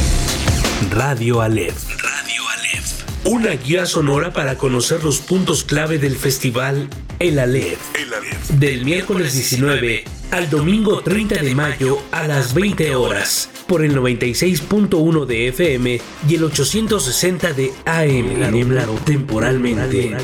[0.89, 1.77] Radio Aleph.
[2.01, 3.25] Radio Aleph.
[3.25, 6.89] Una guía sonora para conocer los puntos clave del festival
[7.19, 7.79] El Aleph.
[7.93, 8.49] El Aleph.
[8.49, 15.25] Del miércoles 19 al domingo 30 de mayo a las 20 horas por el 96.1
[15.25, 18.69] de FM y el 860 de AM.
[18.69, 20.15] Claro, temporalmente.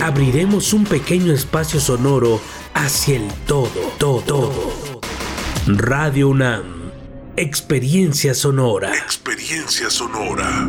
[0.00, 2.40] Abriremos un pequeño espacio sonoro
[2.74, 5.00] hacia el todo, todo, todo.
[5.66, 6.74] Radio UNAM.
[7.36, 8.94] Experiencia sonora.
[8.94, 10.68] Experiencia sonora.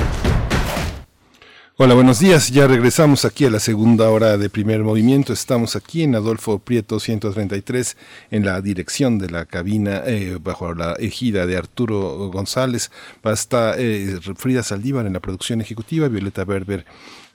[1.77, 2.51] Hola, buenos días.
[2.51, 5.31] Ya regresamos aquí a la segunda hora de primer movimiento.
[5.31, 7.97] Estamos aquí en Adolfo Prieto 133
[8.29, 12.91] en la dirección de la cabina eh, bajo la ejida de Arturo González.
[13.23, 16.85] Hasta eh, Frida Saldívar en la producción ejecutiva, Violeta Berber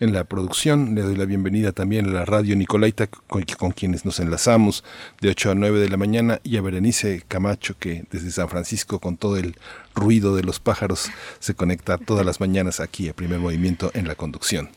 [0.00, 0.94] en la producción.
[0.94, 4.84] Le doy la bienvenida también a la radio Nicolaita con, con, quienes nos enlazamos
[5.22, 9.00] de 8 a 9 de la mañana y a Berenice Camacho que desde San Francisco
[9.00, 9.56] con todo el
[9.96, 14.14] ruido de los pájaros se conecta todas las mañanas aquí a primer movimiento en la
[14.14, 14.68] conducción.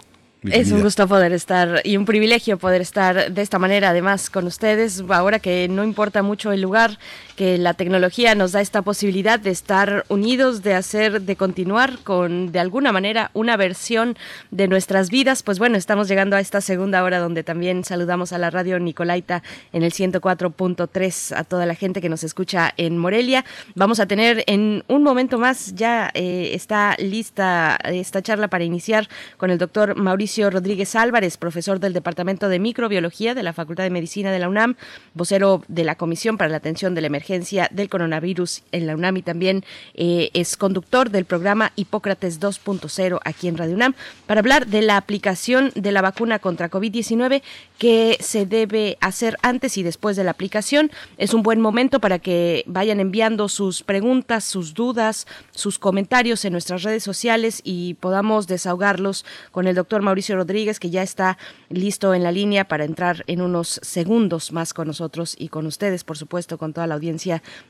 [0.41, 0.67] Bienvenida.
[0.67, 4.47] Es un gusto poder estar y un privilegio poder estar de esta manera además con
[4.47, 6.97] ustedes, ahora que no importa mucho el lugar,
[7.39, 12.51] que la tecnología nos da esta posibilidad de estar unidos, de hacer, de continuar con
[12.51, 14.17] de alguna manera una versión
[14.51, 15.41] de nuestras vidas.
[15.41, 19.41] Pues bueno, estamos llegando a esta segunda hora donde también saludamos a la radio Nicolaita
[19.71, 23.45] en el 104.3, a toda la gente que nos escucha en Morelia.
[23.73, 29.07] Vamos a tener en un momento más, ya eh, está lista esta charla para iniciar
[29.37, 33.91] con el doctor Mauricio Rodríguez Álvarez, profesor del Departamento de Microbiología de la Facultad de
[33.91, 34.75] Medicina de la UNAM,
[35.13, 37.28] vocero de la Comisión para la Atención de la Emergencia
[37.71, 39.63] del Coronavirus en la UNAM y también
[39.93, 43.95] eh, es conductor del programa Hipócrates 2.0 aquí en Radio UNAM,
[44.27, 47.41] para hablar de la aplicación de la vacuna contra COVID-19
[47.77, 50.91] que se debe hacer antes y después de la aplicación.
[51.17, 56.51] Es un buen momento para que vayan enviando sus preguntas, sus dudas, sus comentarios en
[56.51, 61.37] nuestras redes sociales y podamos desahogarlos con el doctor Mauricio Mauricio Rodríguez, que ya está
[61.69, 66.03] listo en la línea para entrar en unos segundos más con nosotros y con ustedes,
[66.03, 67.18] por supuesto, con toda la audiencia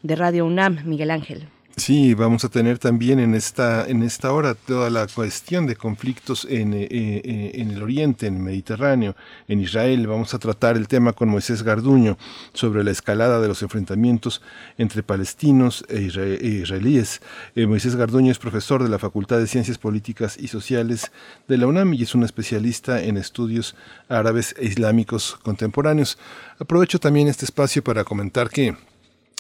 [0.04, 0.84] de Radio UNAM.
[0.86, 1.48] Miguel Ángel.
[1.80, 6.46] Sí, vamos a tener también en esta, en esta hora toda la cuestión de conflictos
[6.50, 9.16] en, eh, eh, en el Oriente, en el Mediterráneo,
[9.48, 10.06] en Israel.
[10.06, 12.18] Vamos a tratar el tema con Moisés Garduño
[12.54, 14.42] sobre la escalada de los enfrentamientos
[14.78, 17.22] entre palestinos e, e israelíes.
[17.56, 21.14] Eh, Moisés Garduño es profesor de la Facultad de Ciencias Políticas y Sociales
[21.48, 23.78] de la UNAM y es un especialista en estudios
[24.10, 26.18] árabes e islámicos contemporáneos.
[26.60, 28.76] Aprovecho también este espacio para comentar que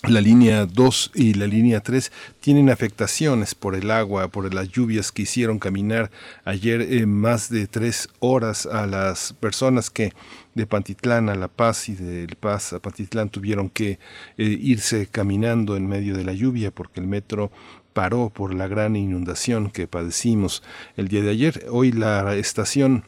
[0.07, 5.11] la línea 2 y la línea 3 tienen afectaciones por el agua, por las lluvias
[5.11, 6.09] que hicieron caminar
[6.45, 10.13] ayer eh, más de tres horas a las personas que
[10.55, 13.99] de Pantitlán a La Paz y de La Paz a Pantitlán tuvieron que
[14.37, 17.51] eh, irse caminando en medio de la lluvia porque el metro
[17.91, 20.63] paró por la gran inundación que padecimos
[20.95, 21.65] el día de ayer.
[21.69, 23.03] Hoy la estación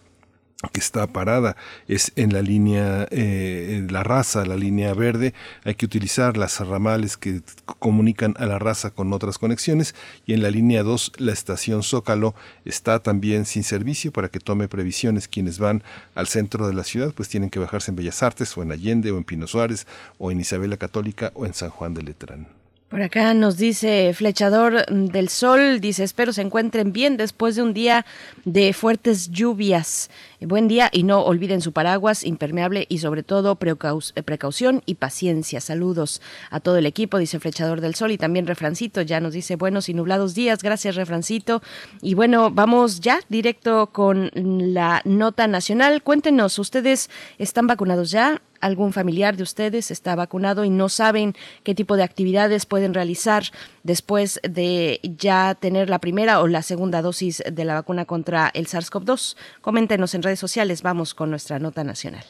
[0.70, 1.55] que está parada
[1.88, 5.34] es en la línea eh, la raza la línea verde.
[5.64, 7.41] Hay que utilizar las ramales que
[7.80, 9.95] comunican a la raza con otras conexiones.
[10.26, 12.36] Y en la línea 2 la estación Zócalo
[12.66, 15.28] está también sin servicio para que tome previsiones.
[15.28, 15.84] Quienes van
[16.16, 19.12] al centro de la ciudad pues tienen que bajarse en Bellas Artes o en Allende
[19.12, 19.88] o en Pino Suárez
[20.18, 22.61] o en Isabela Católica o en San Juan de Letrán
[22.91, 27.73] por acá nos dice Flechador del Sol, dice, espero se encuentren bien después de un
[27.73, 28.05] día
[28.43, 30.09] de fuertes lluvias.
[30.41, 35.61] Buen día y no olviden su paraguas impermeable y sobre todo precaución y paciencia.
[35.61, 39.55] Saludos a todo el equipo, dice Flechador del Sol y también Refrancito, ya nos dice
[39.55, 40.61] buenos y nublados días.
[40.61, 41.61] Gracias Refrancito.
[42.01, 46.03] Y bueno, vamos ya directo con la nota nacional.
[46.03, 48.41] Cuéntenos, ¿ustedes están vacunados ya?
[48.62, 53.43] Algún familiar de ustedes está vacunado y no saben qué tipo de actividades pueden realizar
[53.84, 58.68] después de ya tener la primera o la segunda dosis de la vacuna contra el
[58.68, 59.36] SARS-CoV-2.
[59.62, 60.82] Coméntenos en redes sociales.
[60.82, 62.24] Vamos con nuestra nota nacional.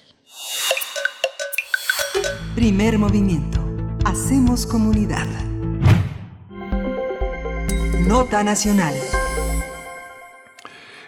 [2.55, 3.59] Primer movimiento.
[4.05, 5.27] Hacemos comunidad.
[8.07, 8.93] Nota nacional.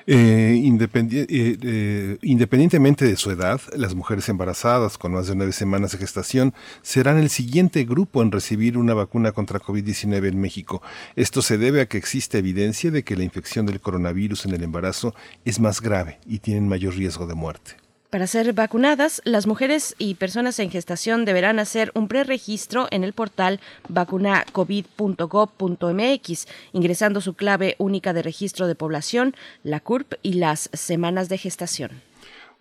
[0.06, 5.94] Eh, eh, eh, independientemente de su edad, las mujeres embarazadas con más de nueve semanas
[5.94, 10.82] de gestación serán el siguiente grupo en recibir una vacuna contra COVID-19 en México.
[11.16, 14.64] Esto se debe a que existe evidencia de que la infección del coronavirus en el
[14.64, 17.83] embarazo es más grave y tienen mayor riesgo de muerte.
[18.14, 23.12] Para ser vacunadas, las mujeres y personas en gestación deberán hacer un preregistro en el
[23.12, 23.60] portal
[23.90, 29.34] vacunacovid.gov.mx, ingresando su clave única de registro de población,
[29.64, 31.90] la CURP y las semanas de gestación.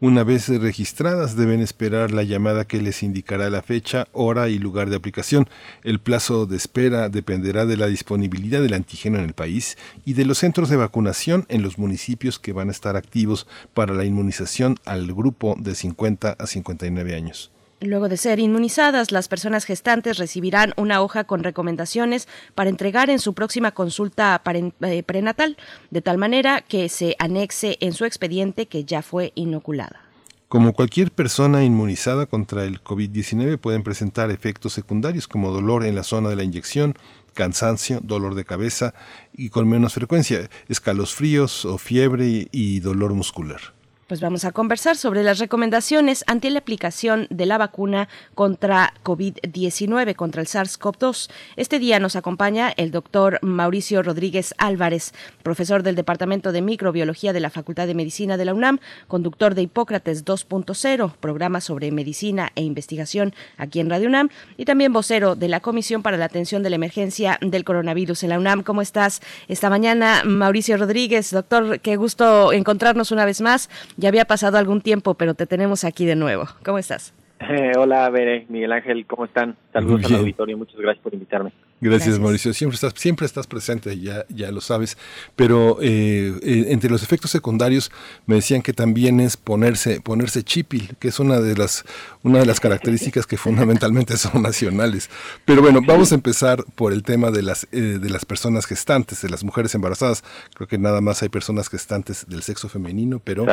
[0.02, 4.90] Una vez registradas deben esperar la llamada que les indicará la fecha, hora y lugar
[4.90, 5.48] de aplicación.
[5.84, 10.24] El plazo de espera dependerá de la disponibilidad del antígeno en el país y de
[10.24, 14.76] los centros de vacunación en los municipios que van a estar activos para la inmunización
[14.84, 17.52] al grupo de 50 a 59 años.
[17.82, 23.18] Luego de ser inmunizadas, las personas gestantes recibirán una hoja con recomendaciones para entregar en
[23.18, 24.40] su próxima consulta
[24.82, 25.56] eh, prenatal,
[25.90, 30.00] de tal manera que se anexe en su expediente que ya fue inoculada.
[30.46, 36.04] Como cualquier persona inmunizada contra el COVID-19 pueden presentar efectos secundarios como dolor en la
[36.04, 36.94] zona de la inyección,
[37.34, 38.94] cansancio, dolor de cabeza
[39.32, 43.81] y con menos frecuencia, escalofríos o fiebre y dolor muscular.
[44.12, 50.14] Pues vamos a conversar sobre las recomendaciones ante la aplicación de la vacuna contra COVID-19,
[50.16, 51.30] contra el SARS-CoV-2.
[51.56, 57.40] Este día nos acompaña el doctor Mauricio Rodríguez Álvarez, profesor del Departamento de Microbiología de
[57.40, 62.60] la Facultad de Medicina de la UNAM, conductor de Hipócrates 2.0, programa sobre medicina e
[62.60, 66.68] investigación aquí en Radio UNAM, y también vocero de la Comisión para la Atención de
[66.68, 68.62] la Emergencia del Coronavirus en la UNAM.
[68.62, 71.30] ¿Cómo estás esta mañana, Mauricio Rodríguez?
[71.30, 73.70] Doctor, qué gusto encontrarnos una vez más.
[74.02, 76.46] Ya había pasado algún tiempo, pero te tenemos aquí de nuevo.
[76.64, 77.14] ¿Cómo estás?
[77.38, 79.56] Eh, hola, Bere, Miguel Ángel, ¿cómo están?
[79.72, 81.52] Saludos al auditorio, muchas gracias por invitarme.
[81.82, 82.54] Gracias, Mauricio.
[82.54, 84.96] Siempre estás, siempre estás presente, ya, ya lo sabes.
[85.34, 87.90] Pero eh, eh, entre los efectos secundarios
[88.26, 91.84] me decían que también es ponerse, ponerse chipil, que es una de las,
[92.22, 95.10] una de las características que fundamentalmente son nacionales.
[95.44, 99.20] Pero bueno, vamos a empezar por el tema de las, eh, de las personas gestantes,
[99.20, 100.22] de las mujeres embarazadas.
[100.54, 103.44] Creo que nada más hay personas gestantes del sexo femenino, pero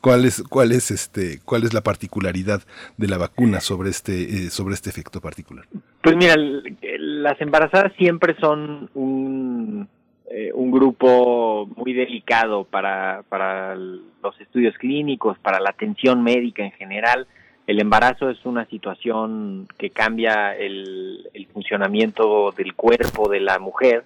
[0.00, 2.62] ¿cuál es, cuál es este, cuál es la particularidad
[2.96, 5.66] de la vacuna sobre este, eh, sobre este efecto particular?
[6.02, 9.88] Pues mira, el- el- las embarazadas siempre son un,
[10.30, 16.72] eh, un grupo muy delicado para, para los estudios clínicos, para la atención médica en
[16.72, 17.26] general.
[17.66, 24.04] El embarazo es una situación que cambia el, el funcionamiento del cuerpo de la mujer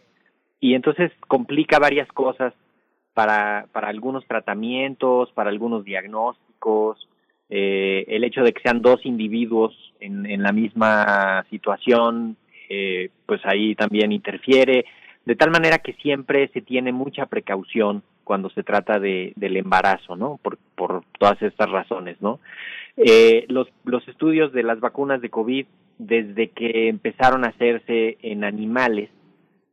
[0.60, 2.54] y entonces complica varias cosas
[3.12, 7.08] para, para algunos tratamientos, para algunos diagnósticos,
[7.50, 12.38] eh, el hecho de que sean dos individuos en la misma situación,
[12.70, 14.84] eh, pues ahí también interfiere,
[15.26, 20.14] de tal manera que siempre se tiene mucha precaución cuando se trata de, del embarazo,
[20.14, 20.38] ¿no?
[20.42, 22.38] Por, por todas estas razones, ¿no?
[22.96, 25.66] Eh, los, los estudios de las vacunas de COVID,
[25.98, 29.10] desde que empezaron a hacerse en animales,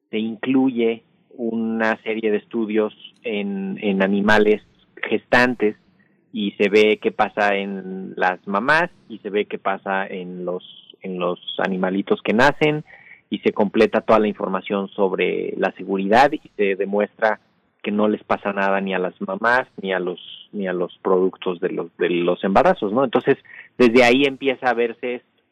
[0.10, 2.94] se incluye una serie de estudios
[3.24, 4.64] en, en animales
[5.04, 5.76] gestantes
[6.34, 10.64] y se ve qué pasa en las mamás y se ve qué pasa en los
[11.02, 12.84] en los animalitos que nacen
[13.30, 17.40] y se completa toda la información sobre la seguridad y se demuestra
[17.84, 20.20] que no les pasa nada ni a las mamás ni a los
[20.52, 23.04] ni a los productos de los de los embarazos, ¿no?
[23.04, 23.38] Entonces,
[23.78, 25.44] desde ahí empieza a verse esto.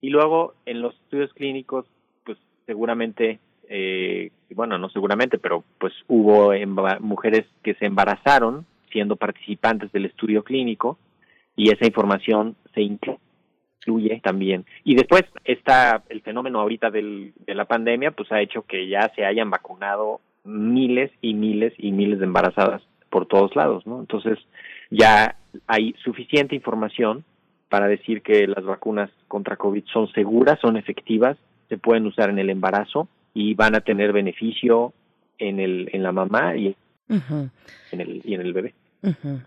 [0.00, 1.86] Y luego en los estudios clínicos
[2.24, 3.38] pues seguramente
[3.68, 6.52] eh, bueno, no seguramente, pero pues hubo
[6.98, 10.98] mujeres que se embarazaron siendo participantes del estudio clínico
[11.54, 13.20] y esa información se incluye
[14.22, 14.64] también.
[14.84, 19.10] Y después está el fenómeno ahorita del, de la pandemia, pues ha hecho que ya
[19.14, 24.00] se hayan vacunado miles y miles y miles de embarazadas por todos lados, ¿no?
[24.00, 24.38] Entonces
[24.90, 25.36] ya
[25.66, 27.24] hay suficiente información
[27.68, 31.36] para decir que las vacunas contra COVID son seguras, son efectivas,
[31.68, 34.92] se pueden usar en el embarazo y van a tener beneficio
[35.38, 36.74] en el en la mamá y
[37.08, 38.74] en el y en el bebé.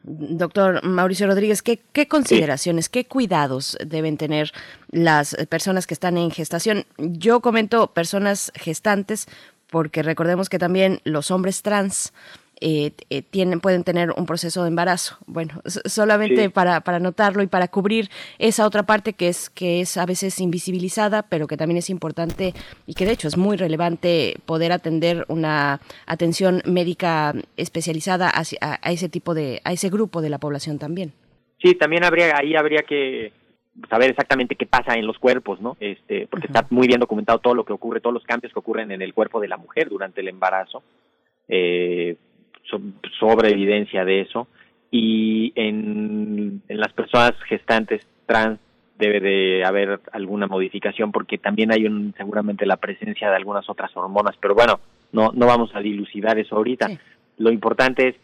[0.04, 4.52] Doctor Mauricio Rodríguez, ¿qué, qué consideraciones, qué cuidados deben tener
[4.90, 6.86] las personas que están en gestación?
[6.98, 9.28] Yo comento personas gestantes
[9.70, 12.14] porque recordemos que también los hombres trans
[12.66, 15.18] eh, tienen, pueden tener un proceso de embarazo.
[15.26, 18.10] Bueno, solamente para, para notarlo y para cubrir
[18.40, 22.54] esa otra parte que es, que es a veces invisibilizada, pero que también es importante
[22.88, 28.44] y que de hecho es muy relevante poder atender una atención médica especializada a,
[28.82, 31.12] a ese tipo de, a ese grupo de la población también.
[31.62, 33.32] Sí, también habría, ahí habría que
[33.90, 35.78] saber exactamente qué pasa en los cuerpos, ¿no?
[35.80, 38.92] Este, porque está muy bien documentado todo lo que ocurre, todos los cambios que ocurren
[38.92, 40.84] en el cuerpo de la mujer durante el embarazo,
[41.48, 42.16] eh,
[43.20, 44.48] sobre evidencia de eso.
[44.92, 48.60] Y en, en las personas gestantes trans
[48.98, 53.96] debe de haber alguna modificación porque también hay un, seguramente la presencia de algunas otras
[53.96, 54.80] hormonas, pero bueno,
[55.12, 56.88] no, no vamos a dilucidar eso ahorita.
[57.38, 58.16] Lo importante es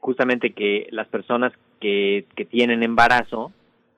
[0.00, 3.52] justamente que las personas que, que tienen embarazo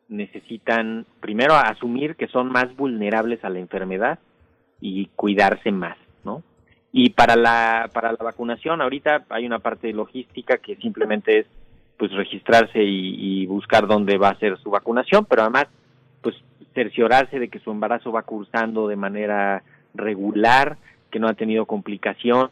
[0.08, 4.18] necesitan primero asumir que son más vulnerables a la enfermedad
[4.80, 5.96] y cuidarse más.
[6.92, 11.46] Y para la para la vacunación ahorita hay una parte logística que simplemente es
[11.96, 15.66] pues registrarse y, buscar dónde va a ser su vacunación, pero además
[16.22, 16.36] pues
[16.72, 20.76] cerciorarse de que su embarazo va cursando de manera regular,
[21.10, 22.50] que no ha tenido complicación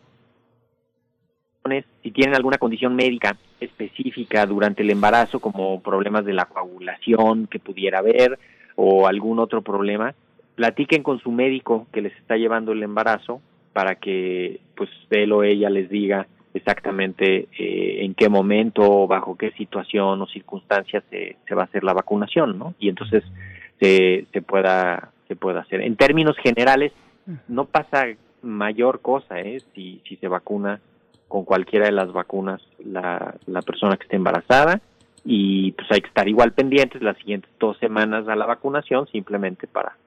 [2.02, 7.58] si tienen alguna condición médica específica durante el embarazo, como problemas de la coagulación que
[7.58, 8.38] pudiera haber
[8.76, 10.14] o algún otro problema,
[10.54, 13.40] platiquen con su médico que les está llevando el embarazo
[13.76, 19.50] para que pues él o ella les diga exactamente eh, en qué momento, bajo qué
[19.50, 22.74] situación o circunstancias se, se va a hacer la vacunación, ¿no?
[22.78, 23.22] Y entonces
[23.78, 25.82] se, se pueda se pueda hacer.
[25.82, 26.90] En términos generales,
[27.48, 28.06] no pasa
[28.40, 29.60] mayor cosa, ¿eh?
[29.74, 30.80] Si, si se vacuna
[31.28, 34.80] con cualquiera de las vacunas la, la persona que esté embarazada
[35.22, 39.66] y pues hay que estar igual pendientes las siguientes dos semanas a la vacunación simplemente
[39.66, 39.98] para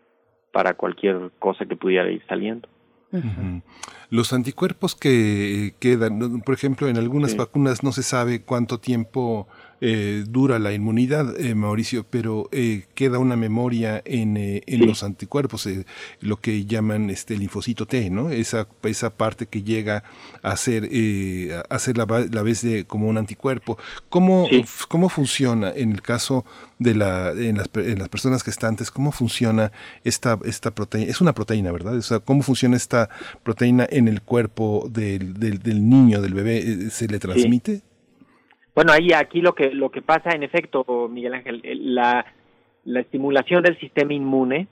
[0.52, 2.68] para cualquier cosa que pudiera ir saliendo.
[4.10, 9.48] Los anticuerpos que quedan, por ejemplo, en algunas vacunas no se sabe cuánto tiempo
[9.82, 15.68] eh, dura la inmunidad, eh, Mauricio, pero eh, queda una memoria en, en los anticuerpos,
[16.20, 18.30] lo que llaman este linfocito T, ¿no?
[18.30, 20.04] Esa, esa parte que llega
[20.42, 20.90] a ser,
[21.70, 23.78] a ser la, la, vez de como un anticuerpo.
[24.10, 24.48] ¿Cómo,
[24.88, 26.46] ¿Cómo funciona en el caso
[26.78, 29.72] de la, en las, en las personas gestantes, cómo funciona
[30.04, 31.12] esta, esta proteína?
[31.12, 31.96] Es una proteína, ¿verdad?
[31.96, 33.10] O sea, ¿cómo funciona esta
[33.44, 36.90] proteína en el cuerpo del, del, del niño, del bebé?
[36.90, 37.82] ¿Se le transmite?
[38.80, 41.62] Bueno, ahí aquí lo que lo que pasa, en efecto, Miguel Ángel,
[41.94, 42.26] la,
[42.86, 44.70] la estimulación del sistema inmune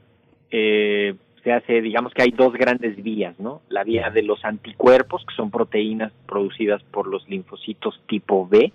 [0.49, 1.13] eh,
[1.43, 3.63] se hace, digamos que hay dos grandes vías, ¿no?
[3.67, 8.71] La vía de los anticuerpos, que son proteínas producidas por los linfocitos tipo B,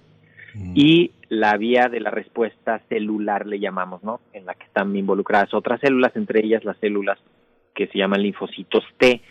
[0.53, 0.73] mm.
[0.75, 4.21] y la vía de la respuesta celular, le llamamos, ¿no?
[4.35, 7.19] En la que están involucradas otras células, entre ellas las células
[7.75, 9.23] que se llaman linfocitos T.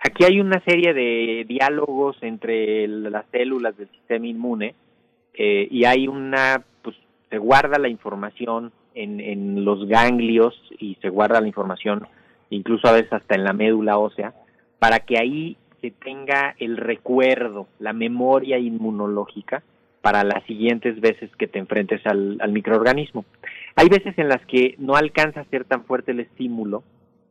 [0.00, 4.74] Aquí hay una serie de diálogos entre las células del sistema inmune
[5.36, 6.96] eh, y hay una, pues
[7.30, 12.06] se guarda la información en, en los ganglios y se guarda la información
[12.50, 14.34] incluso a veces hasta en la médula ósea,
[14.78, 19.62] para que ahí se tenga el recuerdo, la memoria inmunológica
[20.00, 23.24] para las siguientes veces que te enfrentes al, al microorganismo.
[23.74, 26.84] Hay veces en las que no alcanza a ser tan fuerte el estímulo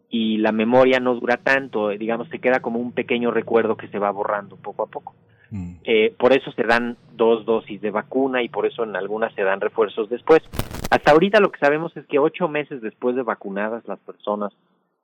[0.09, 3.99] y la memoria no dura tanto, digamos, se queda como un pequeño recuerdo que se
[3.99, 5.15] va borrando poco a poco.
[5.51, 5.75] Mm.
[5.83, 9.43] Eh, por eso se dan dos dosis de vacuna y por eso en algunas se
[9.43, 10.41] dan refuerzos después.
[10.89, 14.53] Hasta ahorita lo que sabemos es que ocho meses después de vacunadas las personas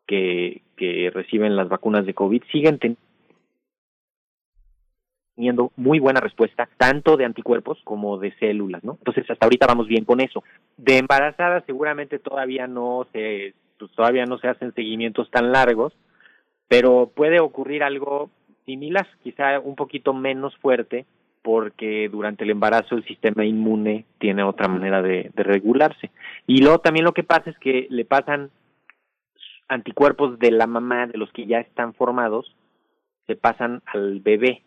[0.08, 2.80] que, que reciben las vacunas de COVID siguen
[5.36, 8.94] teniendo muy buena respuesta, tanto de anticuerpos como de células, ¿no?
[8.94, 10.44] Entonces, hasta ahorita vamos bien con eso.
[10.78, 15.94] De embarazadas seguramente todavía no se, pues, todavía no se hacen seguimientos tan largos,
[16.68, 18.30] pero puede ocurrir algo
[18.66, 21.06] similar, quizá un poquito menos fuerte,
[21.42, 26.12] porque durante el embarazo el sistema inmune tiene otra manera de, regularse.
[26.48, 28.52] Y luego también lo que pasa es que le pasan
[29.68, 32.56] anticuerpos de la mamá, de los que ya están formados,
[33.28, 34.64] se pasan al bebé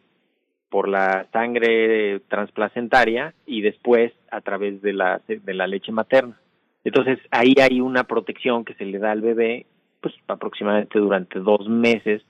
[0.71, 6.41] por la sangre transplacentaria y después a través de la, de la leche materna.
[6.83, 9.67] Entonces ahí hay una protección que se le da al bebé,
[10.01, 12.23] pues aproximadamente durante dos meses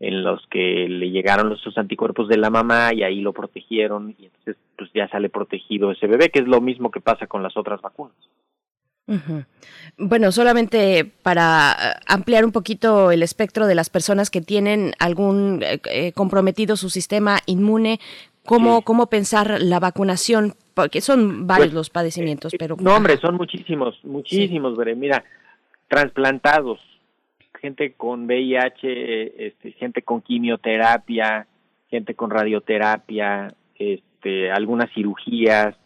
[0.00, 4.24] en los que le llegaron los anticuerpos de la mamá y ahí lo protegieron y
[4.24, 7.56] entonces pues ya sale protegido ese bebé, que es lo mismo que pasa con las
[7.56, 8.16] otras vacunas.
[9.98, 15.62] Bueno, solamente para eh, ampliar un poquito el espectro de las personas que tienen algún
[15.64, 17.98] eh, eh, comprometido su sistema inmune,
[18.46, 20.54] ¿cómo, cómo pensar la vacunación?
[20.74, 22.76] Porque son varios pues, los padecimientos, pero...
[22.78, 25.24] No, hombre, son muchísimos, muchísimos, Mira,
[25.88, 26.78] trasplantados,
[27.60, 31.46] gente con VIH, este, gente con quimioterapia,
[31.88, 35.76] gente con radioterapia, este, algunas cirugías,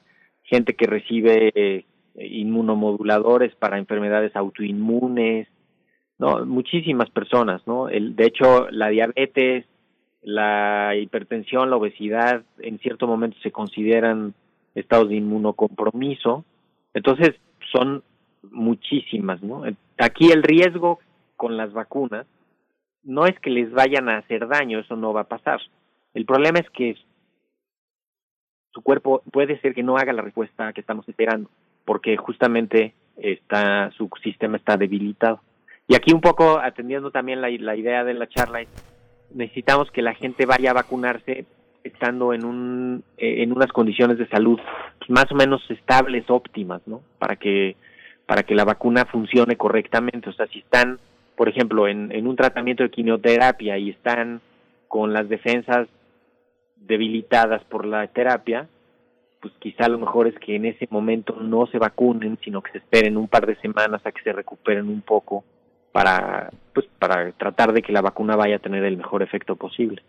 [0.44, 1.84] gente que recibe eh,
[2.16, 5.48] inmunomoduladores para enfermedades autoinmunes,
[6.18, 6.44] ¿no?
[6.44, 7.88] Muchísimas personas, ¿no?
[7.88, 9.64] El, de hecho, la diabetes,
[10.22, 14.34] la hipertensión, la obesidad, en cierto momento se consideran
[14.74, 16.44] estados de inmunocompromiso.
[16.94, 17.34] Entonces,
[17.72, 18.02] son
[18.50, 19.64] muchísimas, ¿no?
[19.98, 20.98] Aquí el riesgo
[21.36, 22.26] con las vacunas
[23.02, 25.60] no es que les vayan a hacer daño, eso no va a pasar.
[26.14, 26.96] El problema es que
[28.72, 31.50] su cuerpo puede ser que no haga la respuesta que estamos esperando,
[31.84, 35.40] porque justamente está su sistema está debilitado.
[35.86, 38.64] Y aquí un poco atendiendo también la, la idea de la charla,
[39.34, 41.44] necesitamos que la gente vaya a vacunarse
[41.84, 44.58] estando en un eh, en unas condiciones de salud
[45.08, 47.02] más o menos estables, óptimas, ¿no?
[47.18, 47.76] Para que
[48.26, 50.30] para que la vacuna funcione correctamente.
[50.30, 50.98] O sea, si están,
[51.36, 54.40] por ejemplo, en, en un tratamiento de quimioterapia y están
[54.88, 55.88] con las defensas
[56.76, 58.68] debilitadas por la terapia,
[59.40, 62.78] pues quizá lo mejor es que en ese momento no se vacunen, sino que se
[62.78, 65.44] esperen un par de semanas a que se recuperen un poco
[65.92, 70.02] para pues para tratar de que la vacuna vaya a tener el mejor efecto posible.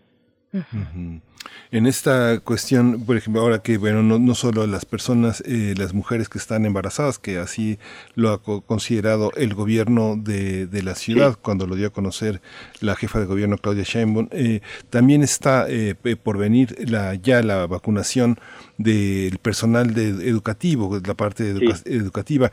[1.72, 5.94] En esta cuestión, por ejemplo, ahora que, bueno, no, no solo las personas, eh, las
[5.94, 7.80] mujeres que están embarazadas, que así
[8.16, 12.42] lo ha considerado el gobierno de, de la ciudad cuando lo dio a conocer
[12.80, 17.68] la jefa de gobierno Claudia Sheinbaum, eh, también está eh, por venir la, ya la
[17.68, 18.40] vacunación
[18.78, 21.50] del personal de, educativo, la parte
[21.86, 22.52] educativa,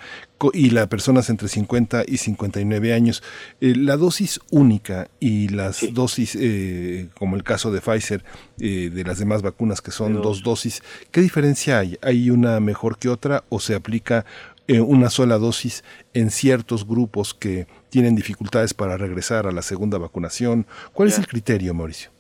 [0.53, 3.23] y las personas entre 50 y 59 años.
[3.61, 8.25] Eh, la dosis única y las dosis, eh, como el caso de Pfizer,
[8.59, 11.97] eh, de las demás vacunas que son dos dosis, ¿qué diferencia hay?
[12.03, 14.25] ¿Hay una mejor que otra o se aplica
[14.69, 15.85] una sola dosis
[16.15, 20.67] en ciertos grupos que tienen dificultades para regresar a la segunda vacunación?
[20.93, 22.11] ¿Cuál es el criterio, Mauricio?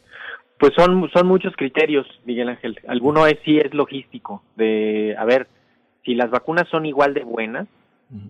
[0.58, 2.78] Pues son, son muchos criterios, Miguel Ángel.
[2.86, 5.48] Alguno es sí es logístico, de, a ver,
[6.04, 7.66] si las vacunas son igual de buenas,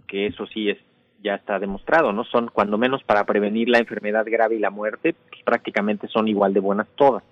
[0.06, 0.78] que eso sí es
[1.22, 2.24] ya está demostrado, ¿no?
[2.24, 6.52] Son cuando menos para prevenir la enfermedad grave y la muerte, pues, prácticamente son igual
[6.52, 7.22] de buenas todas.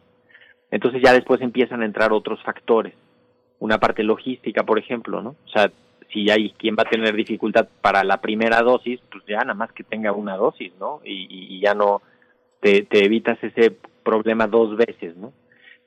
[0.70, 2.94] Entonces ya después empiezan a entrar otros factores.
[3.59, 5.30] Una parte logística, por ejemplo, ¿no?
[5.30, 5.70] O sea,
[6.12, 9.72] si hay quien va a tener dificultad para la primera dosis, pues ya nada más
[9.72, 11.01] que tenga una dosis, ¿no?
[11.05, 11.26] Y,
[11.56, 12.02] y ya no
[12.60, 13.72] te, evitas ese
[14.02, 15.32] problema dos veces, ¿no?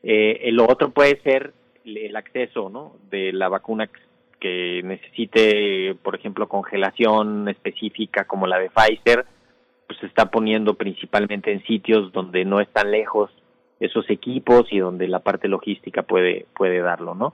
[0.03, 1.53] Eh, lo otro puede ser
[1.85, 2.95] el acceso, ¿no?
[3.09, 3.89] De la vacuna
[4.39, 9.25] que necesite, por ejemplo, congelación específica como la de Pfizer,
[9.87, 13.31] pues se está poniendo principalmente en sitios donde no están lejos
[13.83, 17.33] esos equipos y donde la parte logística puede puede darlo, ¿no?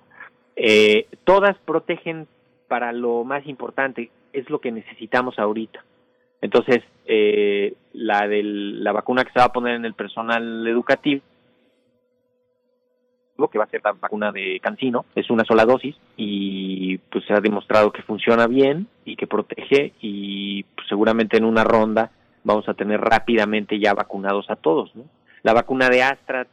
[0.56, 2.28] Eh, todas protegen
[2.68, 5.84] para lo más importante, es lo que necesitamos ahorita.
[6.42, 11.22] Entonces, eh, la de la vacuna que se va a poner en el personal educativo,
[13.52, 17.34] que va a ser la vacuna de Cancino, es una sola dosis y pues se
[17.34, 22.12] ha demostrado que funciona bien y que protege y pues, seguramente en una ronda
[22.44, 24.94] vamos a tener rápidamente ya vacunados a todos.
[24.96, 25.04] ¿no?
[25.44, 26.48] La vacuna de Astra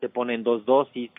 [0.00, 1.10] se pone en dos dosis,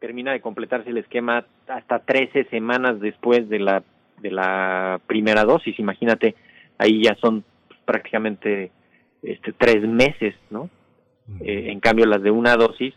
[0.00, 3.82] termina de completarse el esquema hasta 13 semanas después de la
[4.20, 5.78] de la primera dosis.
[5.78, 6.34] Imagínate,
[6.78, 7.44] ahí ya son
[7.84, 8.70] prácticamente
[9.22, 10.70] este, tres meses, ¿no?
[11.40, 12.94] Eh, en cambio, las de una dosis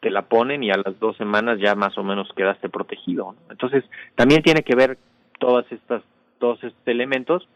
[0.00, 3.36] te la ponen y a las dos semanas ya más o menos quedaste protegido.
[3.50, 3.84] Entonces,
[4.16, 4.98] también tiene que ver
[5.38, 6.02] todas estas,
[6.38, 7.48] todos estos elementos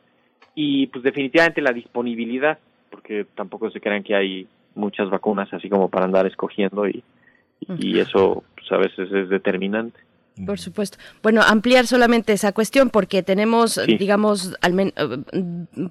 [0.55, 2.59] y pues definitivamente la disponibilidad,
[2.90, 7.03] porque tampoco se crean que hay muchas vacunas así como para andar escogiendo y,
[7.78, 9.98] y eso pues, a veces es determinante.
[10.44, 10.98] Por supuesto.
[11.22, 14.92] Bueno, ampliar solamente esa cuestión porque tenemos, digamos, al eh,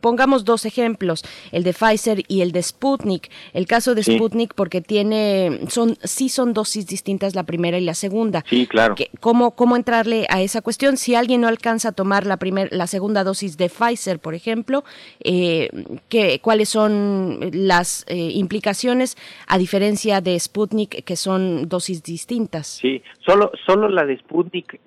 [0.02, 3.32] pongamos dos ejemplos, el de Pfizer y el de Sputnik.
[3.54, 7.96] El caso de Sputnik porque tiene, son, sí son dosis distintas la primera y la
[7.96, 8.46] segunda.
[8.48, 8.94] Sí, claro.
[9.20, 10.98] ¿Cómo, cómo entrarle a esa cuestión?
[10.98, 14.84] Si alguien no alcanza a tomar la primera, la segunda dosis de Pfizer, por ejemplo,
[15.24, 15.70] eh,
[16.08, 19.18] ¿qué, ¿cuáles son las eh, implicaciones
[19.48, 22.68] a diferencia de Sputnik que son dosis distintas?
[22.68, 24.80] Sí, solo, solo la de Sputnik Sputnik eh,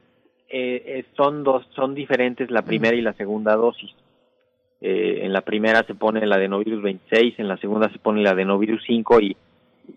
[0.50, 3.94] eh, son dos, son diferentes la primera y la segunda dosis.
[4.80, 8.30] Eh, en la primera se pone la adenovirus 26, en la segunda se pone la
[8.30, 9.36] adenovirus 5 y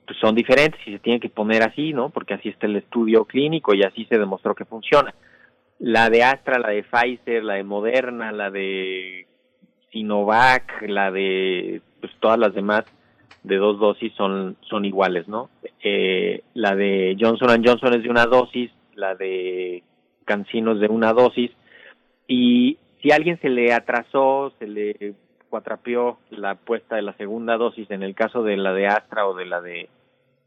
[0.06, 2.10] pues, son diferentes y se tienen que poner así, ¿no?
[2.10, 5.14] Porque así está el estudio clínico y así se demostró que funciona.
[5.80, 9.28] La de Astra, la de Pfizer, la de Moderna, la de
[9.92, 12.86] Sinovac, la de pues todas las demás
[13.44, 15.50] de dos dosis son son iguales, ¿no?
[15.84, 18.72] Eh, la de Johnson Johnson es de una dosis,
[19.02, 19.84] la de
[20.26, 21.52] cancinos de una dosis,
[22.28, 25.16] y si a alguien se le atrasó, se le
[25.50, 29.36] cuatrapeó la puesta de la segunda dosis, en el caso de la de Astra o
[29.36, 29.90] de la de,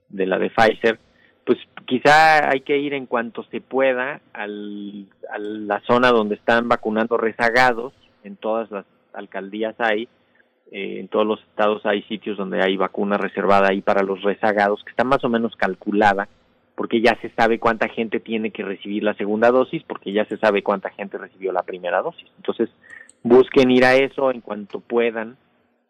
[0.08, 0.98] de la de Pfizer,
[1.44, 6.68] pues quizá hay que ir en cuanto se pueda al, a la zona donde están
[6.68, 10.08] vacunando rezagados, en todas las alcaldías hay,
[10.72, 14.82] eh, en todos los estados hay sitios donde hay vacuna reservada ahí para los rezagados,
[14.84, 16.28] que está más o menos calculada,
[16.74, 20.36] porque ya se sabe cuánta gente tiene que recibir la segunda dosis, porque ya se
[20.38, 22.28] sabe cuánta gente recibió la primera dosis.
[22.36, 22.68] Entonces,
[23.22, 25.36] busquen ir a eso en cuanto puedan,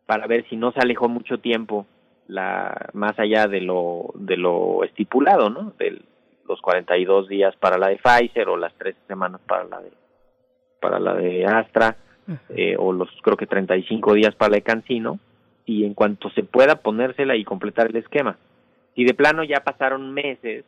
[0.06, 1.86] para ver si no se alejó mucho tiempo
[2.26, 5.72] la más allá de lo de lo estipulado, ¿no?
[5.78, 6.00] De
[6.46, 9.90] los 42 días para la de Pfizer o las tres semanas para la de
[10.80, 11.96] para la de Astra
[12.50, 15.18] eh, o los creo que 35 días para la de Cancino
[15.66, 18.36] y en cuanto se pueda ponérsela y completar el esquema.
[18.94, 20.64] Si de plano ya pasaron meses,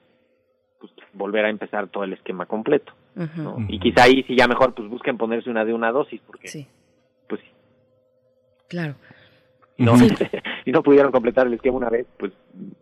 [0.80, 2.92] pues volver a empezar todo el esquema completo.
[3.36, 3.56] ¿no?
[3.68, 6.66] Y quizá ahí si ya mejor pues busquen ponerse una de una dosis porque Sí.
[7.28, 7.40] pues
[8.68, 8.94] Claro.
[9.78, 9.94] no,
[10.64, 12.32] si no pudieron completar el esquema una vez, pues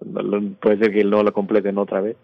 [0.05, 2.17] no lo- puede ser que no lo completen otra vez.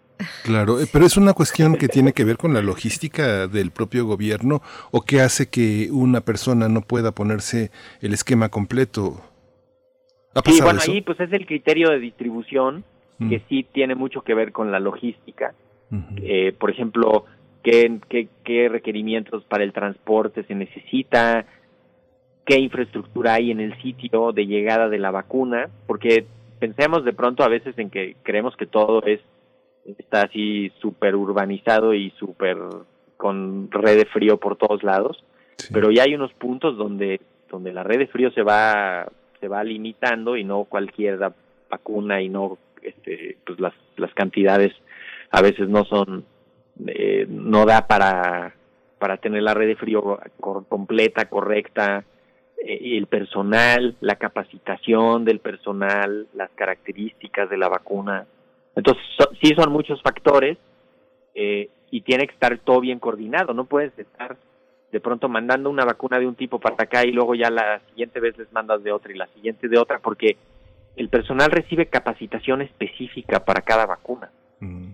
[0.43, 4.05] Claro, eh, pero es una cuestión que tiene que ver con la logística del propio
[4.05, 4.61] gobierno
[4.91, 7.71] o que hace que una persona no pueda ponerse
[8.01, 9.21] el esquema completo.
[10.33, 10.91] ¿Ha Sí, bueno, eso?
[10.91, 12.83] ahí pues es el criterio de distribución
[13.29, 15.53] que sí tiene mucho que ver con la logística.
[16.23, 17.25] Eh, por ejemplo,
[17.63, 21.45] ¿qué, qué, qué requerimientos para el transporte se necesita,
[22.45, 26.25] qué infraestructura hay en el sitio de llegada de la vacuna, porque
[26.59, 29.19] pensemos de pronto a veces en que creemos que todo es
[29.85, 32.57] está así súper urbanizado y súper
[33.17, 35.23] con red de frío por todos lados,
[35.73, 37.19] pero ya hay unos puntos donde
[37.49, 39.07] donde la red de frío se va
[39.39, 41.19] se va limitando y no cualquier
[41.69, 44.73] vacuna y no este pues las las cantidades
[45.31, 46.25] a veces no son
[46.87, 48.53] eh, no da para
[48.99, 52.03] para tener la red de frío completa correcta
[52.63, 58.25] eh, el personal la capacitación del personal las características de la vacuna.
[58.75, 59.03] Entonces
[59.41, 60.57] sí son muchos factores
[61.33, 63.53] eh, y tiene que estar todo bien coordinado.
[63.53, 64.37] No puedes estar
[64.91, 68.19] de pronto mandando una vacuna de un tipo para acá y luego ya la siguiente
[68.19, 70.37] vez les mandas de otra y la siguiente de otra porque
[71.01, 74.29] el personal recibe capacitación específica para cada vacuna.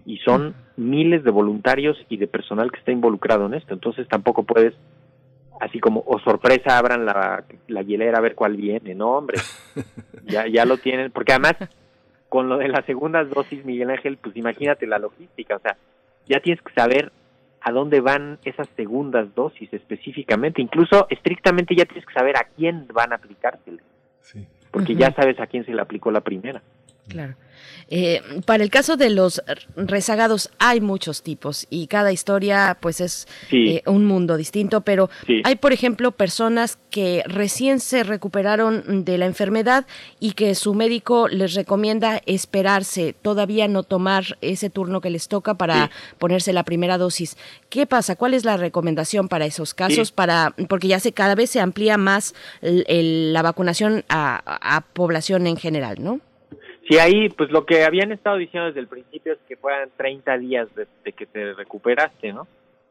[0.05, 3.73] Y son miles de voluntarios y de personal que está involucrado en esto.
[3.73, 4.73] Entonces tampoco puedes
[5.59, 9.39] así como o sorpresa abran la, la hielera a ver cuál viene no hombre.
[10.23, 11.11] Ya ya lo tienen.
[11.11, 11.55] Porque además
[12.29, 15.57] con lo de las segundas dosis Miguel Ángel pues imagínate la logística.
[15.57, 15.75] O sea
[16.27, 17.11] ya tienes que saber
[17.59, 20.61] a dónde van esas segundas dosis específicamente.
[20.61, 23.81] Incluso estrictamente ya tienes que saber a quién van a aplicársele
[24.77, 26.61] porque ya sabes a quién se le aplicó la primera
[27.07, 27.35] Claro.
[27.89, 29.41] Eh, para el caso de los
[29.75, 33.69] rezagados hay muchos tipos y cada historia pues es Sí.
[33.77, 35.41] eh, un mundo distinto, pero Sí.
[35.43, 39.85] hay por ejemplo personas que recién se recuperaron de la enfermedad
[40.19, 45.55] y que su médico les recomienda esperarse, todavía no tomar ese turno que les toca
[45.55, 45.89] para
[46.19, 47.37] ponerse la primera dosis.
[47.69, 48.15] ¿Qué pasa?
[48.17, 50.11] ¿Cuál es la recomendación para esos casos?
[50.11, 54.41] Para porque ya se cada vez se amplía más el- el- la vacunación a,
[54.75, 56.19] a población en general, ¿no?
[56.87, 60.37] Sí, ahí, pues lo que habían estado diciendo desde el principio es que fueran 30
[60.37, 62.47] días desde que te recuperaste, ¿no?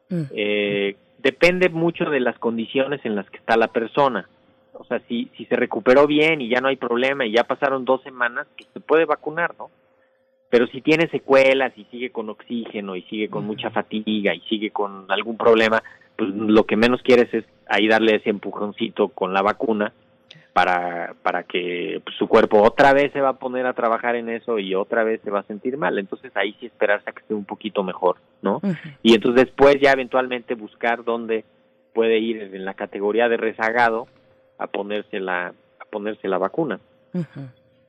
[0.09, 4.29] Eh, depende mucho de las condiciones en las que está la persona.
[4.73, 7.85] O sea, si, si se recuperó bien y ya no hay problema y ya pasaron
[7.85, 9.71] dos semanas, pues se puede vacunar, ¿no?
[10.49, 14.69] Pero si tiene secuelas y sigue con oxígeno y sigue con mucha fatiga y sigue
[14.69, 15.81] con algún problema,
[16.15, 19.91] pues lo que menos quieres es ahí darle ese empujoncito con la vacuna
[20.57, 24.27] para, para que pues, su cuerpo otra vez se va a poner a trabajar en
[24.27, 25.99] eso y otra vez se va a sentir mal.
[25.99, 28.59] Entonces ahí sí esperarse a que esté un poquito mejor, ¿no?
[29.03, 31.45] Y entonces después ya eventualmente buscar dónde
[31.93, 34.07] puede ir en la categoría de rezagado
[34.57, 36.79] a ponerse la, a ponerse la vacuna.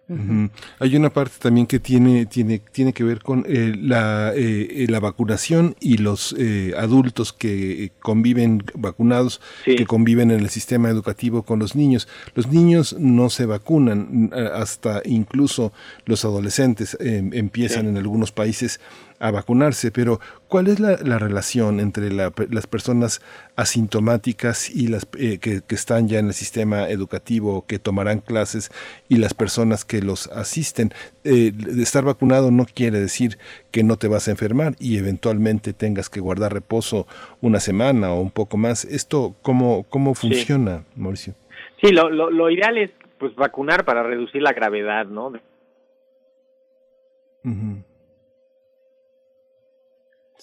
[0.09, 0.49] Ujú.
[0.79, 4.87] Hay una parte también que tiene, tiene, tiene que ver con eh, la, eh, eh,
[4.89, 10.89] la vacunación y los eh, adultos que eh, conviven vacunados, que conviven en el sistema
[10.89, 12.09] educativo con los niños.
[12.35, 15.73] Los niños no se vacunan, eh, hasta incluso
[16.07, 18.81] los adolescentes eh, empiezan en algunos países
[19.21, 23.21] a vacunarse, pero ¿cuál es la, la relación entre la- las personas
[23.57, 28.71] asintomáticas y las eh, que, que están ya en el sistema educativo, que tomarán clases,
[29.09, 30.93] y las personas que los asisten?
[31.25, 33.39] Eh, estar vacunado no quiere decir
[33.71, 37.07] que no te vas a enfermar y eventualmente tengas que guardar reposo
[37.41, 38.85] una semana o un poco más.
[38.85, 41.35] ¿Esto cómo, cómo funciona, Mauricio?
[41.83, 45.33] Sí, lo, lo, lo ideal es pues vacunar para reducir la gravedad, ¿no?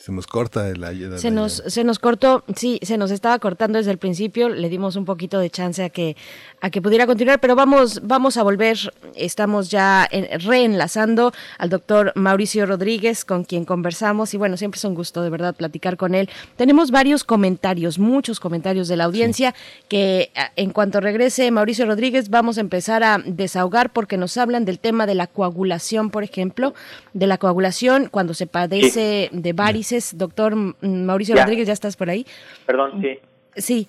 [0.06, 3.90] Se nos corta el Se nos, se nos cortó, sí, se nos estaba cortando desde
[3.90, 6.16] el principio, le dimos un poquito de chance a que,
[6.62, 8.78] a que pudiera continuar, pero vamos, vamos a volver,
[9.16, 10.08] estamos ya
[10.44, 15.32] reenlazando al doctor Mauricio Rodríguez, con quien conversamos, y bueno, siempre es un gusto de
[15.32, 16.30] verdad platicar con él.
[16.56, 19.56] Tenemos varios comentarios, muchos comentarios de la audiencia,
[19.88, 24.78] que en cuanto regrese Mauricio Rodríguez, vamos a empezar a desahogar porque nos hablan del
[24.78, 26.76] tema de la coagulación, por ejemplo,
[27.16, 32.26] de la coagulación cuando se padece de varices Doctor Mauricio Rodríguez, ¿ya estás por ahí?
[32.66, 33.20] Perdón, sí.
[33.56, 33.88] Sí.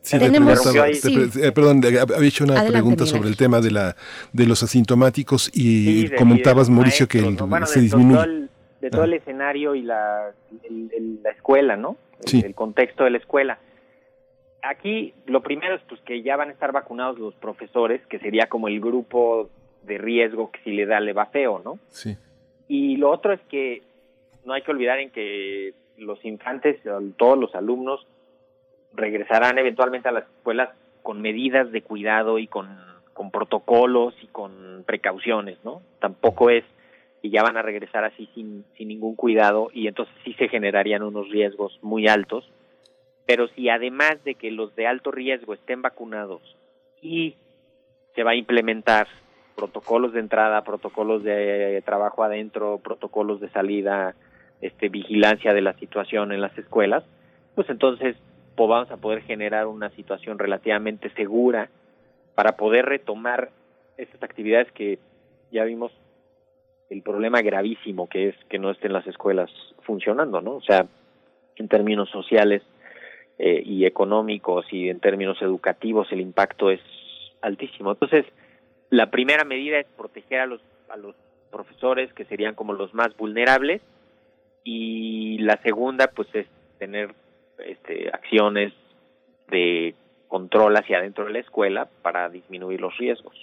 [0.00, 0.18] sí.
[0.18, 3.96] tenemos, eh, perdón, había hecho una pregunta sobre el tema de la
[4.32, 7.20] de los asintomáticos y comentabas, Mauricio, que
[7.66, 8.48] se disminuye.
[8.80, 10.32] de todo el escenario y la,
[11.22, 11.96] la escuela, ¿no?
[12.32, 13.58] El, el, contexto de la escuela.
[14.62, 18.48] Aquí lo primero es pues que ya van a estar vacunados los profesores, que sería
[18.48, 19.48] como el grupo
[19.84, 21.78] de riesgo que si le da le va feo, ¿no?
[21.88, 22.16] Sí.
[22.68, 23.82] Y lo otro es que
[24.44, 26.80] no hay que olvidar en que los infantes,
[27.16, 28.06] todos los alumnos,
[28.92, 30.70] regresarán eventualmente a las escuelas
[31.02, 32.68] con medidas de cuidado y con,
[33.12, 35.82] con protocolos y con precauciones, ¿no?
[36.00, 36.64] Tampoco es
[37.20, 41.02] y ya van a regresar así sin, sin ningún cuidado y entonces sí se generarían
[41.02, 42.48] unos riesgos muy altos.
[43.26, 46.40] Pero si además de que los de alto riesgo estén vacunados
[47.02, 47.36] y
[48.14, 49.08] se va a implementar
[49.56, 54.14] protocolos de entrada, protocolos de trabajo adentro, protocolos de salida,
[54.60, 57.04] este, vigilancia de la situación en las escuelas,
[57.54, 58.16] pues entonces
[58.66, 61.68] vamos a poder generar una situación relativamente segura
[62.34, 63.50] para poder retomar
[63.96, 64.98] estas actividades que
[65.52, 65.92] ya vimos
[66.90, 69.50] el problema gravísimo que es que no estén las escuelas
[69.82, 70.56] funcionando, ¿no?
[70.56, 70.86] O sea,
[71.56, 72.62] en términos sociales
[73.38, 76.80] eh, y económicos y en términos educativos el impacto es
[77.42, 77.92] altísimo.
[77.92, 78.24] Entonces,
[78.90, 81.14] la primera medida es proteger a los a los
[81.50, 83.82] profesores que serían como los más vulnerables
[84.64, 86.46] y la segunda pues es
[86.78, 87.14] tener
[87.58, 88.72] este, acciones
[89.48, 89.94] de
[90.28, 93.34] control hacia adentro de la escuela para disminuir los riesgos.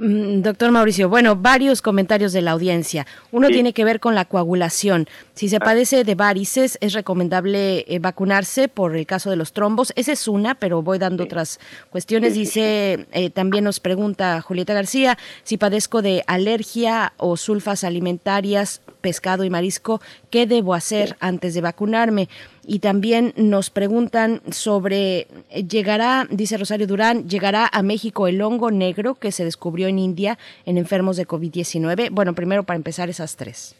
[0.00, 3.04] Mm, doctor Mauricio, bueno, varios comentarios de la audiencia.
[3.32, 5.08] Uno tiene que ver con la coagulación.
[5.34, 5.60] Si se ah.
[5.60, 9.92] padece de varices, es recomendable eh, vacunarse por el caso de los trombos.
[9.96, 11.58] Esa es una, pero voy dando otras
[11.90, 12.34] cuestiones.
[12.34, 19.42] Dice, eh, también nos pregunta Julieta García, si padezco de alergia o sulfas alimentarias, pescado
[19.42, 20.00] y marisco,
[20.30, 22.28] ¿qué debo hacer antes de vacunarme?
[22.70, 28.70] Y también nos preguntan sobre, eh, ¿llegará, dice Rosario Durán, llegará a México el hongo
[28.70, 30.36] negro que se descubrió en India
[30.66, 32.10] en enfermos de COVID-19?
[32.10, 33.74] Bueno, primero para empezar esas tres.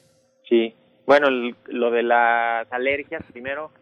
[0.49, 0.75] Sí,
[1.05, 1.29] bueno,
[1.67, 3.73] lo de las alergias, primero,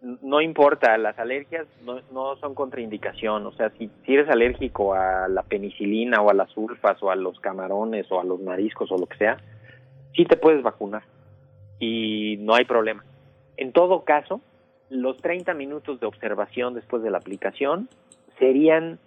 [0.00, 5.26] no importa, las alergias no, no son contraindicación, o sea, si, si, eres alérgico a
[5.26, 8.96] la penicilina o a las sulfas o a los camarones o a los mariscos o
[8.96, 9.38] lo que sea,
[10.14, 11.02] sí te puedes vacunar
[11.80, 13.04] y no hay problema.
[13.56, 14.40] En todo caso,
[14.92, 17.88] los 30 minutos de observación después de la aplicación
[18.38, 18.98] serían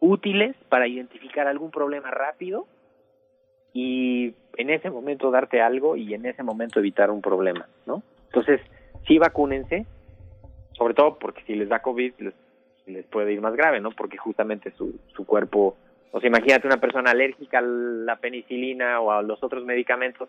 [0.00, 2.66] útiles para identificar algún problema rápido
[3.72, 8.02] y en ese momento darte algo y en ese momento evitar un problema, ¿no?
[8.26, 8.60] Entonces,
[9.06, 9.86] sí vacúnense,
[10.72, 12.34] sobre todo porque si les da COVID les,
[12.86, 13.90] les puede ir más grave, ¿no?
[13.90, 15.76] Porque justamente su, su cuerpo,
[16.10, 20.28] o sea, imagínate una persona alérgica a la penicilina o a los otros medicamentos,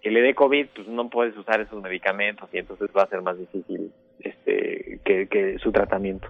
[0.00, 3.22] que le dé COVID, pues no puedes usar esos medicamentos y entonces va a ser
[3.22, 6.28] más difícil este que, su tratamiento.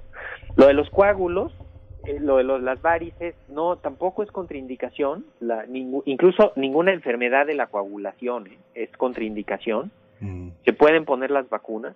[0.56, 1.52] Lo de los coágulos,
[2.04, 5.64] eh, lo de los, las varices, no, tampoco es contraindicación, la,
[6.04, 10.48] incluso ninguna enfermedad de la coagulación eh, es contraindicación, mm.
[10.64, 11.94] se pueden poner las vacunas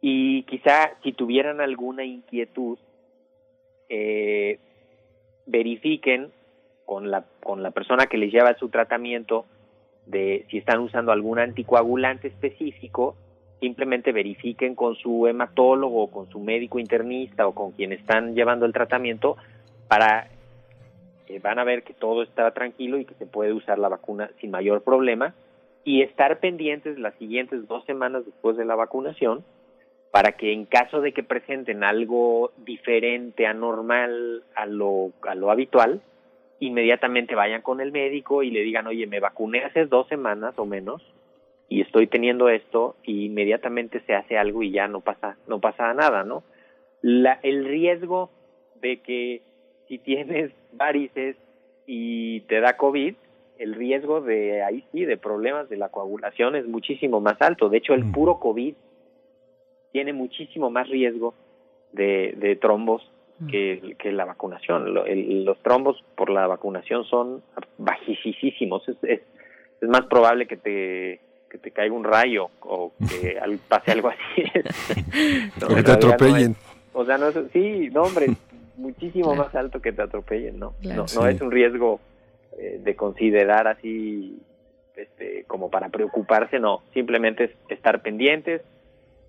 [0.00, 2.78] y quizá si tuvieran alguna inquietud,
[3.88, 4.58] eh,
[5.46, 6.30] verifiquen
[6.86, 9.46] con la, con la persona que les lleva su tratamiento
[10.06, 13.16] de si están usando algún anticoagulante específico,
[13.60, 18.72] simplemente verifiquen con su hematólogo, con su médico internista o con quien están llevando el
[18.72, 19.36] tratamiento
[19.88, 20.28] para
[21.26, 24.30] que van a ver que todo está tranquilo y que se puede usar la vacuna
[24.40, 25.34] sin mayor problema
[25.84, 29.44] y estar pendientes las siguientes dos semanas después de la vacunación
[30.10, 36.00] para que en caso de que presenten algo diferente, anormal a lo, a lo habitual,
[36.60, 40.66] inmediatamente vayan con el médico y le digan, oye, me vacuné hace dos semanas o
[40.66, 41.02] menos
[41.68, 45.92] y estoy teniendo esto y inmediatamente se hace algo y ya no pasa, no pasa
[45.94, 46.42] nada, ¿no?
[47.00, 48.30] La, el riesgo
[48.80, 49.42] de que
[49.88, 51.36] si tienes varices
[51.86, 53.14] y te da COVID,
[53.58, 57.68] el riesgo de ahí sí, de problemas de la coagulación es muchísimo más alto.
[57.68, 58.12] De hecho, el mm.
[58.12, 58.74] puro COVID
[59.92, 61.34] tiene muchísimo más riesgo
[61.92, 63.02] de, de trombos
[63.48, 64.92] que, que la vacunación.
[64.92, 67.42] los trombos por la vacunación son
[67.78, 68.88] bajísimos.
[68.88, 69.20] Es, es,
[69.80, 73.38] es, más probable que te, que te caiga un rayo o que
[73.68, 74.44] pase algo así.
[75.64, 76.54] o que te atropellen.
[76.92, 78.26] o sea, no es, sí, no, hombre,
[78.76, 80.74] muchísimo más alto que te atropellen, ¿no?
[80.82, 82.00] no, no es un riesgo
[82.58, 84.38] eh, de considerar así
[84.96, 88.62] este, como para preocuparse, no, simplemente es estar pendientes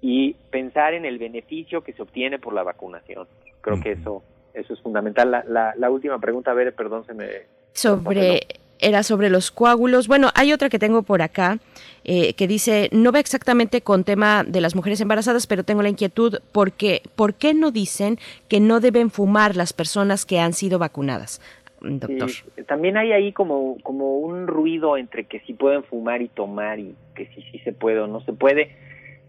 [0.02, 3.28] y pensar en el beneficio que se obtiene por la vacunación.
[3.62, 4.24] Creo que eso
[4.54, 5.32] eso es fundamental.
[5.48, 7.28] La, la, última pregunta, a ver, perdón, se me...
[7.74, 8.42] Sobre,
[8.80, 10.08] era sobre los coágulos.
[10.08, 11.60] Bueno, hay otra que tengo por acá
[12.04, 15.90] eh, que dice, no va exactamente con tema de las mujeres embarazadas, pero tengo la
[15.90, 18.18] inquietud porque, ¿por qué no dicen
[18.50, 21.42] que no deben fumar las personas que han sido vacunadas?
[21.84, 22.30] doctor.
[22.68, 26.94] también hay ahí como, como un ruido entre que si pueden fumar y tomar y
[27.16, 28.76] que si sí se puede o no se puede.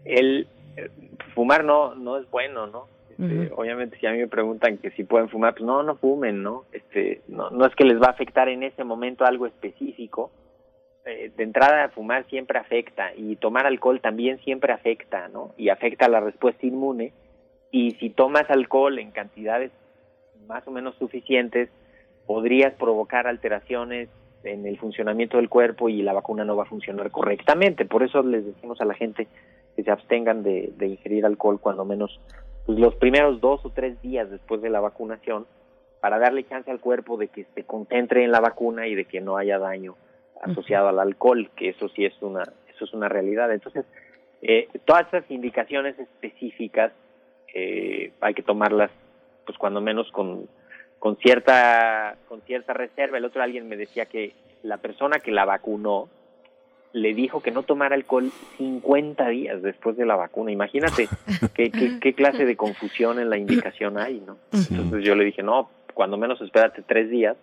[0.05, 0.47] El
[0.77, 0.89] eh,
[1.33, 2.87] fumar no no es bueno, ¿no?
[3.19, 6.43] Este, obviamente si a mí me preguntan que si pueden fumar, pues no, no fumen,
[6.43, 6.65] ¿no?
[6.71, 10.31] Este, no, no es que les va a afectar en ese momento algo específico.
[11.05, 15.53] Eh, de entrada fumar siempre afecta y tomar alcohol también siempre afecta, ¿no?
[15.57, 17.13] Y afecta la respuesta inmune.
[17.71, 19.71] Y si tomas alcohol en cantidades
[20.47, 21.69] más o menos suficientes,
[22.25, 24.09] podrías provocar alteraciones
[24.43, 27.85] en el funcionamiento del cuerpo y la vacuna no va a funcionar correctamente.
[27.85, 29.27] Por eso les decimos a la gente
[29.75, 32.19] que se abstengan de, ingerir alcohol cuando menos
[32.65, 35.45] pues, los primeros dos o tres días después de la vacunación
[35.99, 39.21] para darle chance al cuerpo de que se concentre en la vacuna y de que
[39.21, 39.95] no haya daño
[40.41, 43.53] asociado al alcohol, que eso sí es una eso es una realidad.
[43.53, 43.85] Entonces,
[44.41, 46.91] eh, todas esas indicaciones específicas
[47.53, 48.91] eh, hay que tomarlas
[49.45, 50.47] pues cuando menos con
[50.99, 53.17] con cierta con cierta reserva.
[53.17, 54.33] El otro alguien me decía que
[54.63, 56.09] la persona que la vacunó
[56.93, 60.51] le dijo que no tomara alcohol 50 días después de la vacuna.
[60.51, 61.09] Imagínate
[61.53, 64.37] qué, qué, clase de confusión en la indicación hay, ¿no?
[64.51, 67.35] Entonces yo le dije, no, cuando menos espérate tres días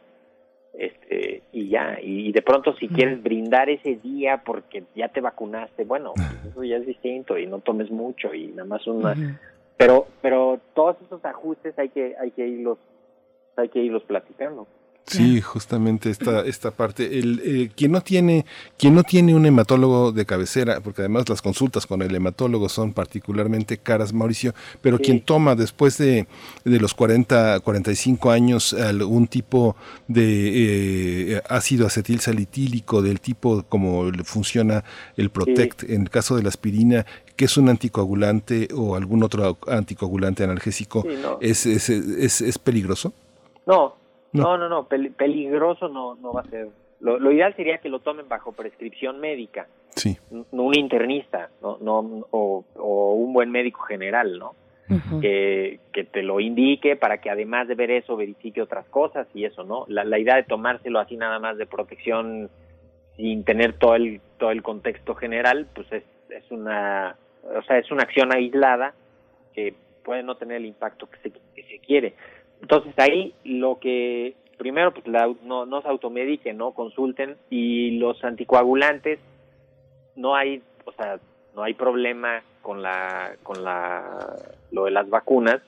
[0.72, 5.82] este y ya y de pronto si quieres brindar ese día porque ya te vacunaste
[5.82, 9.40] bueno pues eso ya es distinto y no tomes mucho y nada más una
[9.76, 12.78] pero pero todos esos ajustes hay que hay que irlos
[13.60, 14.66] hay que irlos platicando.
[15.10, 17.18] Sí, justamente esta, esta parte.
[17.18, 18.46] El, eh, quien, no tiene,
[18.78, 22.92] quien no tiene un hematólogo de cabecera, porque además las consultas con el hematólogo son
[22.92, 26.26] particularmente caras, Mauricio, pero quien toma después de,
[26.64, 29.76] de, los 40, 45 años algún tipo
[30.06, 34.84] de eh, ácido acetil salitílico, del tipo como funciona
[35.16, 37.04] el Protect, en el caso de la aspirina,
[37.36, 41.04] que es un anticoagulante o algún otro anticoagulante analgésico,
[41.40, 43.12] ¿es, es, es, ¿es peligroso?
[43.66, 43.99] No,
[44.32, 46.68] no, no, no, peligroso no, no va a ser.
[47.00, 49.66] Lo, ideal sería que lo tomen bajo prescripción médica.
[49.96, 50.18] Sí.
[50.30, 52.64] Un internista, no, no, o,
[53.14, 54.54] un buen médico general, ¿no?
[55.20, 59.44] que, que te lo indique para que además de ver eso verifique otras cosas y
[59.44, 59.84] eso, ¿no?
[59.86, 62.50] La, la idea de tomárselo así nada más de protección
[63.16, 67.90] sin tener todo el todo el contexto general, pues es, es una, o sea, es
[67.92, 68.94] una acción aislada
[69.54, 72.14] que puede no tener el impacto que se, que se quiere.
[72.60, 75.06] Entonces ahí lo que primero pues
[75.42, 79.18] no, no se automediquen, no consulten y los anticoagulantes
[80.16, 81.18] no hay, o sea,
[81.56, 84.36] no hay problema con la con la
[84.70, 85.62] lo de las vacunas.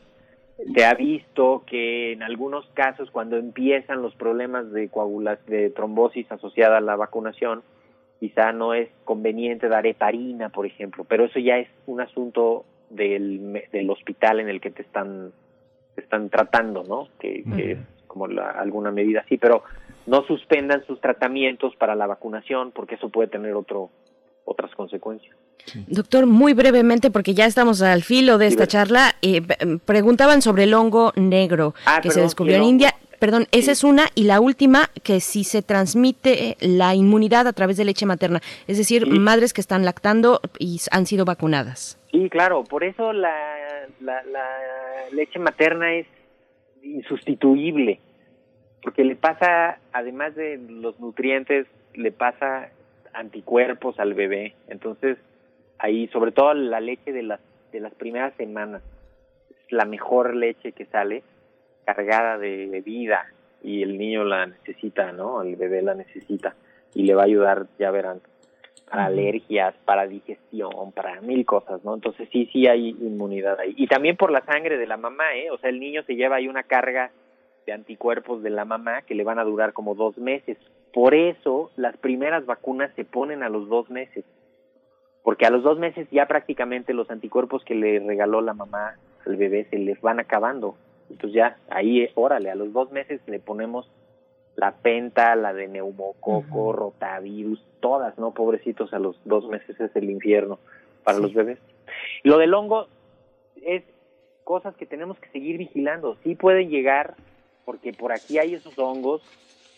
[0.76, 6.30] Se ha visto que en algunos casos cuando empiezan los problemas de coagulación de trombosis
[6.30, 7.62] asociada a la vacunación,
[8.20, 13.64] quizá no es conveniente dar heparina, por ejemplo, pero eso ya es un asunto del,
[13.72, 15.32] del hospital en el que te están
[15.96, 17.08] están tratando, ¿no?
[17.18, 19.62] Que, es como la, alguna medida así, pero
[20.06, 23.90] no suspendan sus tratamientos para la vacunación porque eso puede tener otro
[24.44, 25.36] otras consecuencias.
[25.86, 29.40] Doctor, muy brevemente, porque ya estamos al filo de esta charla, eh,
[29.84, 32.94] preguntaban sobre el hongo negro ah, que se descubrió en India.
[33.20, 34.08] Perdón, esa es una.
[34.16, 38.78] Y la última, que si se transmite la inmunidad a través de leche materna, es
[38.78, 41.98] decir, madres que están lactando y han sido vacunadas.
[42.12, 43.32] Sí, claro, por eso la,
[44.00, 44.22] la,
[45.12, 46.06] leche materna es
[46.82, 48.00] insustituible,
[48.82, 52.68] porque le pasa, además de los nutrientes, le pasa
[53.14, 54.54] anticuerpos al bebé.
[54.68, 55.16] Entonces,
[55.78, 57.40] ahí, sobre todo la leche de las,
[57.72, 58.82] de las primeras semanas,
[59.50, 61.22] es la mejor leche que sale,
[61.86, 63.26] cargada de vida,
[63.62, 65.40] y el niño la necesita, ¿no?
[65.42, 66.54] El bebé la necesita,
[66.94, 68.20] y le va a ayudar, ya verán,
[68.92, 71.94] para alergias, para digestión, para mil cosas, ¿no?
[71.94, 73.72] Entonces sí, sí hay inmunidad ahí.
[73.78, 75.50] Y también por la sangre de la mamá, ¿eh?
[75.50, 77.10] O sea, el niño se lleva ahí una carga
[77.64, 80.58] de anticuerpos de la mamá que le van a durar como dos meses.
[80.92, 84.26] Por eso las primeras vacunas se ponen a los dos meses,
[85.22, 89.36] porque a los dos meses ya prácticamente los anticuerpos que le regaló la mamá al
[89.36, 90.76] bebé se les van acabando.
[91.08, 93.90] Entonces ya ahí, órale, a los dos meses le ponemos
[94.56, 98.32] la penta, la de neumococo, rotavirus, todas, ¿no?
[98.32, 100.58] Pobrecitos, a los dos meses es el infierno
[101.04, 101.58] para los bebés.
[102.22, 102.88] Lo del hongo
[103.62, 103.82] es
[104.44, 106.16] cosas que tenemos que seguir vigilando.
[106.22, 107.14] Sí pueden llegar,
[107.64, 109.22] porque por aquí hay esos hongos,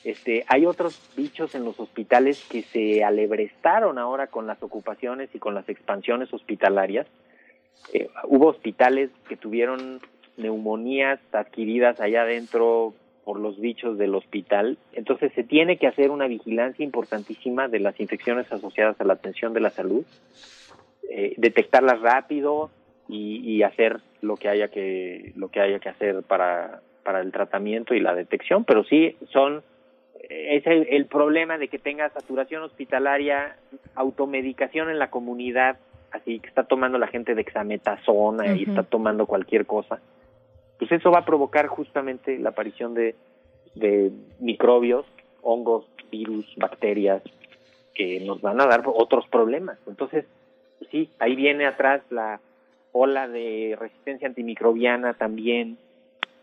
[0.05, 5.39] este, hay otros bichos en los hospitales que se alebrestaron ahora con las ocupaciones y
[5.39, 7.07] con las expansiones hospitalarias.
[7.93, 10.01] Eh, hubo hospitales que tuvieron
[10.37, 12.95] neumonías adquiridas allá adentro
[13.25, 14.79] por los bichos del hospital.
[14.93, 19.53] Entonces se tiene que hacer una vigilancia importantísima de las infecciones asociadas a la atención
[19.53, 20.05] de la salud,
[21.11, 22.71] eh, detectarlas rápido
[23.09, 27.33] y, y, hacer lo que haya que lo que haya que hacer para para el
[27.33, 28.65] tratamiento y la detección.
[28.65, 29.63] Pero sí son
[30.29, 33.57] es el, el, problema de que tenga saturación hospitalaria,
[33.95, 35.77] automedicación en la comunidad,
[36.13, 38.59] así que está tomando la gente de exametazona uh -huh.
[38.59, 40.01] y está tomando cualquier cosa,
[40.79, 43.15] pues eso va a provocar justamente la aparición de,
[43.75, 44.11] de
[44.41, 45.07] microbios,
[45.43, 47.23] hongos, virus, bacterias,
[47.95, 49.79] que nos van a dar otros problemas.
[49.87, 50.27] Entonces,
[50.91, 52.41] sí, ahí viene atrás la
[52.93, 55.79] ola de resistencia antimicrobiana también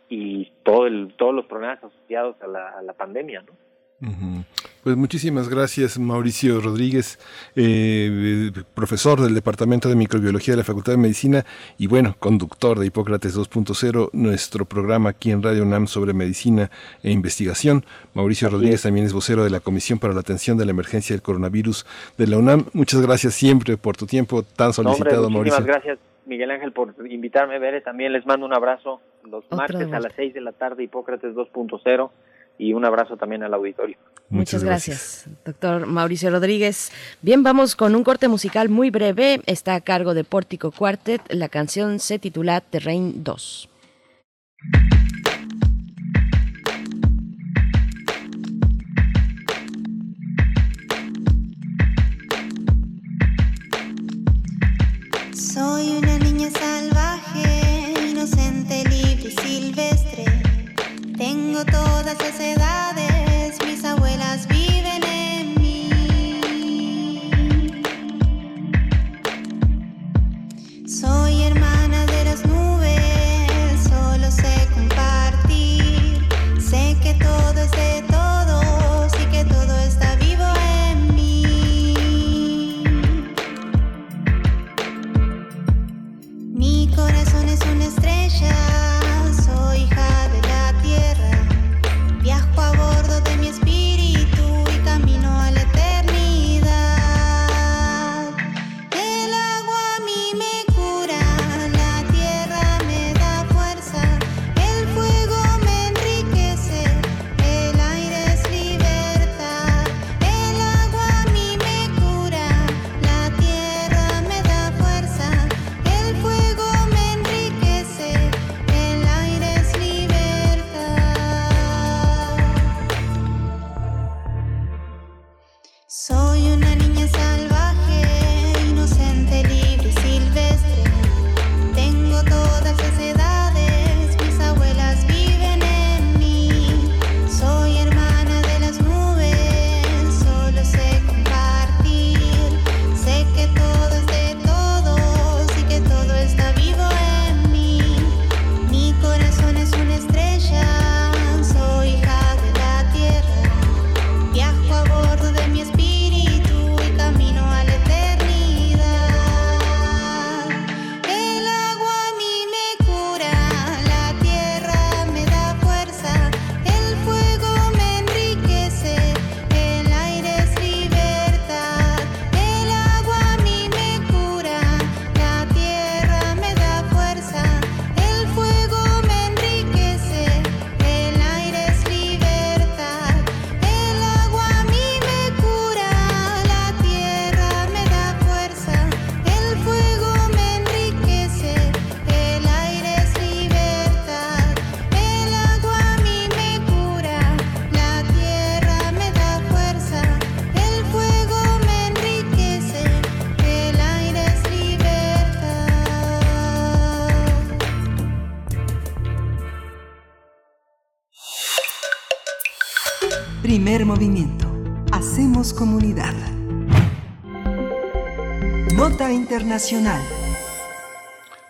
[0.10, 4.41] y todo el, todos los problemas asociados a la, a la pandemia, ¿no?
[4.84, 7.20] Pues muchísimas gracias Mauricio Rodríguez,
[7.56, 11.46] eh, profesor del Departamento de Microbiología de la Facultad de Medicina
[11.78, 16.72] y bueno, conductor de Hipócrates 2.0, nuestro programa aquí en Radio UNAM sobre medicina
[17.04, 17.86] e investigación.
[18.16, 18.82] Mauricio Así Rodríguez es.
[18.82, 21.86] también es vocero de la Comisión para la Atención de la Emergencia del Coronavirus
[22.18, 22.66] de la UNAM.
[22.74, 25.60] Muchas gracias siempre por tu tiempo tan solicitado, no, hombre, Mauricio.
[25.60, 26.00] Muchísimas gracias.
[26.26, 27.82] Miguel Ángel, por invitarme, Bere.
[27.82, 29.00] También les mando un abrazo
[29.30, 32.10] los martes a las 6 de la tarde, Hipócrates 2.0
[32.62, 33.98] y un abrazo también al auditorio.
[34.30, 35.24] Muchas gracias.
[35.26, 36.92] gracias, doctor Mauricio Rodríguez.
[37.24, 39.42] Bien, vamos con un corte musical muy breve.
[39.48, 41.22] Está a cargo de Pórtico Quartet.
[41.30, 43.68] La canción se titula Terrain 2.
[55.34, 60.41] Soy una niña salvaje, inocente, libre y silvestre.
[61.22, 64.81] Tengo todas las edades, mis abuelas viven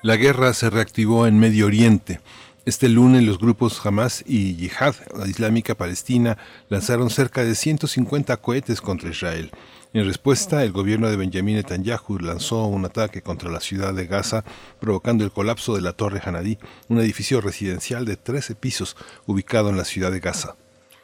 [0.02, 2.20] La guerra se reactivó en Medio Oriente.
[2.66, 4.96] Este lunes los grupos Hamas y Yihad
[5.28, 9.52] Islámica Palestina lanzaron cerca de 150 cohetes contra Israel.
[9.94, 14.44] En respuesta, el gobierno de Benjamin Netanyahu lanzó un ataque contra la ciudad de Gaza,
[14.82, 16.58] provocando el colapso de la Torre Hanadí,
[16.90, 20.58] un edificio residencial de 13 pisos ubicado en la ciudad de Gaza.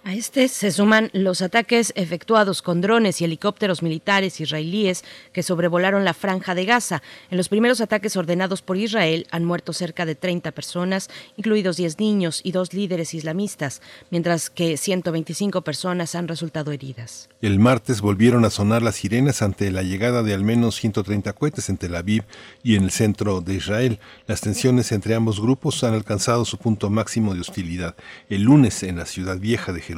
[0.07, 5.03] A este se suman los ataques efectuados con drones y helicópteros militares israelíes
[5.33, 7.03] que sobrevolaron la franja de Gaza.
[7.29, 11.99] En los primeros ataques ordenados por Israel han muerto cerca de 30 personas, incluidos 10
[11.99, 17.27] niños y dos líderes islamistas, mientras que 125 personas han resultado heridas.
[17.41, 21.67] El martes volvieron a sonar las sirenas ante la llegada de al menos 130 cohetes
[21.67, 22.23] en Tel Aviv
[22.63, 23.99] y en el centro de Israel.
[24.25, 27.97] Las tensiones entre ambos grupos han alcanzado su punto máximo de hostilidad.
[28.29, 29.96] El lunes en la ciudad vieja de Jerusalén,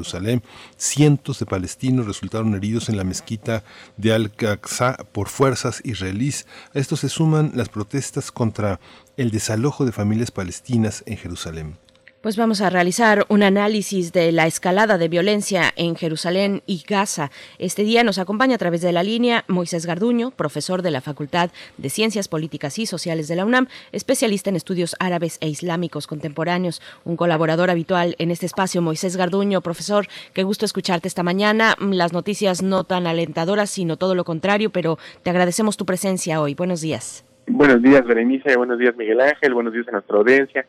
[0.77, 3.63] cientos de palestinos resultaron heridos en la mezquita
[3.97, 6.47] de Al-Aqsa por fuerzas israelíes.
[6.73, 8.79] A esto se suman las protestas contra
[9.17, 11.88] el desalojo de familias palestinas en Jerusalén.
[12.21, 17.31] Pues vamos a realizar un análisis de la escalada de violencia en Jerusalén y Gaza.
[17.59, 21.49] Este día nos acompaña a través de la línea Moisés Garduño, profesor de la Facultad
[21.77, 26.81] de Ciencias Políticas y Sociales de la UNAM, especialista en estudios árabes e islámicos contemporáneos,
[27.05, 28.81] un colaborador habitual en este espacio.
[28.81, 31.75] Moisés Garduño, profesor, qué gusto escucharte esta mañana.
[31.79, 36.53] Las noticias no tan alentadoras, sino todo lo contrario, pero te agradecemos tu presencia hoy.
[36.53, 37.23] Buenos días.
[37.47, 38.57] Buenos días, Berenice.
[38.57, 39.53] Buenos días, Miguel Ángel.
[39.53, 40.65] Buenos días a nuestra audiencia.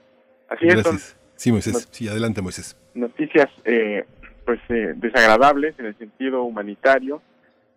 [0.49, 1.17] Así es.
[1.41, 1.89] Sí, Moisés.
[1.91, 2.77] Sí, adelante, Moisés.
[2.93, 4.05] noticias eh,
[4.45, 7.23] pues eh, desagradables en el sentido humanitario,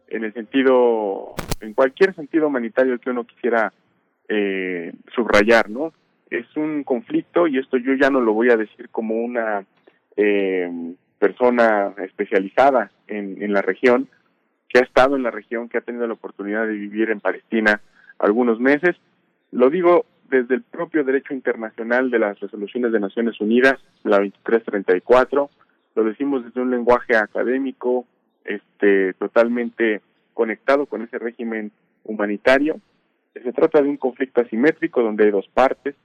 [0.09, 3.71] en el sentido, en cualquier sentido humanitario que uno quisiera
[4.27, 5.93] eh, subrayar, ¿no?
[6.29, 9.65] Es un conflicto y esto yo ya no lo voy a decir como una
[10.17, 10.69] eh,
[11.17, 14.09] persona especializada en, en la región,
[14.67, 17.79] que ha estado en la región, que ha tenido la oportunidad de vivir en Palestina
[18.19, 18.97] algunos meses.
[19.51, 25.49] Lo digo desde el propio derecho internacional de las resoluciones de Naciones Unidas, la 2334,
[25.95, 28.05] lo decimos desde un lenguaje académico,
[28.43, 30.01] este, totalmente
[30.33, 31.71] conectado con ese régimen
[32.03, 32.79] humanitario.
[33.33, 35.95] Se trata de un conflicto asimétrico donde hay dos partes,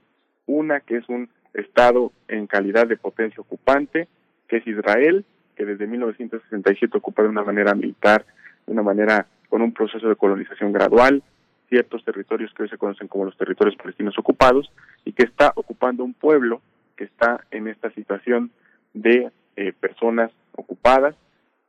[0.45, 4.07] una que es un Estado en calidad de potencia ocupante,
[4.47, 5.25] que es Israel,
[5.55, 8.23] que desde 1967 ocupa de una manera militar,
[8.67, 11.23] de una manera con un proceso de colonización gradual,
[11.69, 14.71] ciertos territorios que hoy se conocen como los territorios palestinos ocupados
[15.05, 16.61] y que está ocupando un pueblo
[16.97, 18.51] que está en esta situación
[18.93, 21.15] de eh, personas ocupadas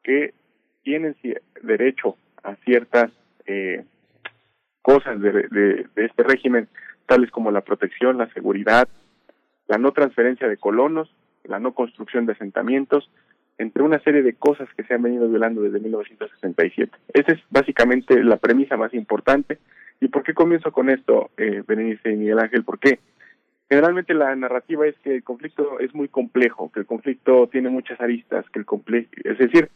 [0.02, 0.32] que
[0.82, 1.14] tienen
[1.62, 3.10] derecho a ciertas
[3.47, 3.85] eh,
[4.82, 6.68] cosas de- de este régimen,
[7.06, 8.89] tales como la protección, la seguridad,
[9.68, 11.14] la no transferencia de colonos,
[11.44, 13.10] la no construcción de asentamientos,
[13.59, 16.97] entre una serie de cosas que se han venido violando desde 1967.
[17.12, 19.59] Esa es básicamente la premisa más importante.
[20.01, 22.64] ¿Y por qué comienzo con esto, eh, Berenice y Miguel Ángel?
[22.64, 22.98] ¿Por qué?
[23.68, 28.01] Generalmente la narrativa es que el conflicto es muy complejo, que el conflicto tiene muchas
[28.01, 29.70] aristas, que el comple es decir,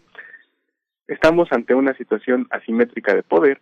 [1.07, 3.61] estamos ante una situación asimétrica de poder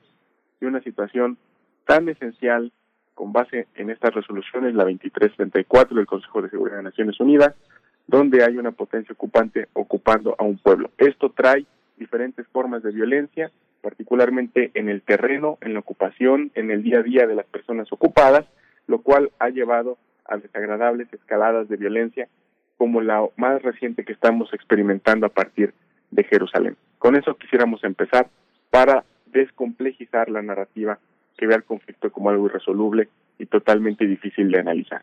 [0.60, 1.36] y una situación
[1.84, 2.72] tan esencial
[3.14, 7.54] con base en estas resoluciones, la 2334 del Consejo de Seguridad de Naciones Unidas,
[8.06, 10.90] donde hay una potencia ocupante ocupando a un pueblo.
[10.96, 11.66] Esto trae
[11.98, 13.50] diferentes formas de violencia,
[13.82, 17.92] particularmente en el terreno, en la ocupación, en el día a día de las personas
[17.92, 18.46] ocupadas,
[18.86, 22.28] lo cual ha llevado a desagradables escaladas de violencia
[22.78, 25.74] como la más reciente que estamos experimentando a partir
[26.10, 26.76] de Jerusalén.
[26.98, 28.28] Con eso quisiéramos empezar
[28.70, 30.98] para descomplejizar la narrativa
[31.36, 35.02] que ve al conflicto como algo irresoluble y totalmente difícil de analizar.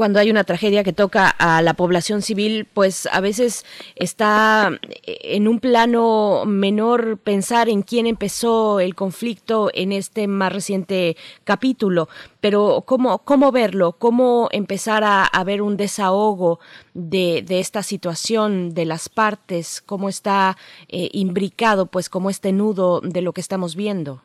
[0.00, 3.66] Cuando hay una tragedia que toca a la población civil, pues a veces
[3.96, 4.70] está
[5.04, 12.08] en un plano menor pensar en quién empezó el conflicto en este más reciente capítulo,
[12.40, 16.60] pero cómo, cómo verlo, cómo empezar a, ver un desahogo
[16.94, 20.56] de, de esta situación de las partes, cómo está
[20.88, 24.22] eh, imbricado, pues como este nudo de lo que estamos viendo.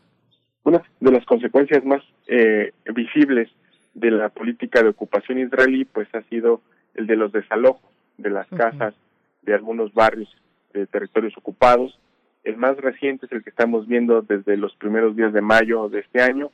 [0.64, 3.50] Una de las consecuencias más eh, visibles
[3.96, 6.62] de la política de ocupación israelí pues ha sido
[6.94, 7.82] el de los desalojos
[8.18, 8.94] de las casas
[9.42, 10.30] de algunos barrios
[10.74, 12.00] de territorios ocupados.
[12.44, 16.00] El más reciente es el que estamos viendo desde los primeros días de mayo de
[16.02, 16.52] este año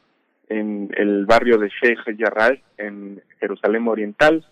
[0.50, 4.46] en el barrio de Sheikh Jarrah en Jerusalén Oriental,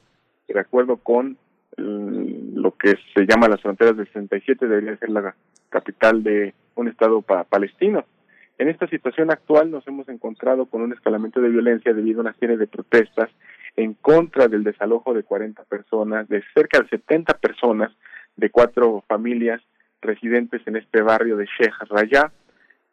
[0.48, 1.38] que de acuerdo con
[1.78, 5.36] mm, lo que se llama las fronteras del 67 debería ser la
[5.70, 8.06] capital de un estado pa- palestino.
[8.60, 12.34] En esta situación actual nos hemos encontrado con un escalamiento de violencia debido a una
[12.34, 13.30] serie de protestas
[13.78, 17.90] en contra del desalojo de 40 personas, de cerca de 70 personas
[18.36, 19.62] de cuatro familias
[20.02, 22.34] residentes en este barrio de Sheikh Raya,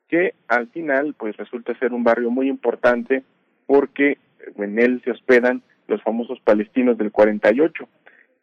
[0.08, 3.24] que al final pues resulta ser un barrio muy importante
[3.66, 4.18] porque
[4.56, 7.88] en él se hospedan los famosos palestinos del 48,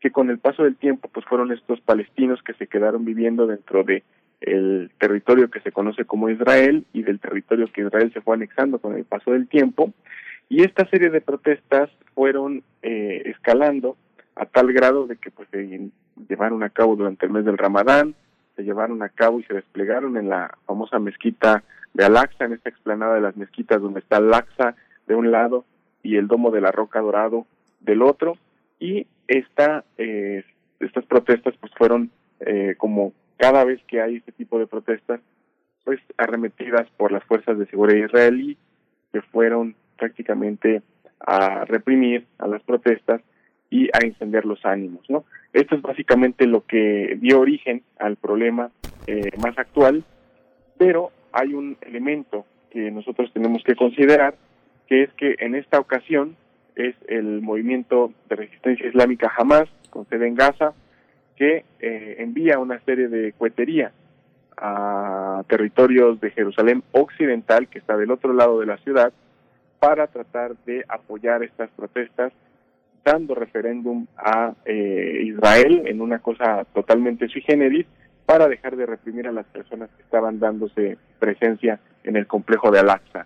[0.01, 3.85] que con el paso del tiempo pues fueron estos palestinos que se quedaron viviendo dentro
[3.85, 4.03] de
[4.43, 8.79] el territorio que se conoce como Israel y del territorio que Israel se fue anexando
[8.79, 9.91] con el paso del tiempo.
[10.49, 13.97] Y esta serie de protestas fueron eh, escalando
[14.35, 15.89] a tal grado de que pues se
[16.29, 18.15] llevaron a cabo durante el mes del Ramadán,
[18.55, 21.63] se llevaron a cabo y se desplegaron en la famosa mezquita
[21.93, 24.75] de Al-Aqsa, en esta explanada de las mezquitas donde está Al-Aqsa
[25.07, 25.65] de un lado
[26.03, 27.45] y el domo de la roca dorado
[27.79, 28.37] del otro.
[28.79, 30.43] Y esta eh,
[30.79, 32.11] estas protestas pues fueron
[32.41, 35.21] eh, como cada vez que hay este tipo de protestas
[35.83, 38.57] pues arremetidas por las fuerzas de seguridad israelí
[39.11, 40.81] que fueron prácticamente
[41.19, 43.21] a reprimir a las protestas
[43.69, 45.25] y a encender los ánimos, ¿no?
[45.51, 48.71] Esto es básicamente lo que dio origen al problema
[49.07, 50.03] eh, más actual,
[50.77, 54.35] pero hay un elemento que nosotros tenemos que considerar,
[54.87, 56.35] que es que en esta ocasión
[56.75, 60.73] es el movimiento de resistencia islámica Hamas, con sede en Gaza,
[61.35, 63.91] que eh, envía una serie de cohetería
[64.57, 69.11] a territorios de Jerusalén occidental, que está del otro lado de la ciudad,
[69.79, 72.31] para tratar de apoyar estas protestas,
[73.03, 77.85] dando referéndum a eh, Israel en una cosa totalmente sui generis,
[78.25, 82.79] para dejar de reprimir a las personas que estaban dándose presencia en el complejo de
[82.79, 83.25] Al-Aqsa.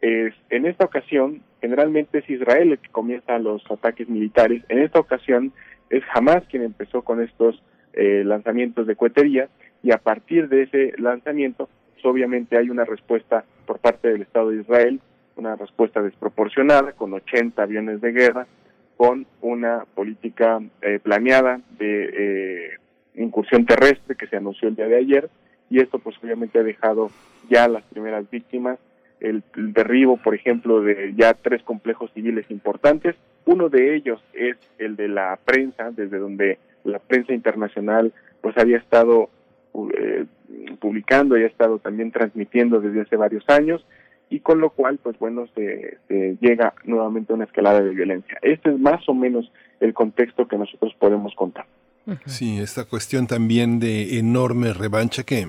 [0.00, 4.64] Es, en esta ocasión, generalmente es Israel el que comienza los ataques militares.
[4.68, 5.52] En esta ocasión
[5.92, 7.62] es Hamas quien empezó con estos
[7.92, 9.48] eh, lanzamientos de cohetería
[9.82, 14.50] y a partir de ese lanzamiento, pues, obviamente hay una respuesta por parte del Estado
[14.50, 15.00] de Israel,
[15.36, 18.46] una respuesta desproporcionada con 80 aviones de guerra,
[18.96, 22.70] con una política eh, planeada de eh,
[23.14, 25.30] incursión terrestre que se anunció el día de ayer
[25.68, 27.10] y esto pues obviamente ha dejado
[27.50, 28.78] ya las primeras víctimas
[29.22, 33.16] el, derribo, por ejemplo, de ya tres complejos civiles importantes.
[33.44, 38.78] Uno de ellos es el de la prensa, desde donde la prensa internacional pues había
[38.78, 39.30] estado
[39.96, 40.26] eh,
[40.80, 43.84] publicando y ha estado también transmitiendo desde hace varios años
[44.28, 48.38] y con lo cual pues bueno se, se llega nuevamente a una escalada de violencia.
[48.42, 49.50] Este es más o menos
[49.80, 51.66] el contexto que nosotros podemos contar.
[52.26, 55.46] Sí, esta cuestión también de enorme revancha que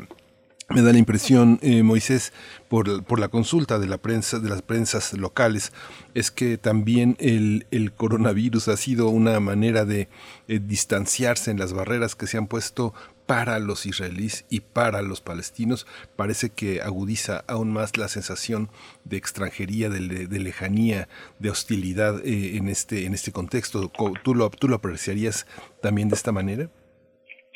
[0.73, 2.33] me da la impresión, eh, Moisés,
[2.67, 5.71] por, por, la consulta de la prensa, de las prensas locales,
[6.13, 10.07] es que también el, el coronavirus ha sido una manera de
[10.47, 12.93] eh, distanciarse en las barreras que se han puesto
[13.25, 15.85] para los israelíes y para los palestinos.
[16.15, 18.69] Parece que agudiza aún más la sensación
[19.05, 19.99] de extranjería, de,
[20.39, 21.07] lejanía,
[21.39, 23.91] de hostilidad eh, en este en este contexto.
[24.23, 25.45] ¿Tú lo, ¿Tú lo apreciarías
[25.81, 26.69] también de esta manera?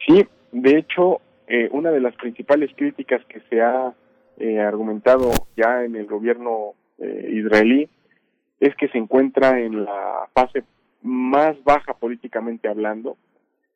[0.05, 3.93] Sí, de hecho, eh, una de las principales críticas que se ha
[4.37, 7.89] eh, argumentado ya en el gobierno eh, israelí
[8.59, 10.63] es que se encuentra en la fase
[11.01, 13.17] más baja políticamente hablando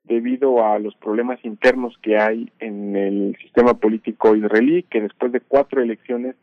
[0.03, 5.39] debido a los problemas internos que hay en el sistema político israelí que después de
[5.39, 6.35] cuatro elecciones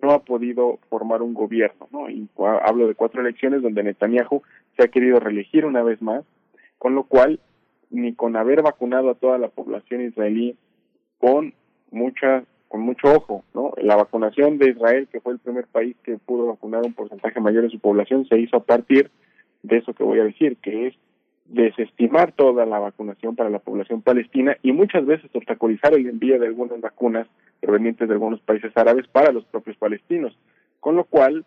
[0.00, 2.08] no ha podido formar un gobierno, ¿no?
[2.08, 2.28] Y
[2.64, 4.42] hablo de cuatro elecciones donde Netanyahu
[4.76, 6.24] se ha querido reelegir una vez más,
[6.78, 7.40] con lo cual
[7.90, 10.56] ni con haber vacunado a toda la población israelí
[11.22, 11.54] con
[11.92, 13.72] mucha con mucho ojo, ¿no?
[13.76, 17.64] La vacunación de Israel, que fue el primer país que pudo vacunar un porcentaje mayor
[17.64, 19.10] de su población, se hizo a partir
[19.62, 20.94] de eso que voy a decir, que es
[21.44, 26.46] desestimar toda la vacunación para la población palestina y muchas veces obstaculizar el envío de
[26.46, 27.28] algunas vacunas
[27.60, 30.36] provenientes de algunos países árabes para los propios palestinos,
[30.80, 31.44] con lo cual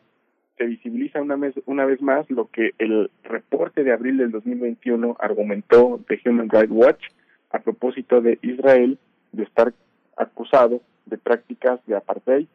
[0.57, 5.17] se visibiliza una vez, una vez más lo que el reporte de abril del 2021
[5.19, 7.03] argumentó de Human Rights Watch
[7.49, 8.99] a propósito de Israel
[9.35, 9.73] de estar
[10.17, 12.47] acusado de prácticas de apartheid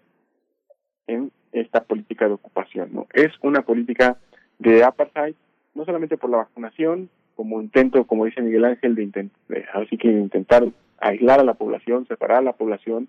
[1.06, 2.90] en esta política de ocupación.
[2.92, 3.06] ¿no?
[3.12, 4.18] Es una política
[4.58, 5.34] de apartheid,
[5.74, 9.96] no solamente por la vacunación, como intento, como dice Miguel Ángel, de, intent de así
[9.96, 10.66] que intentar
[11.00, 13.08] aislar a la población, separar a la población,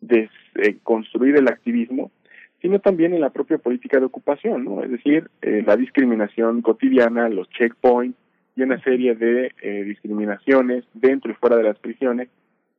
[0.00, 2.10] de eh, el activismo,
[2.60, 4.82] sino también en la propia política de ocupación, ¿no?
[4.82, 8.16] Es decir, eh, la discriminación cotidiana, los checkpoints
[8.56, 12.28] y una serie de eh, discriminaciones dentro y fuera de las prisiones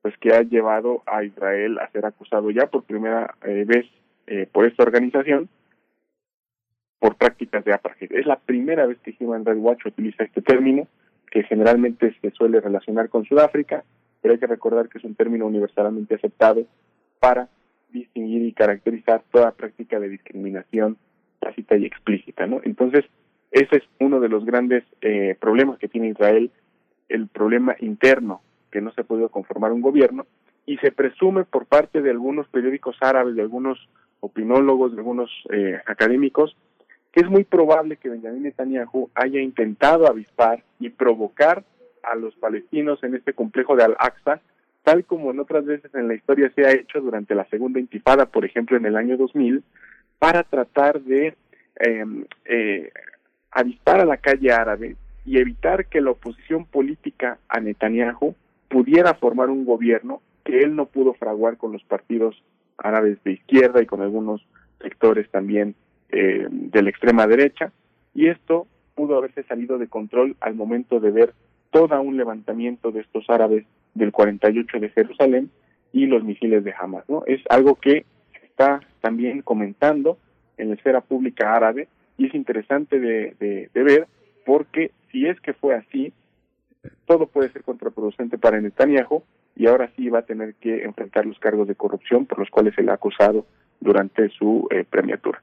[0.06, 3.88] pues que ha llevado a Israel a ser acusado ya por primera eh, vez
[4.28, 5.50] eh, por esta organización
[7.00, 8.12] por prácticas de apartheid.
[8.12, 10.88] Es la primera vez que Human Rights Watch utiliza este término,
[11.32, 13.84] que generalmente se suele relacionar con Sudáfrica,
[14.22, 16.68] pero hay que recordar que es un término universalmente aceptado
[17.20, 17.50] para
[17.90, 20.98] distinguir y caracterizar toda práctica de discriminación
[21.40, 22.62] tácita y explícita, ¿no?
[22.64, 23.06] Entonces,
[23.50, 26.52] ese es uno de los grandes eh, problemas que tiene Israel,
[27.10, 28.42] el problema interno
[28.76, 30.26] que no se ha podido conformar un gobierno
[30.66, 33.80] y se presume por parte de algunos periódicos árabes, de algunos
[34.20, 36.58] opinólogos, de algunos eh, académicos,
[37.14, 41.64] que es muy probable que Benjamín Netanyahu haya intentado avispar y provocar
[42.04, 44.42] a los palestinos en este complejo de Al-Aqsa,
[44.84, 48.26] tal como en otras veces en la historia se ha hecho durante la segunda intifada,
[48.26, 49.64] por ejemplo en el año 2000,
[50.20, 51.28] para tratar de
[51.80, 52.06] eh,
[52.44, 52.92] eh,
[53.52, 58.36] avispar a la calle árabe y evitar que la oposición política a Netanyahu
[58.76, 62.44] pudiera formar un gobierno que él no pudo fraguar con los partidos
[62.78, 64.46] árabes de izquierda y con algunos
[64.82, 65.76] sectores también
[66.10, 67.72] eh, de la extrema derecha
[68.14, 71.34] y esto pudo haberse salido de control al momento de ver
[71.72, 75.52] todo un levantamiento de estos árabes del 48 de Jerusalén
[75.94, 77.08] y los misiles de Hamas.
[77.08, 77.24] ¿no?
[77.28, 78.04] Es algo que
[78.38, 80.18] se está también comentando
[80.58, 81.88] en la esfera pública árabe
[82.18, 84.08] y es interesante de, ver
[84.46, 86.12] porque si es que fue así,
[87.06, 89.24] todo puede ser contraproducente para Netanyahu
[89.56, 92.76] y ahora sí va a tener que enfrentar los cargos de corrupción por los cuales
[92.76, 93.46] se le ha acusado
[93.80, 95.42] durante su eh, premiatura.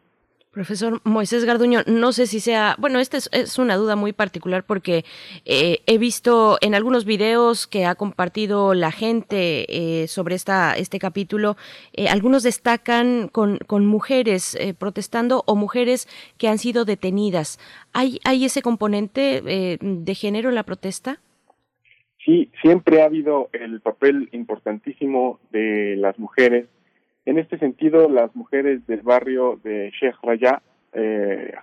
[0.53, 5.03] Profesor Moisés Garduño, no sé si sea, bueno, esta es, una duda muy particular porque
[5.47, 9.65] eh, he visto en algunos videos que ha compartido la gente
[10.03, 11.57] eh, sobre esta, este capítulo,
[11.95, 16.07] eh, algunos destacan con, con mujeres protestando o mujeres
[16.37, 17.59] que han sido detenidas.
[17.95, 19.41] ¿Hay, hay ese componente
[19.81, 21.19] de género en la protesta?
[22.25, 26.67] Sí, siempre ha habido el papel importantísimo de las mujeres
[27.25, 30.63] en este sentido, las mujeres del barrio de Sheikh Raya,
[30.93, 31.55] eh,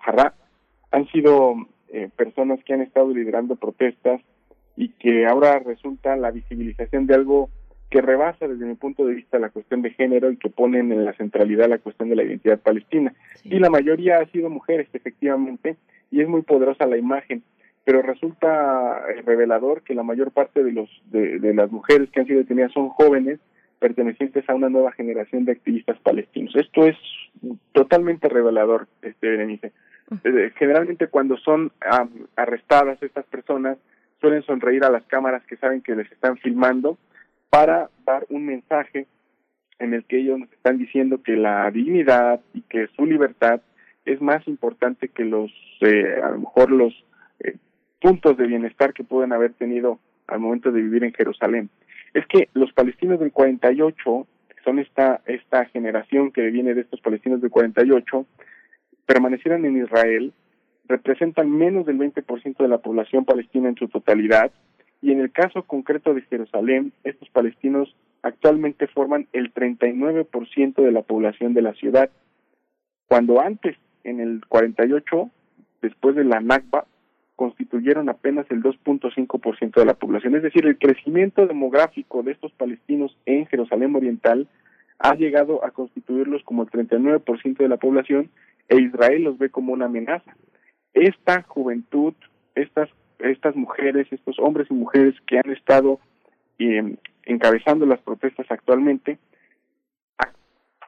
[0.92, 1.56] han sido
[1.90, 4.22] eh, personas que han estado liderando protestas
[4.78, 7.50] y que ahora resulta la visibilización de algo
[7.90, 11.04] que rebasa desde mi punto de vista la cuestión de género y que ponen en
[11.04, 13.14] la centralidad la cuestión de la identidad palestina.
[13.36, 13.50] Sí.
[13.52, 15.76] Y la mayoría ha sido mujeres, efectivamente,
[16.10, 17.44] y es muy poderosa la imagen,
[17.90, 22.20] pero resulta eh, revelador que la mayor parte de, los, de, de las mujeres que
[22.20, 23.40] han sido detenidas son jóvenes,
[23.80, 26.56] pertenecientes a una nueva generación de activistas palestinos.
[26.56, 26.96] Esto es
[27.72, 29.72] totalmente revelador, este Berenice.
[30.24, 33.80] Eh, generalmente cuando son um, arrestadas estas personas
[34.22, 36.96] suelen sonreír a las cámaras que saben que les están filmando
[37.50, 39.08] para dar un mensaje
[39.80, 43.62] en el que ellos nos están diciendo que la dignidad y que su libertad
[44.06, 45.52] es más importante que los,
[45.82, 46.94] eh, a lo mejor los
[48.00, 51.70] puntos de bienestar que pueden haber tenido al momento de vivir en Jerusalén.
[52.14, 57.02] Es que los palestinos del 48, que son esta, esta generación que viene de estos
[57.02, 58.26] palestinos del 48,
[59.06, 60.34] permanecieron en Israel,
[60.88, 64.52] representan menos del 20% de la población palestina en su totalidad,
[65.02, 71.04] y en el caso concreto de Jerusalén, estos palestinos actualmente forman el 39% de la
[71.04, 72.10] población de la ciudad,
[73.08, 75.30] cuando antes, en el 48,
[75.82, 76.86] después de la Nakba,
[77.40, 80.36] constituyeron apenas el 2.5% de la población.
[80.36, 84.50] Es decir, el crecimiento demográfico de estos palestinos en Jerusalén Oriental
[84.98, 88.30] ha llegado a constituirlos como el 39% de la población
[88.68, 90.36] e Israel los ve como una amenaza.
[90.94, 92.14] Esta juventud,
[92.56, 92.90] estas,
[93.20, 96.02] estas mujeres, estos hombres y mujeres que han estado
[96.58, 99.18] eh, encabezando las protestas actualmente,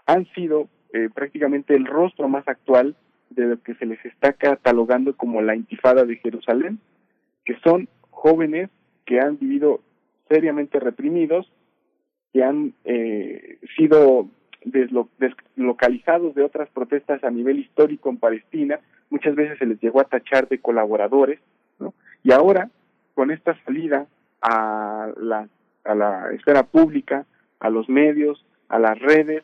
[0.06, 2.98] han sido eh, prácticamente el rostro más actual
[3.31, 6.79] de lo que se les está catalogando como la intifada de Jerusalén,
[7.45, 8.69] que son jóvenes
[9.05, 9.81] que han vivido
[10.29, 11.51] seriamente reprimidos,
[12.33, 14.27] que han eh, sido
[14.63, 18.79] deslo deslocalizados de otras protestas a nivel histórico en Palestina,
[19.09, 21.39] muchas veces se les llegó a tachar de colaboradores,
[21.79, 21.93] ¿no?
[22.23, 22.69] Y ahora,
[23.15, 24.07] con esta salida
[24.41, 25.49] a la,
[25.83, 27.25] a la esfera pública,
[27.59, 29.43] a los medios, a las redes,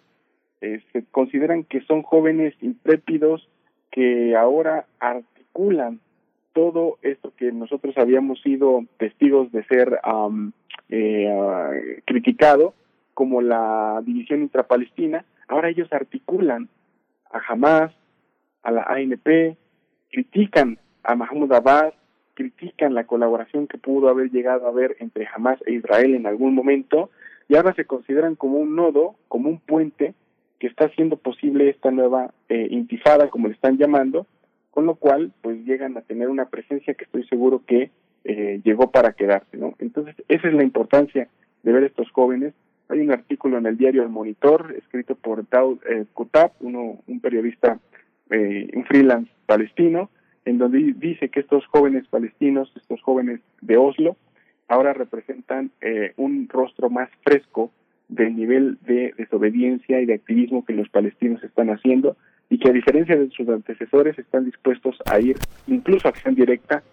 [0.61, 3.47] eh, se consideran que son jóvenes intrépidos,
[3.91, 5.99] que ahora articulan
[6.53, 10.51] todo esto que nosotros habíamos sido testigos de ser um,
[12.05, 12.73] criticado
[13.13, 16.69] como la división intrapalestina, ahora ellos articulan
[17.31, 17.91] a Hamas,
[18.63, 19.57] a la ANP,
[20.11, 21.93] critican a Mahmoud Abbas,
[22.33, 26.53] critican la colaboración que pudo haber llegado a haber entre Hamas e Israel en algún
[26.53, 27.09] momento,
[27.49, 30.13] y ahora se consideran como un nodo, como un puente
[30.59, 34.25] que está haciendo posible esta nueva eh, intifada, como le están llamando,
[34.71, 37.91] con lo cual pues llegan a tener una presencia que estoy seguro que
[38.23, 39.75] eh, llegó para quedarse, ¿no?
[39.79, 41.27] Entonces esa es la importancia
[41.63, 42.53] de ver estos jóvenes.
[42.89, 47.19] Hay un artículo en el diario El Monitor escrito por Daud eh, Kutab, uno, un
[47.19, 47.79] periodista,
[48.29, 50.09] eh, un freelance palestino,
[50.45, 54.15] en donde dice que estos jóvenes palestinos, estos jóvenes de Oslo,
[54.67, 57.71] ahora representan eh, un rostro más fresco
[58.09, 62.15] del nivel de desobediencia y de activismo que los palestinos están haciendo
[62.49, 66.83] y que a diferencia de sus antecesores están dispuestos a ir incluso a acción directa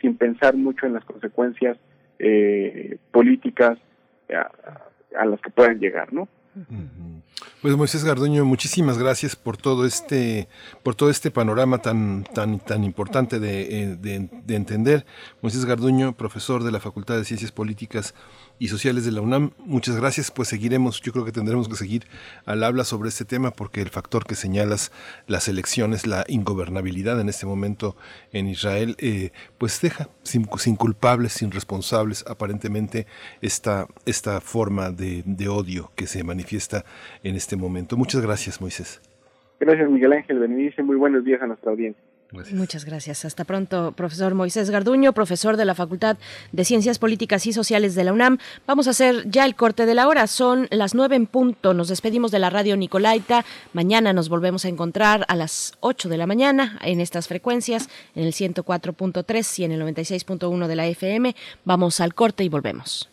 [0.00, 1.78] sin pensar mucho en las consecuencias
[2.18, 3.78] eh, políticas
[4.32, 4.50] a,
[5.18, 6.28] a, las que puedan llegar, ¿no?
[7.62, 10.48] Pues Moisés Garduño, muchísimas gracias por todo este,
[10.82, 15.06] por todo este panorama tan, tan, tan importante de, eh, de- de entender.
[15.42, 18.14] Moisés Garduño, profesor de la Facultad de Ciencias Políticas
[18.58, 20.30] y Sociales de la UNAM, muchas gracias.
[20.30, 22.06] Pues seguiremos, yo creo que tendremos que seguir
[22.46, 24.90] al habla sobre este tema porque el factor que señalas,
[25.26, 27.96] las elecciones, la ingobernabilidad en este momento
[28.32, 33.06] en Israel, eh, pues deja sin, sin culpables, sin responsables, aparentemente
[33.40, 36.39] esta, esta forma de, de odio que se manifiesta
[37.22, 37.96] en este momento.
[37.96, 39.00] Muchas gracias, Moisés.
[39.58, 40.84] Gracias, Miguel Ángel Benítez.
[40.84, 42.02] Muy buenos días a nuestra audiencia.
[42.52, 43.24] Muchas gracias.
[43.24, 46.16] Hasta pronto, profesor Moisés Garduño, profesor de la Facultad
[46.52, 48.38] de Ciencias Políticas y Sociales de la UNAM.
[48.66, 50.26] Vamos a hacer ya el corte de la hora.
[50.28, 51.74] Son las nueve en punto.
[51.74, 53.44] Nos despedimos de la radio Nicolaita.
[53.72, 58.24] Mañana nos volvemos a encontrar a las 8 de la mañana en estas frecuencias, en
[58.24, 61.34] el 104.3 y en el 96.1 de la FM.
[61.64, 63.10] Vamos al corte y volvemos.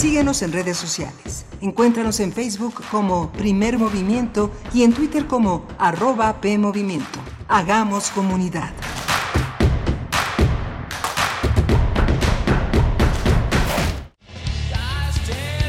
[0.00, 1.44] Síguenos en redes sociales.
[1.60, 7.18] Encuéntranos en Facebook como Primer Movimiento y en Twitter como arroba PMovimiento.
[7.48, 8.72] Hagamos comunidad.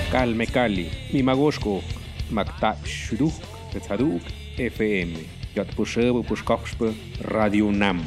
[0.10, 1.82] Calme Cali, Mimagoshko,
[2.30, 3.34] Makta Shuduk,
[3.74, 4.22] Tetzaduk,
[4.58, 5.26] FM,
[5.56, 8.02] Yatpusheb, Pushkoxpe, Radio Nam.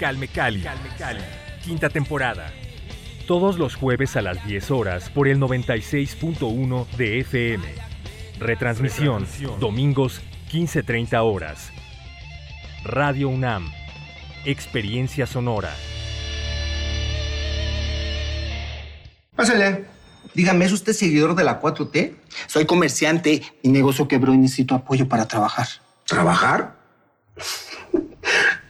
[0.00, 0.64] Calme Cali.
[1.64, 2.52] Quinta temporada.
[3.26, 7.64] Todos los jueves a las 10 horas por el 96.1 de FM.
[8.40, 9.26] Retransmisión,
[9.60, 10.20] domingos
[10.50, 11.70] 15.30 horas.
[12.84, 13.70] Radio UNAM.
[14.44, 15.72] Experiencia sonora.
[19.36, 19.84] Pásale.
[20.34, 22.14] Dígame, ¿es usted seguidor de la 4T?
[22.48, 23.42] Soy comerciante.
[23.62, 25.68] Mi negocio quebró y necesito apoyo para trabajar.
[26.06, 26.76] ¿Trabajar?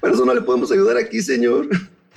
[0.00, 1.68] Por eso no le podemos ayudar aquí, señor.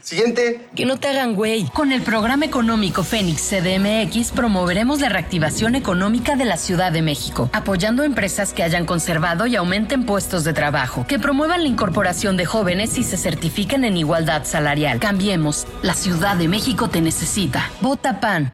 [0.06, 0.68] Siguiente.
[0.76, 1.66] Que no te hagan güey.
[1.74, 7.50] Con el programa económico Fénix CDMX promoveremos la reactivación económica de la Ciudad de México,
[7.54, 12.46] apoyando empresas que hayan conservado y aumenten puestos de trabajo, que promuevan la incorporación de
[12.46, 15.00] jóvenes y se certifiquen en igualdad salarial.
[15.00, 15.66] Cambiemos.
[15.82, 17.72] La Ciudad de México te necesita.
[17.82, 18.54] Vota PAN.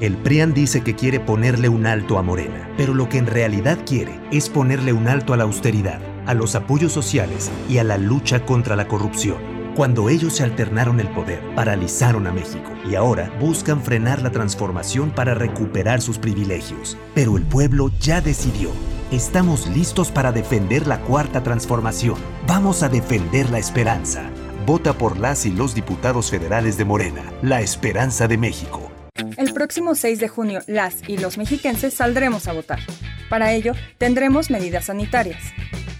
[0.00, 3.78] El PRIAN dice que quiere ponerle un alto a Morena, pero lo que en realidad
[3.86, 7.98] quiere es ponerle un alto a la austeridad, a los apoyos sociales y a la
[7.98, 9.59] lucha contra la corrupción.
[9.76, 15.10] Cuando ellos se alternaron el poder, paralizaron a México y ahora buscan frenar la transformación
[15.10, 16.98] para recuperar sus privilegios.
[17.14, 18.70] Pero el pueblo ya decidió.
[19.12, 22.16] Estamos listos para defender la cuarta transformación.
[22.46, 24.28] Vamos a defender la esperanza.
[24.66, 28.99] Vota por las y los diputados federales de Morena, la esperanza de México.
[29.36, 32.80] El próximo 6 de junio, las y los mexiquenses saldremos a votar.
[33.28, 35.42] Para ello, tendremos medidas sanitarias.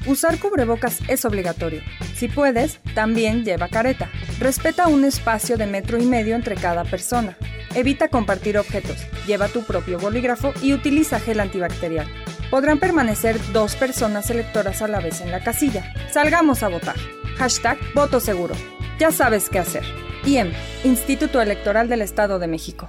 [0.07, 1.83] Usar cubrebocas es obligatorio.
[2.17, 4.09] Si puedes, también lleva careta.
[4.39, 7.37] Respeta un espacio de metro y medio entre cada persona.
[7.75, 8.97] Evita compartir objetos.
[9.27, 12.09] Lleva tu propio bolígrafo y utiliza gel antibacterial.
[12.51, 15.95] Podrán permanecer dos personas electoras a la vez en la casilla.
[16.11, 16.97] Salgamos a votar.
[17.37, 18.55] Hashtag voto seguro.
[19.01, 19.83] Ya sabes qué hacer.
[20.27, 20.53] IEM,
[20.85, 22.87] Instituto Electoral del Estado de México.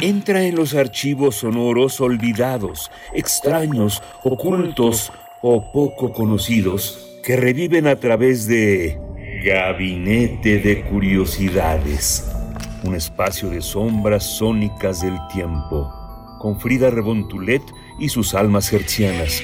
[0.00, 5.12] Entra en los archivos sonoros olvidados, extraños, ocultos
[5.42, 8.98] o poco conocidos que reviven a través de
[9.44, 12.28] Gabinete de Curiosidades,
[12.82, 15.88] un espacio de sombras sónicas del tiempo,
[16.40, 17.62] con Frida Rebontulet
[18.00, 19.40] y sus almas hertzianas.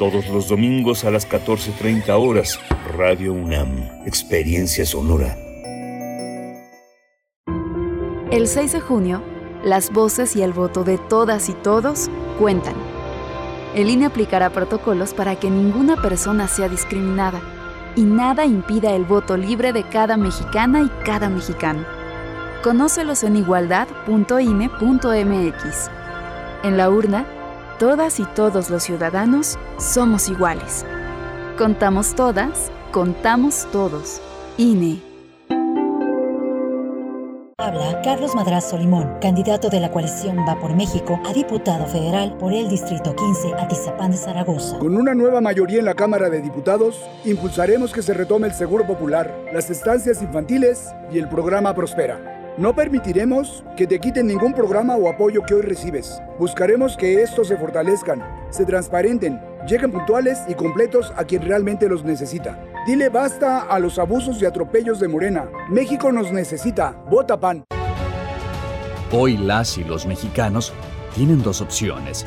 [0.00, 2.58] Todos los domingos a las 14.30 horas,
[2.96, 5.36] Radio UNAM, Experiencia Sonora.
[8.30, 9.22] El 6 de junio,
[9.62, 12.08] las voces y el voto de todas y todos
[12.38, 12.76] cuentan.
[13.74, 17.42] El INE aplicará protocolos para que ninguna persona sea discriminada
[17.94, 21.84] y nada impida el voto libre de cada mexicana y cada mexicano.
[22.62, 25.90] Conócelos en igualdad.ine.mx.
[26.62, 27.26] En la urna,
[27.80, 30.84] todas y todos los ciudadanos somos iguales.
[31.56, 34.20] Contamos todas, contamos todos.
[34.58, 35.00] INE.
[37.56, 42.52] Habla Carlos Madrazo Limón, candidato de la coalición Va por México a diputado federal por
[42.52, 44.78] el Distrito 15, Atizapán de Zaragoza.
[44.78, 48.86] Con una nueva mayoría en la Cámara de Diputados, impulsaremos que se retome el seguro
[48.86, 52.39] popular, las estancias infantiles y el programa Prospera.
[52.58, 56.20] No permitiremos que te quiten ningún programa o apoyo que hoy recibes.
[56.38, 62.04] Buscaremos que estos se fortalezcan, se transparenten, lleguen puntuales y completos a quien realmente los
[62.04, 62.58] necesita.
[62.86, 65.48] Dile basta a los abusos y atropellos de Morena.
[65.70, 66.92] México nos necesita.
[67.08, 67.64] Vota PAN.
[69.12, 70.72] Hoy las y los mexicanos
[71.14, 72.26] tienen dos opciones.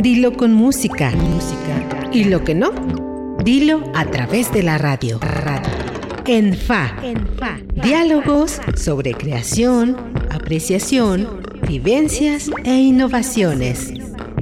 [0.00, 1.10] dilo con música.
[1.10, 2.08] música.
[2.12, 2.72] Y lo que no,
[3.44, 5.18] dilo a través de la radio.
[5.18, 5.70] radio.
[6.26, 6.94] En FA.
[7.82, 9.96] Diálogos sobre creación,
[10.30, 13.92] apreciación, vivencias e innovaciones.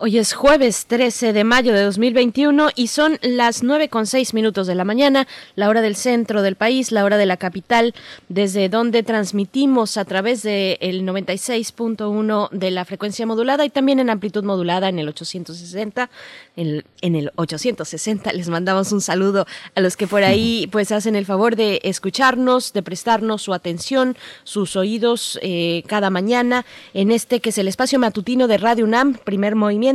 [0.00, 4.68] Hoy es jueves 13 de mayo de 2021 y son las 9 con 6 minutos
[4.68, 5.26] de la mañana,
[5.56, 7.96] la hora del centro del país, la hora de la capital,
[8.28, 14.08] desde donde transmitimos a través del el 96.1 de la frecuencia modulada y también en
[14.08, 16.10] amplitud modulada en el 860.
[16.54, 21.16] En, en el 860 les mandamos un saludo a los que por ahí pues hacen
[21.16, 26.64] el favor de escucharnos, de prestarnos su atención, sus oídos eh, cada mañana
[26.94, 29.87] en este que es el espacio matutino de Radio UNAM, primer movimiento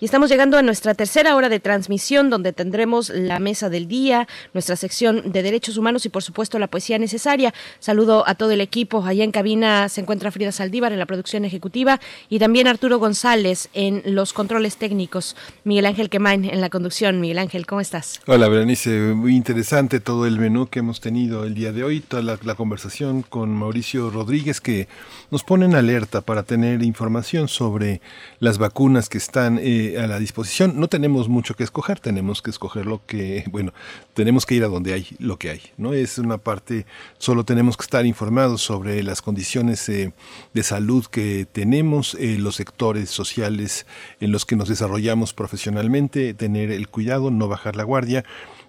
[0.00, 4.26] y estamos llegando a nuestra tercera hora de transmisión donde tendremos la mesa del día,
[4.54, 7.54] nuestra sección de derechos humanos y por supuesto la poesía necesaria.
[7.78, 9.04] Saludo a todo el equipo.
[9.04, 13.68] Allá en cabina se encuentra Frida Saldívar en la producción ejecutiva y también Arturo González
[13.72, 15.36] en los controles técnicos.
[15.62, 17.20] Miguel Ángel Quemain en la conducción.
[17.20, 18.20] Miguel Ángel, ¿cómo estás?
[18.26, 19.14] Hola, Berenice.
[19.14, 22.56] Muy interesante todo el menú que hemos tenido el día de hoy, toda la, la
[22.56, 24.88] conversación con Mauricio Rodríguez que
[25.30, 28.00] nos pone en alerta para tener información sobre
[28.40, 30.80] las vacunas que están eh, a la disposición.
[30.80, 33.74] No tenemos mucho que escoger, tenemos que escoger lo que, bueno,
[34.14, 35.92] tenemos que ir a donde hay lo que hay, ¿no?
[35.92, 36.86] Es una parte,
[37.18, 40.14] solo tenemos que estar informados sobre las condiciones eh,
[40.54, 43.86] de salud que tenemos, eh, los sectores sociales
[44.20, 48.24] en los que nos desarrollamos profesionalmente, tener el cuidado, no bajar la guardia.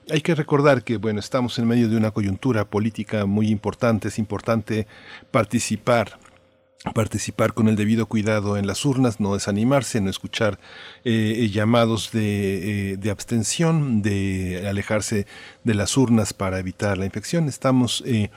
[0.10, 4.20] Hay que recordar que, bueno, estamos en medio de una coyuntura política muy importante, es
[4.20, 4.86] importante
[5.32, 6.20] participar
[6.94, 10.60] participar con el debido cuidado en las urnas, no desanimarse, no escuchar
[11.04, 15.26] eh, llamados de, eh, de, abstención, de alejarse
[15.64, 17.48] de las urnas para evitar la infección.
[17.48, 18.30] Estamos eh,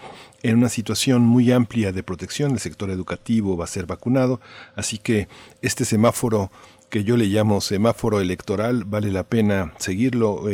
[0.43, 4.41] en una situación muy amplia de protección, el sector educativo va a ser vacunado,
[4.75, 5.29] así que
[5.61, 6.51] este semáforo
[6.89, 10.45] que yo le llamo semáforo electoral vale la pena seguirlo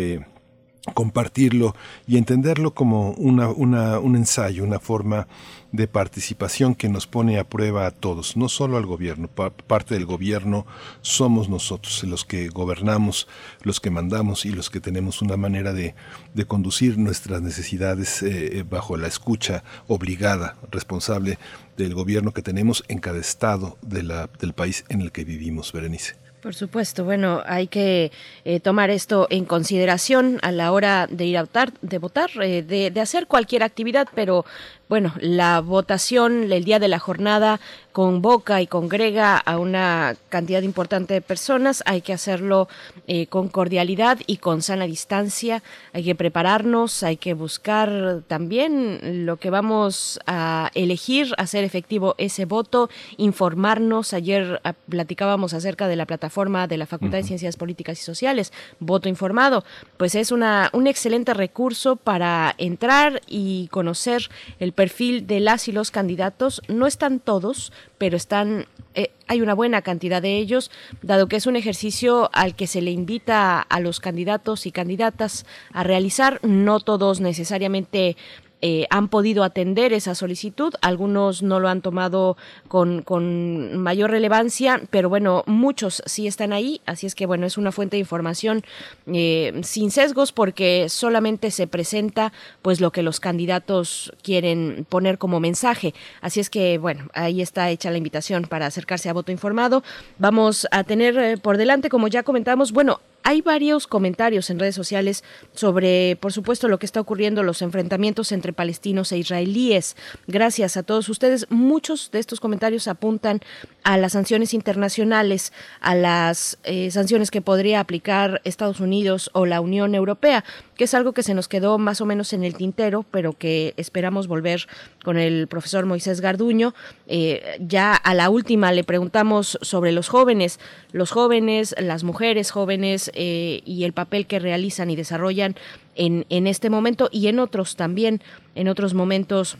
[0.95, 1.75] compartirlo
[2.07, 5.27] y entenderlo como una, una, un ensayo, una forma
[5.73, 10.07] de participación que nos pone a prueba a todos, no solo al gobierno, parte del
[10.07, 10.67] gobierno
[11.03, 13.29] somos nosotros, los que gobernamos,
[13.63, 15.95] los que mandamos y los que tenemos una manera de,
[16.35, 21.39] de conducir nuestras necesidades eh, bajo la escucha obligada, responsable
[21.77, 25.73] del gobierno que tenemos en cada estado de la, del país en el que vivimos,
[25.73, 26.26] Berenice.
[26.47, 28.13] Por supuesto, bueno, hay que
[28.45, 32.63] eh, tomar esto en consideración a la hora de ir a votar, de votar, eh,
[32.63, 34.45] de, de, hacer cualquier actividad, pero
[34.89, 37.61] bueno, la votación el día de la jornada
[37.97, 41.83] convoca y congrega a una cantidad importante de personas.
[41.87, 42.69] Hay que hacerlo
[43.07, 45.63] eh, con cordialidad y con sana distancia.
[45.95, 52.45] Hay que prepararnos, hay que buscar también lo que vamos a elegir, hacer efectivo ese
[52.45, 54.13] voto, informarnos.
[54.13, 57.23] Ayer ah, platicábamos acerca de la plataforma de la Facultad uh -huh.
[57.23, 59.65] de Ciencias Políticas y Sociales, Voto Informado.
[59.97, 64.29] Pues es una, un excelente recurso para entrar y conocer
[64.61, 66.63] el perfil de las y los candidatos.
[66.69, 70.71] No están todos, pero están eh, hay una buena cantidad de ellos,
[71.03, 75.45] dado que es un ejercicio al que se le invita a los candidatos y candidatas
[75.73, 76.41] a realizar.
[76.43, 78.17] No todos necesariamente
[78.63, 82.37] eh, han podido atender esa solicitud, algunos no lo han tomado
[82.69, 87.59] con, con, mayor relevancia, pero bueno, muchos sí están ahí, así es que bueno, es
[87.59, 88.65] una fuente de información
[89.13, 95.39] eh, sin sesgos porque solamente se presenta pues lo que los candidatos quieren poner como
[95.39, 99.83] mensaje, así es que bueno, ahí está hecha la invitación para acercarse a voto informado.
[100.19, 104.77] Vamos a tener eh, por delante, como ya comentamos, bueno, hay varios comentarios en redes
[104.77, 109.97] sociales sobre, por supuesto, lo que está ocurriendo, los enfrentamientos entre palestinos e israelíes.
[110.29, 111.51] Gracias a todos ustedes.
[111.51, 113.41] Muchos de estos comentarios apuntan
[113.83, 119.61] a las sanciones internacionales, a las eh, sanciones que podría aplicar Estados Unidos o la
[119.61, 120.45] Unión Europea,
[120.77, 123.75] que es algo que se nos quedó más o menos en el tintero, pero que
[123.77, 124.67] esperamos volver
[125.05, 126.75] con el profesor Moisés Garduño.
[127.07, 130.61] Eh, ya a la última le preguntamos sobre los jóvenes,
[130.93, 135.57] los jóvenes, las mujeres jóvenes eh, y el papel que realizan y desarrollan
[135.95, 138.23] en, en este momento y en otros también,
[138.55, 139.57] en otros momentos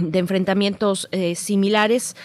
[0.00, 2.16] de enfrentamientos eh, similares.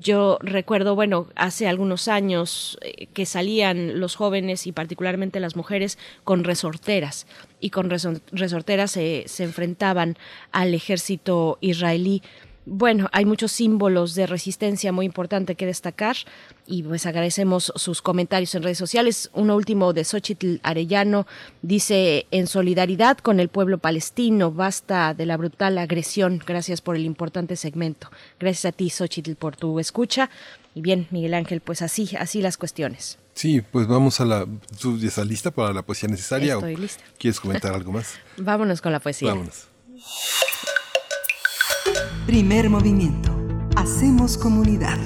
[0.00, 5.98] Yo recuerdo, bueno, hace algunos años eh, que salían los jóvenes y particularmente las mujeres
[6.22, 7.26] con resorteras
[7.58, 10.16] y con resor- resorteras se- se enfrentaban
[10.52, 12.22] al ejército israelí.
[12.64, 16.16] Bueno, hay muchos símbolos de resistencia muy importante que destacar
[16.64, 19.30] y pues agradecemos sus comentarios en redes sociales.
[19.34, 21.26] Uno último de Xochitl Arellano
[21.62, 26.40] dice en solidaridad con el pueblo palestino, basta de la brutal agresión.
[26.46, 28.10] Gracias por el importante segmento.
[28.38, 30.30] Gracias a ti, Xochitl, por tu escucha.
[30.74, 33.18] Y bien, Miguel Ángel, pues así, así las cuestiones.
[33.34, 34.46] Sí, pues vamos a la...
[34.80, 36.54] ¿Tú ya estás lista para la poesía necesaria?
[36.54, 37.02] Estoy o lista.
[37.18, 38.14] ¿Quieres comentar algo más?
[38.36, 39.30] Vámonos con la poesía.
[39.30, 39.66] Vámonos.
[42.26, 43.30] Primer movimiento.
[43.76, 44.98] Hacemos comunidad.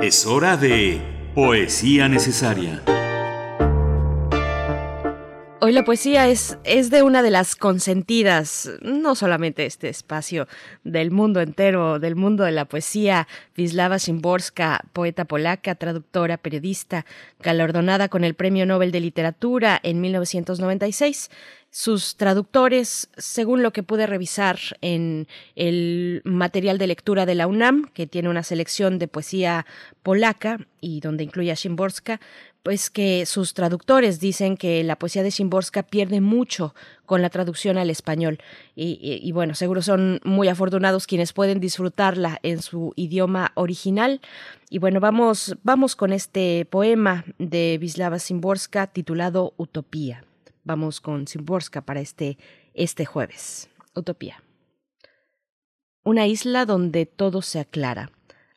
[0.00, 1.00] Es hora de
[1.34, 2.82] Poesía Necesaria.
[5.60, 10.46] Hoy la poesía es, es de una de las consentidas, no solamente este espacio
[10.84, 17.04] del mundo entero, del mundo de la poesía, Wisława Szymborska, poeta polaca, traductora, periodista,
[17.40, 21.28] galardonada con el Premio Nobel de Literatura en 1996.
[21.70, 27.90] Sus traductores, según lo que pude revisar en el material de lectura de la UNAM,
[27.92, 29.66] que tiene una selección de poesía
[30.02, 32.20] polaca y donde incluye a Szymborska,
[32.62, 36.74] pues que sus traductores dicen que la poesía de Szymborska pierde mucho
[37.06, 38.38] con la traducción al español.
[38.74, 44.20] Y, bueno, seguro son muy afortunados quienes pueden disfrutarla en su idioma original.
[44.68, 50.27] Y bueno, vamos, vamos con este poema de Wisława Szymborska titulado Utopía.
[50.68, 52.36] Vamos con Szymborska para este,
[52.74, 53.70] este jueves.
[53.94, 54.42] Utopía.
[56.04, 58.12] Una isla donde todo se aclara.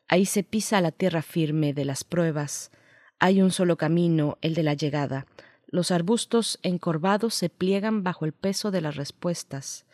[0.08, 2.70] Ahí se pisa la tierra firme de las pruebas.
[3.18, 5.26] Hay un solo camino, el de la llegada.
[5.66, 9.86] Los arbustos encorvados se pliegan bajo el peso de las respuestas.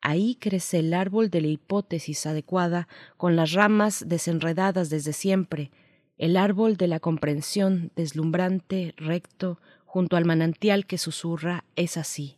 [0.00, 2.88] Ahí crece el árbol de la hipótesis adecuada,
[3.18, 5.72] con las ramas desenredadas desde siempre,
[6.16, 9.60] el árbol de la comprensión deslumbrante, recto,
[9.96, 12.36] junto al manantial que susurra, es así.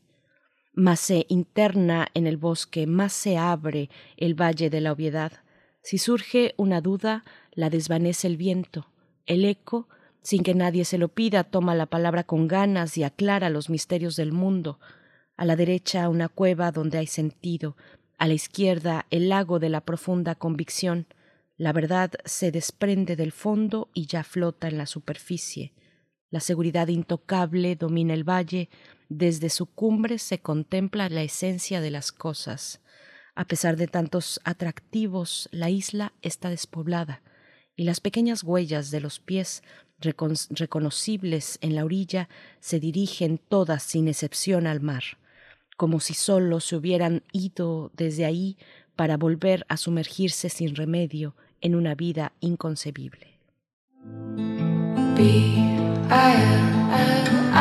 [0.75, 5.33] Más se interna en el bosque, más se abre el valle de la obviedad.
[5.83, 8.87] Si surge una duda, la desvanece el viento.
[9.27, 9.89] El eco,
[10.23, 14.15] sin que nadie se lo pida, toma la palabra con ganas y aclara los misterios
[14.15, 14.79] del mundo.
[15.37, 17.77] A la derecha una cueva donde hay sentido,
[18.19, 21.09] a la izquierda el lago de la profunda convicción.
[21.57, 25.73] La verdad se desprende del fondo y ya flota en la superficie.
[26.31, 28.69] La seguridad intocable domina el valle,
[29.09, 32.81] desde su cumbre se contempla la esencia de las cosas.
[33.35, 37.23] A pesar de tantos atractivos, la isla está despoblada,
[37.77, 39.63] y las pequeñas huellas de los pies
[40.01, 42.29] recon- reconocibles en la orilla
[42.61, 45.05] se dirigen todas sin excepción al mar,
[45.77, 48.59] como si sólo se hubieran ido desde ahí
[48.97, 53.39] para volver a sumergirse sin remedio en una vida inconcebible.
[56.11, 57.59] I am, am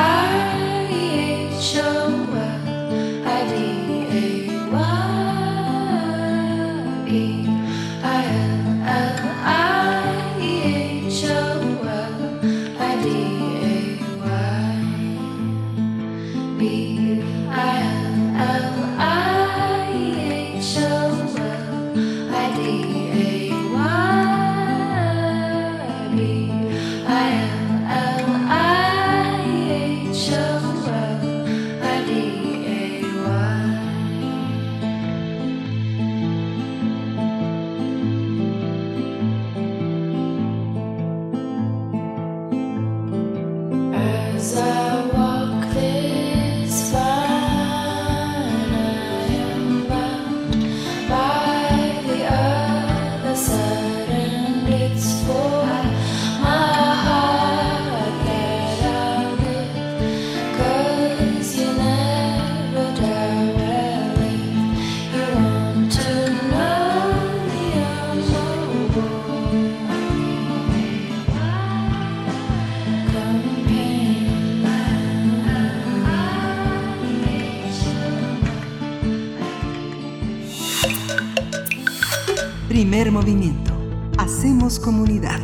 [84.79, 85.39] Comunidad.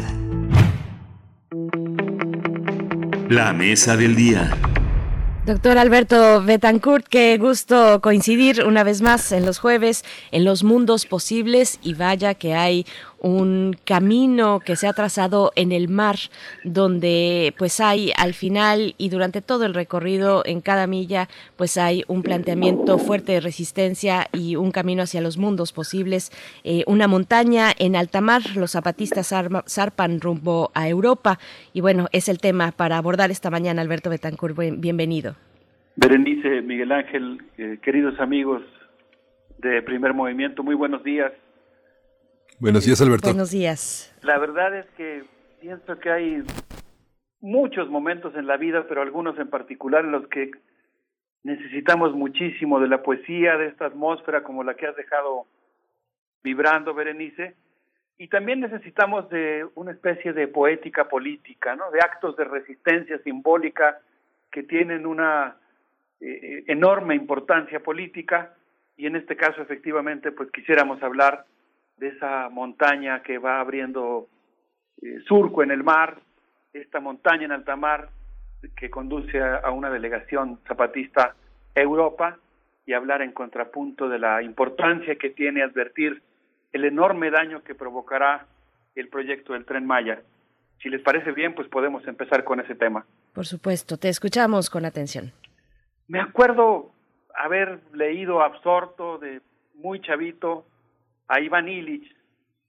[3.30, 4.51] La mesa del día.
[5.45, 11.05] Doctor Alberto Betancourt, qué gusto coincidir una vez más en los jueves, en los mundos
[11.05, 12.85] posibles y vaya que hay
[13.24, 16.18] un camino que se ha trazado en el mar
[16.64, 22.04] donde pues hay al final y durante todo el recorrido en cada milla pues hay
[22.08, 26.04] un planteamiento fuerte de resistencia y un camino hacia los mundos posibles
[26.64, 28.41] Eh, una montaña en alta mar.
[28.56, 29.34] Los zapatistas
[29.68, 31.40] zarpan rumbo a Europa.
[31.74, 33.82] Y bueno es el tema para abordar esta mañana.
[33.82, 35.36] Alberto Betancourt bienvenido.
[35.95, 38.64] Berenice, Miguel Ángel, eh, queridos amigos
[39.60, 41.32] de Primer Movimiento, muy buenos días.
[42.64, 43.27] Buenos días, Alberto.
[43.27, 45.26] buenos días La verdad es que
[45.60, 46.44] pienso que hay
[47.41, 50.49] muchos momentos en la vida, pero algunos en particular en los que
[51.44, 55.45] necesitamos muchísimo de la poesía, de esta atmósfera como la que has dejado
[56.41, 57.53] vibrando, Berenice,
[58.18, 61.91] y también necesitamos de una especie de poética política, ¿no?
[61.91, 63.99] De actos de resistencia simbólica
[64.49, 65.57] que tienen una
[66.22, 68.53] eh, enorme importancia política
[68.95, 71.45] y en este caso efectivamente pues quisiéramos hablar
[71.98, 74.28] de esa montaña que va abriendo
[75.02, 76.20] eh, surco en el mar,
[76.74, 78.10] esta montaña en alta mar
[78.76, 81.36] que conduce a, a una delegación zapatista
[81.76, 82.38] a Europa
[82.86, 86.22] y hablar en contrapunto de la importancia que tiene advertir
[86.72, 88.45] el enorme daño que provocará
[88.95, 90.22] el proyecto del tren Maya.
[90.82, 93.06] Si les parece bien, pues podemos empezar con ese tema.
[93.34, 95.32] por supuesto te escuchamos con atención
[96.07, 96.91] Me acuerdo
[97.36, 99.41] haber leído absorto de
[99.76, 100.65] muy chavito
[101.34, 102.15] a Iván Illich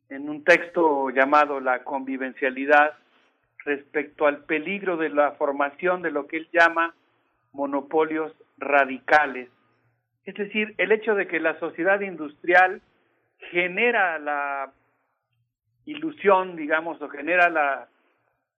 [0.09, 2.95] en un texto llamado La convivencialidad
[3.65, 6.95] respecto al peligro de la formación de lo que él llama
[7.53, 9.49] monopolios radicales.
[10.25, 12.81] Es decir, el hecho de que la sociedad industrial
[13.51, 14.73] genera la
[15.85, 17.89] ilusión, digamos, o genera la,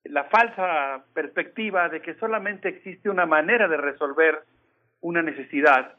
[0.05, 4.43] la falsa perspectiva de que solamente existe una manera de resolver
[5.01, 5.97] una necesidad,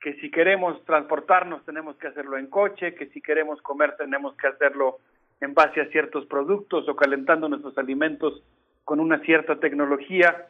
[0.00, 4.48] que si queremos transportarnos tenemos que hacerlo en coche, que si queremos comer tenemos que
[4.48, 4.98] hacerlo
[5.40, 8.42] en base a ciertos productos o calentando nuestros alimentos
[8.84, 10.46] con una cierta tecnología.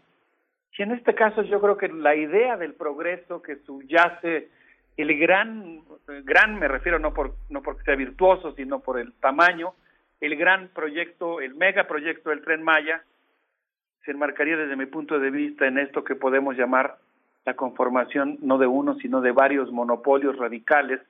[0.79, 4.49] Y en este caso yo creo que la idea del progreso que subyace
[4.97, 5.83] el gran,
[6.25, 9.75] gran me refiero no por no porque sea virtuoso, sino por el tamaño,
[10.21, 13.03] el gran proyecto, el megaproyecto del Tren Maya,
[14.05, 16.97] se enmarcaría desde mi punto de vista en esto que podemos llamar
[17.51, 21.01] la conformación no de uno, sino de varios monopolios radicales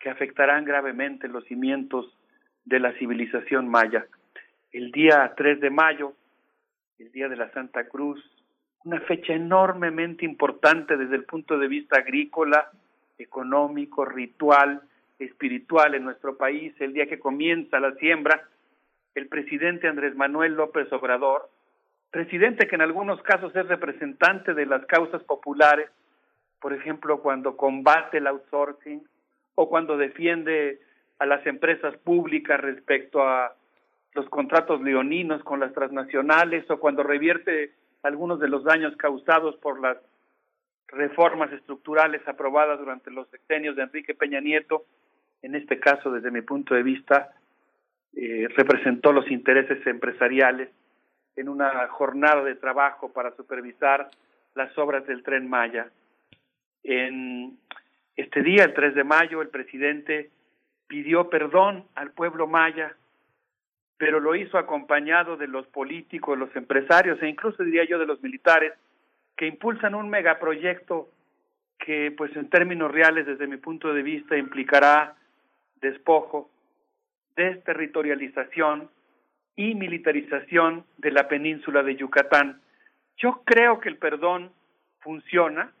[0.00, 2.06] que afectarán gravemente los cimientos
[2.64, 4.06] de la civilización maya.
[4.72, 6.14] El día 3 de mayo,
[6.98, 8.18] el día de la Santa Cruz,
[8.84, 12.70] una fecha enormemente importante desde el punto de vista agrícola,
[13.18, 14.80] económico, ritual,
[15.18, 18.48] espiritual en nuestro país, el día que comienza la siembra,
[19.14, 21.50] el presidente Andrés Manuel López Obrador,
[22.12, 25.88] presidente que en algunos casos es representante de las causas populares,
[26.60, 29.02] por ejemplo, cuando combate el outsourcing
[29.54, 30.78] o cuando defiende
[31.18, 33.54] a las empresas públicas respecto a
[34.12, 37.72] los contratos leoninos con las transnacionales o cuando revierte
[38.02, 39.96] algunos de los daños causados por las
[40.88, 44.84] reformas estructurales aprobadas durante los sexenios de Enrique Peña Nieto,
[45.40, 47.30] en este caso, desde mi punto de vista,
[48.14, 50.68] eh, representó los intereses empresariales
[51.36, 54.10] en una jornada de trabajo para supervisar
[54.54, 55.90] las obras del tren Maya.
[56.82, 57.58] En
[58.16, 60.30] este día, el 3 de mayo, el presidente
[60.86, 62.94] pidió perdón al pueblo maya,
[63.96, 68.22] pero lo hizo acompañado de los políticos, los empresarios e incluso diría yo de los
[68.22, 68.74] militares
[69.36, 71.08] que impulsan un megaproyecto
[71.78, 75.16] que pues en términos reales desde mi punto de vista implicará
[75.80, 76.50] despojo,
[77.36, 78.90] desterritorialización
[79.56, 82.60] y militarización de la península de Yucatán.
[83.16, 84.50] Yo creo que el perdón
[85.00, 85.72] funciona,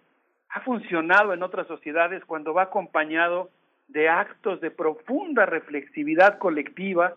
[0.50, 3.50] ha funcionado en otras sociedades cuando va acompañado
[3.88, 7.16] de actos de profunda reflexividad colectiva,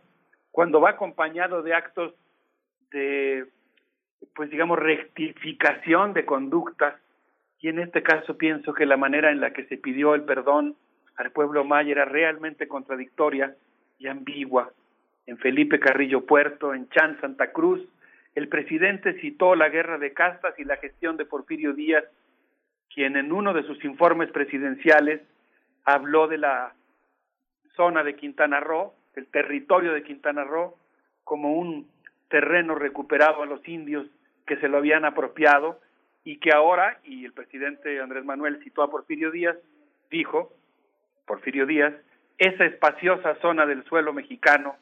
[0.52, 2.14] cuando va acompañado de actos
[2.92, 3.46] de,
[4.36, 6.96] pues digamos, rectificación de conductas.
[7.60, 10.76] Y en este caso pienso que la manera en la que se pidió el perdón
[11.18, 13.56] al pueblo maya era realmente contradictoria
[13.98, 14.72] y ambigua.
[15.28, 17.82] En Felipe Carrillo Puerto, en Chan Santa Cruz,
[18.36, 22.04] el presidente citó la guerra de castas y la gestión de Porfirio Díaz,
[22.94, 25.22] quien en uno de sus informes presidenciales
[25.86, 26.74] habló de la
[27.76, 30.76] zona de Quintana Roo, el territorio de Quintana Roo,
[31.24, 31.90] como un
[32.30, 34.08] terreno recuperado a los indios
[34.46, 35.80] que se lo habían apropiado
[36.24, 39.58] y que ahora, y el presidente Andrés Manuel citó a Porfirio Díaz,
[40.10, 40.54] dijo,
[41.26, 41.94] Porfirio Díaz,
[42.38, 44.76] esa espaciosa zona del suelo mexicano,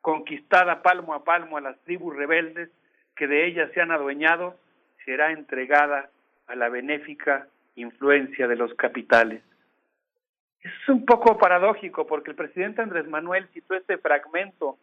[0.00, 2.70] conquistada palmo a palmo a las tribus rebeldes
[3.16, 4.56] que de ella se han adueñado,
[5.04, 6.10] será entregada
[6.46, 9.42] a la benéfica influencia de los capitales.
[10.62, 14.78] Es un poco paradójico porque el presidente Andrés Manuel citó este fragmento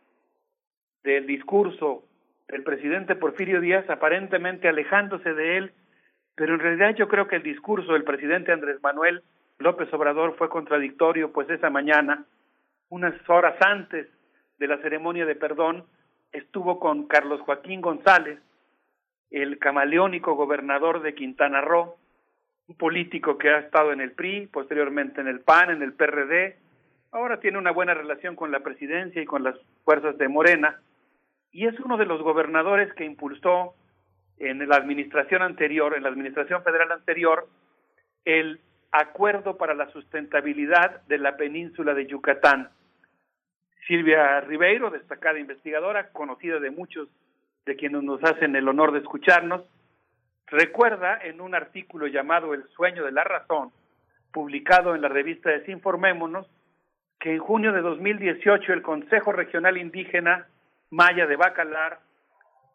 [1.04, 2.04] del discurso
[2.48, 5.72] del presidente Porfirio Díaz aparentemente alejándose de él,
[6.36, 9.22] pero en realidad yo creo que el discurso del presidente Andrés Manuel
[9.60, 12.26] López Obrador fue contradictorio, pues esa mañana,
[12.90, 14.08] unas horas antes
[14.58, 15.86] de la ceremonia de perdón,
[16.32, 18.40] estuvo con Carlos Joaquín González,
[19.32, 21.96] el camaleónico gobernador de Quintana Roo,
[22.68, 26.58] un político que ha estado en el PRI, posteriormente en el PAN, en el PRD,
[27.12, 30.80] ahora tiene una buena relación con la presidencia y con las fuerzas de Morena,
[31.52, 33.74] y es uno de los gobernadores que impulsó
[34.38, 37.48] en la administración anterior, en la administración federal anterior,
[38.26, 38.60] el
[38.92, 42.70] acuerdo para la sustentabilidad de la península de Yucatán.
[43.88, 47.08] Silvia Ribeiro, destacada investigadora, conocida de muchos
[47.66, 49.64] de quienes nos hacen el honor de escucharnos,
[50.48, 53.72] recuerda en un artículo llamado El sueño de la razón,
[54.32, 56.48] publicado en la revista Desinformémonos,
[57.20, 60.48] que en junio de 2018 el Consejo Regional Indígena
[60.90, 62.00] Maya de Bacalar,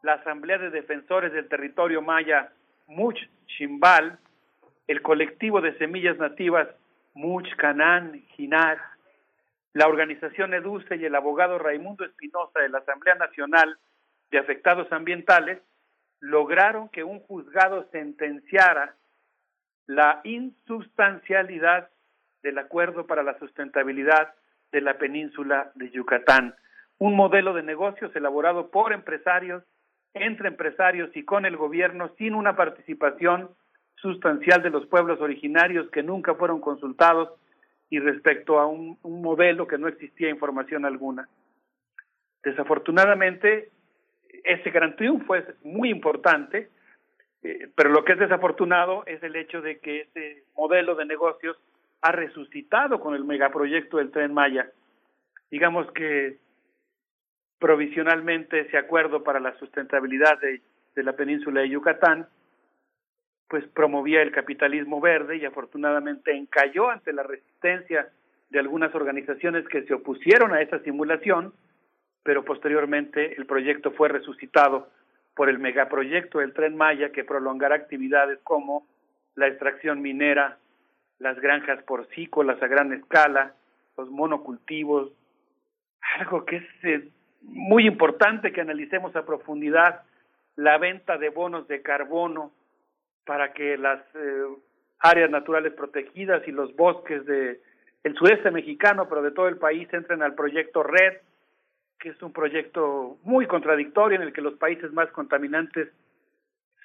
[0.02, 2.50] la Asamblea de Defensores del Territorio Maya
[2.88, 4.18] Much Chimbal,
[4.88, 6.68] el colectivo de semillas nativas
[7.14, 8.78] Much Canán Jinaj,
[9.74, 13.78] la organización EDUCE y el abogado Raimundo Espinosa de la Asamblea Nacional
[14.30, 15.60] de Afectados Ambientales
[16.20, 18.94] lograron que un juzgado sentenciara
[19.86, 21.90] la insubstancialidad
[22.42, 24.34] del acuerdo para la sustentabilidad
[24.70, 26.54] de la península de Yucatán,
[26.98, 29.64] un modelo de negocios elaborado por empresarios,
[30.14, 33.50] entre empresarios y con el gobierno sin una participación
[33.96, 37.30] sustancial de los pueblos originarios que nunca fueron consultados
[37.92, 41.28] y respecto a un, modelo que no existía información alguna.
[42.42, 43.68] Desafortunadamente,
[44.44, 46.70] ese gran triunfo es muy importante,
[47.42, 51.58] eh, pero lo que es desafortunado es el hecho de que ese modelo de negocios
[52.00, 54.70] ha resucitado con el megaproyecto del tren Maya.
[55.50, 56.38] Digamos que
[57.58, 62.26] provisionalmente ese acuerdo para la sustentabilidad de la península de Yucatán,
[63.52, 68.08] pues promovía el capitalismo verde y afortunadamente encalló ante la resistencia
[68.48, 71.52] de algunas organizaciones que se opusieron a esa simulación,
[72.22, 74.88] pero posteriormente el proyecto fue resucitado
[75.36, 78.86] por el megaproyecto del tren Maya que prolongará actividades como
[79.34, 80.56] la extracción minera,
[81.18, 83.52] las granjas porcícolas a gran escala,
[83.98, 85.12] los monocultivos,
[86.18, 87.02] algo que es
[87.42, 90.04] muy importante que analicemos a profundidad,
[90.56, 92.50] la venta de bonos de carbono
[93.24, 94.44] para que las eh,
[94.98, 97.60] áreas naturales protegidas y los bosques de
[98.04, 101.18] el sudeste mexicano, pero de todo el país entren al proyecto RED,
[102.00, 105.88] que es un proyecto muy contradictorio en el que los países más contaminantes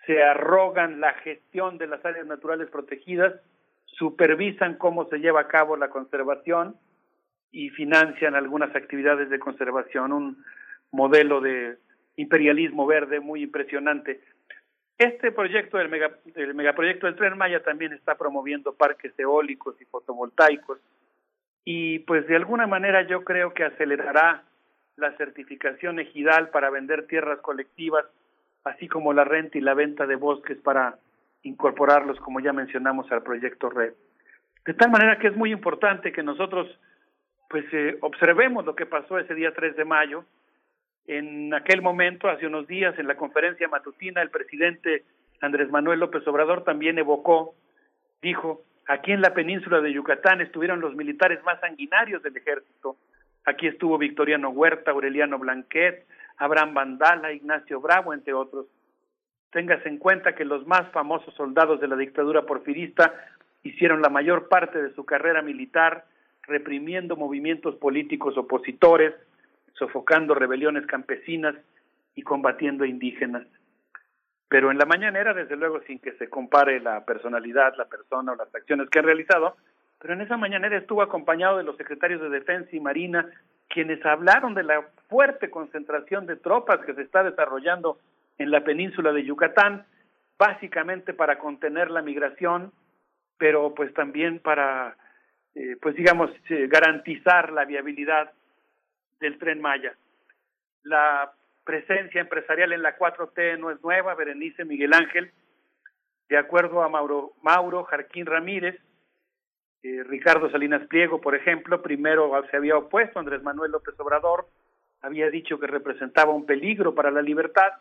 [0.05, 3.33] se arrogan la gestión de las áreas naturales protegidas,
[3.85, 6.75] supervisan cómo se lleva a cabo la conservación
[7.51, 10.43] y financian algunas actividades de conservación, un
[10.91, 11.77] modelo de
[12.15, 14.21] imperialismo verde muy impresionante.
[14.97, 19.85] Este proyecto del, mega, del megaproyecto del Tren Maya también está promoviendo parques eólicos y
[19.85, 20.79] fotovoltaicos
[21.63, 24.43] y pues de alguna manera yo creo que acelerará
[24.95, 28.05] la certificación ejidal para vender tierras colectivas,
[28.63, 30.97] así como la renta y la venta de bosques para
[31.43, 33.93] incorporarlos, como ya mencionamos, al proyecto RED.
[34.65, 36.67] De tal manera que es muy importante que nosotros
[37.49, 40.25] pues eh, observemos lo que pasó ese día 3 de mayo.
[41.07, 45.03] En aquel momento, hace unos días, en la conferencia matutina, el presidente
[45.41, 47.55] Andrés Manuel López Obrador también evocó,
[48.21, 52.97] dijo, aquí en la península de Yucatán estuvieron los militares más sanguinarios del ejército,
[53.47, 56.05] Aquí estuvo Victoriano Huerta, Aureliano Blanquet,
[56.35, 58.65] Abraham Bandala, Ignacio Bravo, entre otros.
[59.51, 63.13] Téngase en cuenta que los más famosos soldados de la dictadura porfirista
[63.63, 66.03] hicieron la mayor parte de su carrera militar
[66.41, 69.13] reprimiendo movimientos políticos opositores,
[69.77, 71.55] sofocando rebeliones campesinas
[72.15, 73.45] y combatiendo indígenas.
[74.49, 78.35] Pero en la mañanera, desde luego, sin que se compare la personalidad, la persona o
[78.35, 79.57] las acciones que han realizado,
[79.99, 83.29] pero en esa mañanera estuvo acompañado de los secretarios de Defensa y Marina,
[83.67, 87.99] quienes hablaron de la fuerte concentración de tropas que se está desarrollando
[88.37, 89.85] en la península de Yucatán,
[90.37, 92.71] básicamente para contener la migración,
[93.37, 94.95] pero pues también para,
[95.55, 98.31] eh, pues digamos, eh, garantizar la viabilidad
[99.19, 99.95] del tren Maya.
[100.83, 101.31] La
[101.63, 105.31] presencia empresarial en la 4T no es nueva, Berenice Miguel Ángel,
[106.29, 108.79] de acuerdo a Mauro, Mauro Jarquín Ramírez,
[109.83, 114.47] Eh, Ricardo Salinas Pliego, por ejemplo, primero se había opuesto Andrés Manuel López Obrador,
[115.01, 117.73] había dicho que representaba un peligro para la libertad,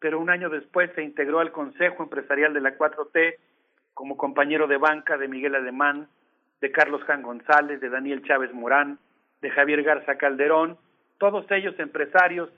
[0.00, 3.36] pero un año después se integró al Consejo Empresarial de la 4T
[3.92, 6.08] como compañero de banca de Miguel Alemán,
[6.60, 8.98] de Carlos Jan González, de Daniel Chávez Morán,
[9.40, 10.78] de Javier Garza Calderón,
[11.18, 12.50] todos ellos empresarios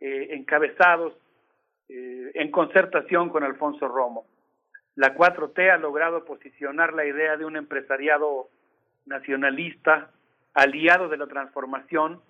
[0.00, 1.14] eh, encabezados
[1.88, 4.26] eh, en concertación con Alfonso Romo.
[4.94, 8.48] La 4T ha logrado posicionar la idea de un empresariado
[9.06, 10.10] nacionalista,
[10.54, 12.20] aliado de la transformación,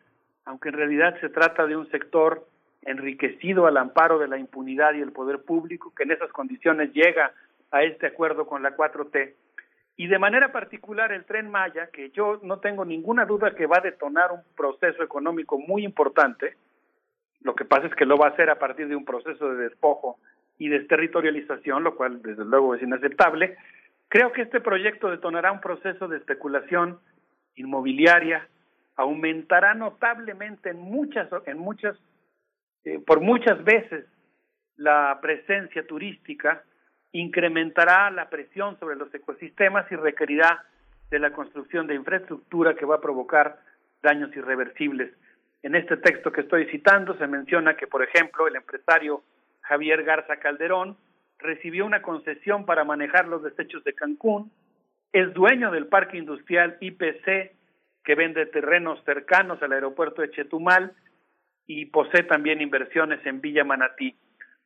[0.44, 2.46] aunque en realidad se trata de un sector
[2.82, 7.32] enriquecido al amparo de la impunidad y el poder público, que en esas condiciones llega
[7.70, 9.34] a este acuerdo con la 4T.
[10.02, 13.76] Y de manera particular el tren Maya, que yo no tengo ninguna duda que va
[13.78, 16.56] a detonar un proceso económico muy importante,
[17.42, 19.62] lo que pasa es que lo va a hacer a partir de un proceso de
[19.62, 20.18] despojo
[20.58, 23.56] y desterritorialización, lo cual desde luego es inaceptable.
[24.08, 26.98] Creo que este proyecto detonará un proceso de especulación
[27.54, 28.48] inmobiliaria,
[28.96, 31.96] aumentará notablemente en muchas, en muchas,
[32.84, 34.04] eh, por muchas veces
[34.74, 36.64] la presencia turística,
[37.12, 40.64] incrementará la presión sobre los ecosistemas y requerirá
[41.10, 43.60] de la construcción de infraestructura que va a provocar
[44.02, 45.12] daños irreversibles.
[45.62, 49.22] En este texto que estoy citando se menciona que, por ejemplo, el empresario
[49.60, 50.96] Javier Garza Calderón
[51.38, 54.50] recibió una concesión para manejar los desechos de Cancún,
[55.12, 57.52] es dueño del parque industrial IPC
[58.04, 60.94] que vende terrenos cercanos al aeropuerto de Chetumal
[61.66, 64.16] y posee también inversiones en Villa Manatí.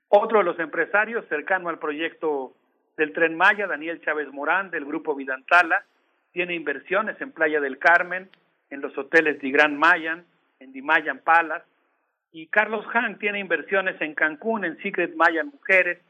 [0.09, 2.52] Otro de los empresarios cercano al proyecto
[2.97, 5.85] del Tren Maya, Daniel Chávez Morán, del Grupo Vidantala,
[6.33, 8.28] tiene inversiones en Playa del Carmen,
[8.70, 10.25] en los hoteles de Gran Mayan,
[10.60, 11.67] en Di Mayan Palace,
[12.33, 16.01] y Carlos Han tiene inversiones en Cancún, en Secret Mayan Mujeres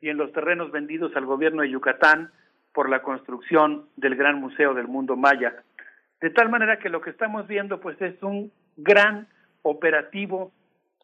[0.00, 2.32] y en los terrenos vendidos al gobierno de Yucatán
[2.72, 5.62] por la construcción del Gran Museo del Mundo Maya.
[6.20, 9.28] De tal manera que lo que estamos viendo pues es un gran
[9.62, 10.52] operativo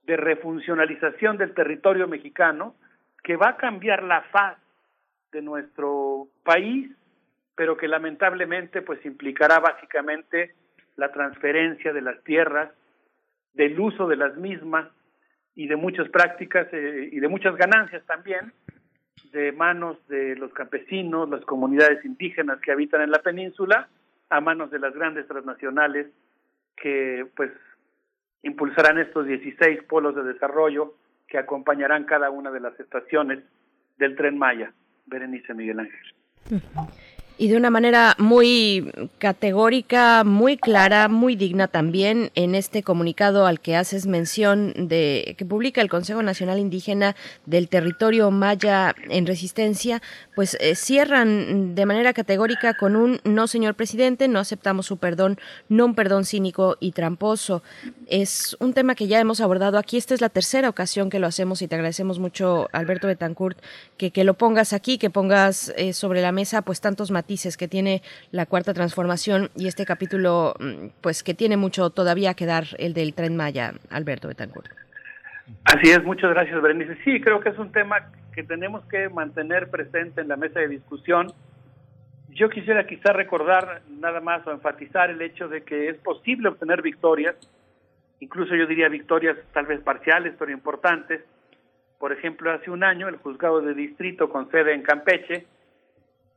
[0.04, 2.74] de refuncionalización del territorio mexicano
[3.22, 4.58] que va a cambiar la faz
[5.30, 6.90] de nuestro país,
[7.54, 10.54] pero que lamentablemente pues implicará básicamente
[10.96, 12.70] la transferencia de las tierras,
[13.54, 14.88] del uso de las mismas
[15.54, 18.52] y de muchas prácticas eh, y de muchas ganancias también
[19.32, 23.88] de manos de los campesinos, las comunidades indígenas que habitan en la península,
[24.28, 26.06] a manos de las grandes transnacionales
[26.76, 27.50] que pues
[28.42, 30.94] impulsarán estos 16 polos de desarrollo
[31.28, 33.40] que acompañarán cada una de las estaciones
[33.98, 34.72] del tren Maya.
[35.06, 36.62] Berenice Miguel Ángel.
[37.38, 43.58] Y de una manera muy categórica, muy clara, muy digna también en este comunicado al
[43.58, 50.02] que haces mención de que publica el Consejo Nacional Indígena del Territorio Maya en Resistencia,
[50.34, 55.38] pues eh, cierran de manera categórica con un no, señor presidente, no aceptamos su perdón,
[55.68, 57.62] no un perdón cínico y tramposo.
[58.06, 59.96] Es un tema que ya hemos abordado aquí.
[59.96, 63.58] Esta es la tercera ocasión que lo hacemos y te agradecemos mucho, Alberto Betancourt,
[63.96, 67.68] que, que lo pongas aquí, que pongas eh, sobre la mesa pues tantos matices que
[67.68, 68.02] tiene
[68.32, 72.94] la cuarta transformación y este capítulo, mm, pues que tiene mucho todavía que dar, el
[72.94, 74.68] del tren Maya, Alberto Betancourt.
[75.64, 76.96] Así es, muchas gracias, Berenice.
[77.04, 80.68] Sí, creo que es un tema que tenemos que mantener presente en la mesa de
[80.68, 81.28] discusión.
[82.30, 86.82] Yo quisiera quizá recordar nada más o enfatizar el hecho de que es posible obtener
[86.82, 87.36] victorias,
[88.18, 91.20] incluso yo diría victorias tal vez parciales, pero importantes.
[91.98, 95.46] Por ejemplo, hace un año el juzgado de distrito con sede en Campeche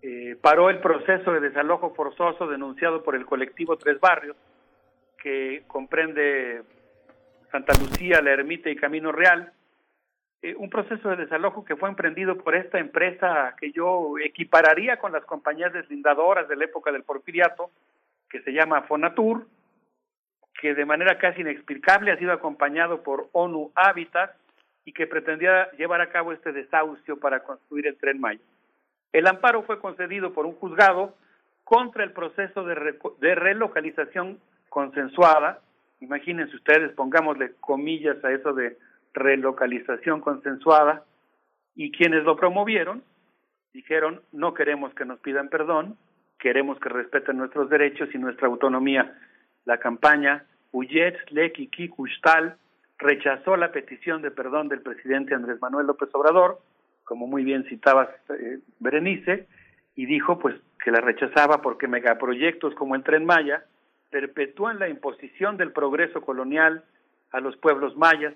[0.01, 4.37] eh, paró el proceso de desalojo forzoso denunciado por el colectivo Tres Barrios,
[5.21, 6.63] que comprende
[7.51, 9.51] Santa Lucía, La Ermita y Camino Real,
[10.41, 15.11] eh, un proceso de desalojo que fue emprendido por esta empresa que yo equipararía con
[15.11, 17.71] las compañías deslindadoras de la época del porfiriato,
[18.29, 19.47] que se llama Fonatur,
[20.61, 24.35] que de manera casi inexplicable ha sido acompañado por ONU Habitat
[24.85, 28.41] y que pretendía llevar a cabo este desahucio para construir el tren Maya.
[29.15, 31.15] El amparo fue concedido por un juzgado
[31.63, 35.61] contra el proceso de, de relocalización consensuada.
[36.01, 38.77] Imagínense ustedes, pongámosle comillas a eso de
[39.13, 41.05] relocalización consensuada,
[41.75, 43.03] y quienes lo promovieron
[43.71, 45.97] dijeron, no queremos que nos pidan perdón,
[46.37, 49.17] queremos que respeten nuestros derechos y nuestra autonomía.
[49.63, 52.57] La campaña Uyet Leki Kustal
[52.97, 56.59] rechazó la petición de perdón del presidente Andrés Manuel López Obrador,
[57.05, 59.47] como muy bien citabas, eh, Berenice,
[59.95, 63.63] y dijo pues que la rechazaba porque megaproyectos como el Tren Maya
[64.11, 66.83] perpetúan la imposición del progreso colonial
[67.31, 68.33] a los pueblos mayas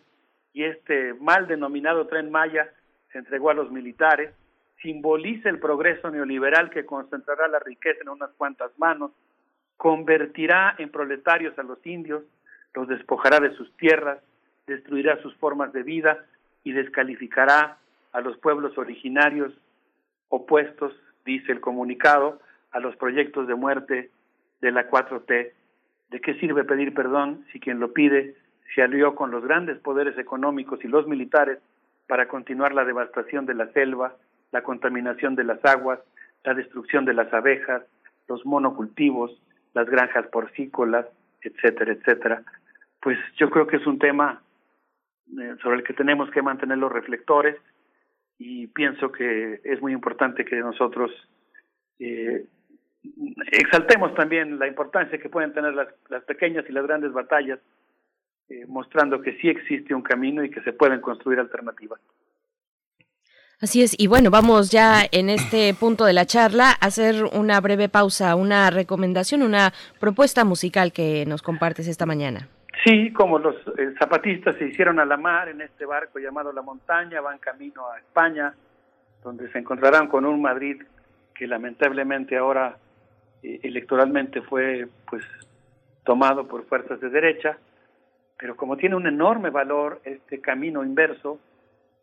[0.53, 2.71] y este mal denominado Tren Maya
[3.11, 4.33] se entregó a los militares,
[4.81, 9.11] simboliza el progreso neoliberal que concentrará la riqueza en unas cuantas manos,
[9.77, 12.23] convertirá en proletarios a los indios,
[12.73, 14.19] los despojará de sus tierras,
[14.67, 16.25] destruirá sus formas de vida
[16.63, 17.77] y descalificará
[18.11, 19.53] a los pueblos originarios
[20.29, 20.93] opuestos,
[21.25, 22.39] dice el comunicado,
[22.71, 24.11] a los proyectos de muerte
[24.61, 25.51] de la 4T.
[26.09, 28.35] ¿De qué sirve pedir perdón si quien lo pide
[28.73, 31.59] se alió con los grandes poderes económicos y los militares
[32.07, 34.15] para continuar la devastación de la selva,
[34.51, 35.99] la contaminación de las aguas,
[36.43, 37.83] la destrucción de las abejas,
[38.27, 39.31] los monocultivos,
[39.73, 41.05] las granjas porcícolas,
[41.41, 42.43] etcétera, etcétera?
[43.01, 44.41] Pues yo creo que es un tema
[45.39, 47.55] eh, sobre el que tenemos que mantener los reflectores
[48.39, 51.11] y pienso que es muy importante que nosotros
[51.99, 52.45] eh,
[53.51, 57.59] exaltemos también la importancia que pueden tener las, las pequeñas y las grandes batallas,
[58.47, 61.99] eh, mostrando que sí existe un camino y que se pueden construir alternativas.
[63.61, 67.59] Así es, y bueno, vamos ya en este punto de la charla a hacer una
[67.59, 72.47] breve pausa, una recomendación, una propuesta musical que nos compartes esta mañana.
[72.83, 76.61] Sí, como los eh, zapatistas se hicieron a la mar en este barco llamado La
[76.61, 78.53] Montaña, van camino a España,
[79.23, 80.81] donde se encontrarán con un Madrid
[81.35, 82.77] que lamentablemente ahora
[83.43, 85.23] eh, electoralmente fue pues
[86.03, 87.57] tomado por fuerzas de derecha,
[88.37, 91.39] pero como tiene un enorme valor este camino inverso,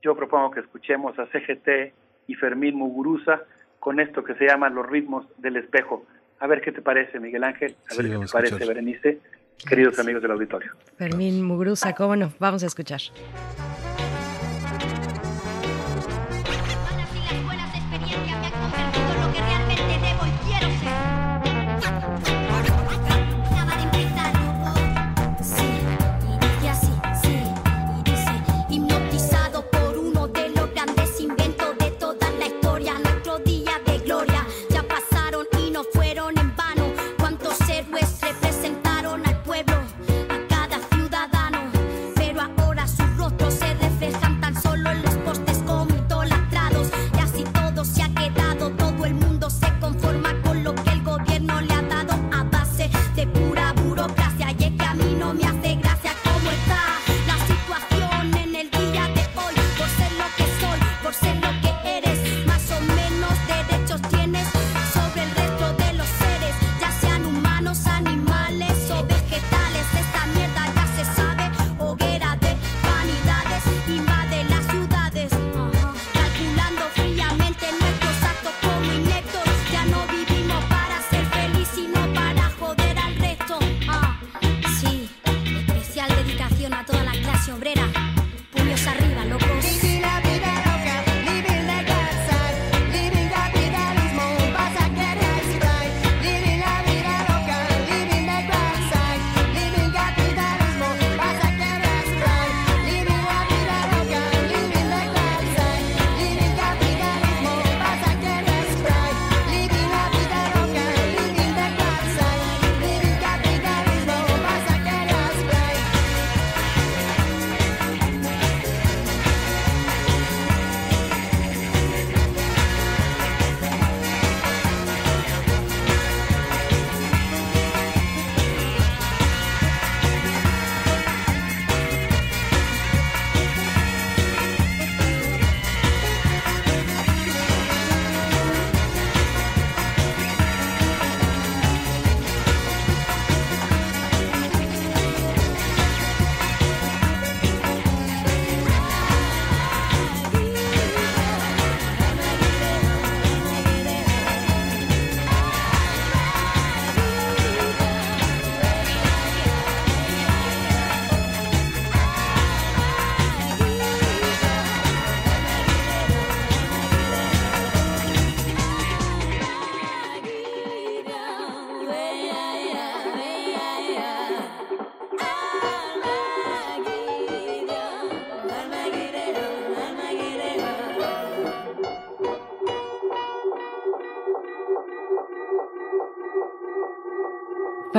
[0.02, 1.94] yo propongo que escuchemos a CGT
[2.26, 3.40] y Fermín Muguruza
[3.80, 6.04] con esto que se llama Los ritmos del espejo.
[6.38, 9.20] A ver qué te parece, Miguel Ángel, a ver qué te parece, Berenice,
[9.64, 10.72] queridos amigos del auditorio.
[10.98, 13.00] Fermín Muguruza, cómo no, vamos a escuchar.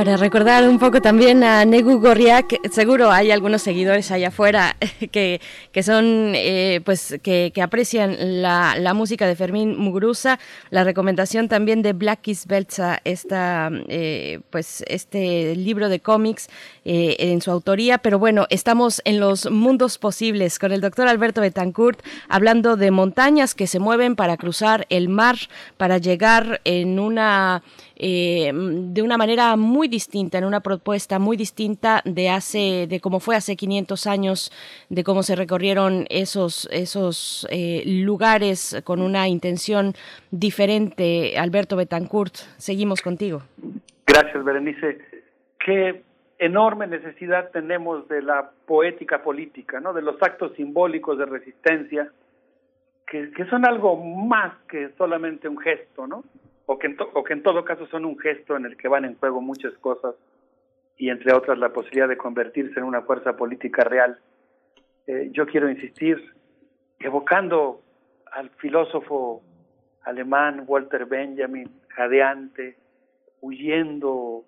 [0.08, 4.78] Para recordar un poco también a Negu Gorriak, seguro hay algunos seguidores allá afuera
[5.12, 5.42] que,
[5.74, 11.92] que son, eh, pues, que, aprecian la, música de Fermín Muguruza, la recomendación también de
[11.92, 16.48] Blackis Belza, esta, eh, pues, este libro de cómics
[16.86, 21.42] eh, en su autoría, pero bueno, estamos en los mundos posibles con el doctor Alberto
[21.42, 25.36] Betancourt hablando de montañas que se mueven para cruzar el mar,
[25.76, 27.62] para llegar en una
[28.00, 33.20] eh, de una manera muy distinta, en una propuesta muy distinta de hace, de cómo
[33.20, 34.52] fue hace 500 años,
[34.90, 39.94] de cómo se recorrieron esos, esos eh, lugares con una intención
[40.30, 41.38] diferente.
[41.40, 43.42] Alberto Betancourt, seguimos contigo.
[44.06, 45.00] Gracias, Berenice.
[45.64, 46.04] Qué
[46.40, 49.94] enorme necesidad tenemos de la poética política, ¿no?
[49.94, 52.12] De los actos simbólicos de resistencia,
[53.08, 56.24] que, que son algo más que solamente un gesto, ¿no?
[56.68, 59.06] O que, en o que en todo caso son un gesto en el que van
[59.06, 60.16] en juego muchas cosas
[60.98, 64.20] y entre otras la posibilidad de convertirse en una fuerza política real.
[65.08, 66.22] Eh, yo quiero insistir,
[67.00, 67.82] evocando
[68.32, 69.42] al filósofo
[70.04, 72.76] alemán Walter Benjamin, jadeante,
[73.40, 74.44] huyendo,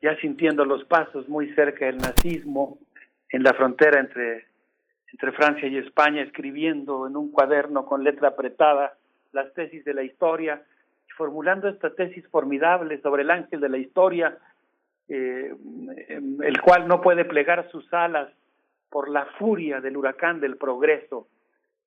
[0.00, 2.78] ya sintiendo los pasos muy cerca del nazismo,
[3.28, 4.46] en la frontera entre,
[5.12, 8.96] entre Francia y España, escribiendo en un cuaderno con letra apretada
[9.32, 10.62] las tesis de la historia,
[11.20, 14.38] formulando esta tesis formidable sobre el ángel de la historia,
[15.06, 15.54] eh,
[16.42, 18.30] el cual no puede plegar sus alas
[18.88, 21.28] por la furia del huracán del progreso,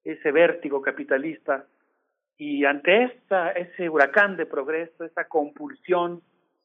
[0.03, 1.66] ese vértigo capitalista.
[2.38, 6.22] Y ante esta, ese huracán de progreso, esa compulsión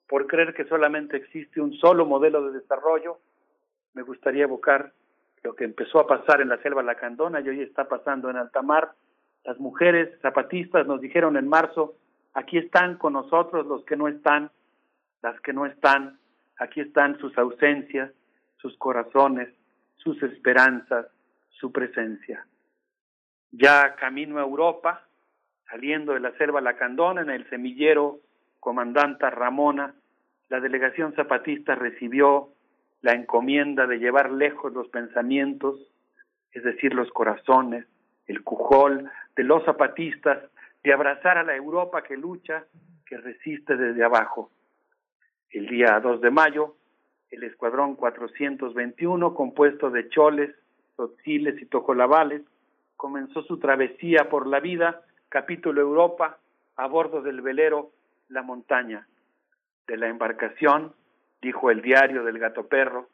[0.06, 3.16] por creer que solamente existe un solo modelo de desarrollo,
[3.94, 4.92] me gustaría evocar
[5.42, 8.60] lo que empezó a pasar en la selva lacandona y hoy está pasando en alta
[8.60, 8.92] mar.
[9.42, 11.94] Las mujeres zapatistas nos dijeron en marzo,
[12.34, 14.50] Aquí están con nosotros los que no están,
[15.22, 16.18] las que no están,
[16.58, 18.12] aquí están sus ausencias,
[18.56, 19.48] sus corazones,
[19.96, 21.06] sus esperanzas,
[21.50, 22.46] su presencia.
[23.50, 25.06] Ya camino a Europa,
[25.70, 28.20] saliendo de la selva Lacandona, en el semillero
[28.60, 29.94] comandanta Ramona,
[30.48, 32.50] la delegación zapatista recibió
[33.02, 35.76] la encomienda de llevar lejos los pensamientos,
[36.52, 37.86] es decir, los corazones,
[38.26, 40.38] el cujol de los zapatistas
[40.92, 42.64] abrazar a la Europa que lucha,
[43.06, 44.50] que resiste desde abajo.
[45.50, 46.76] El día 2 de mayo,
[47.30, 50.54] el Escuadrón 421, compuesto de choles,
[50.94, 52.42] tzotziles y tojolabales,
[52.96, 56.38] comenzó su travesía por la vida, capítulo Europa,
[56.76, 57.90] a bordo del velero
[58.28, 59.06] La Montaña.
[59.86, 60.94] De la embarcación,
[61.40, 63.08] dijo el diario del gato perro,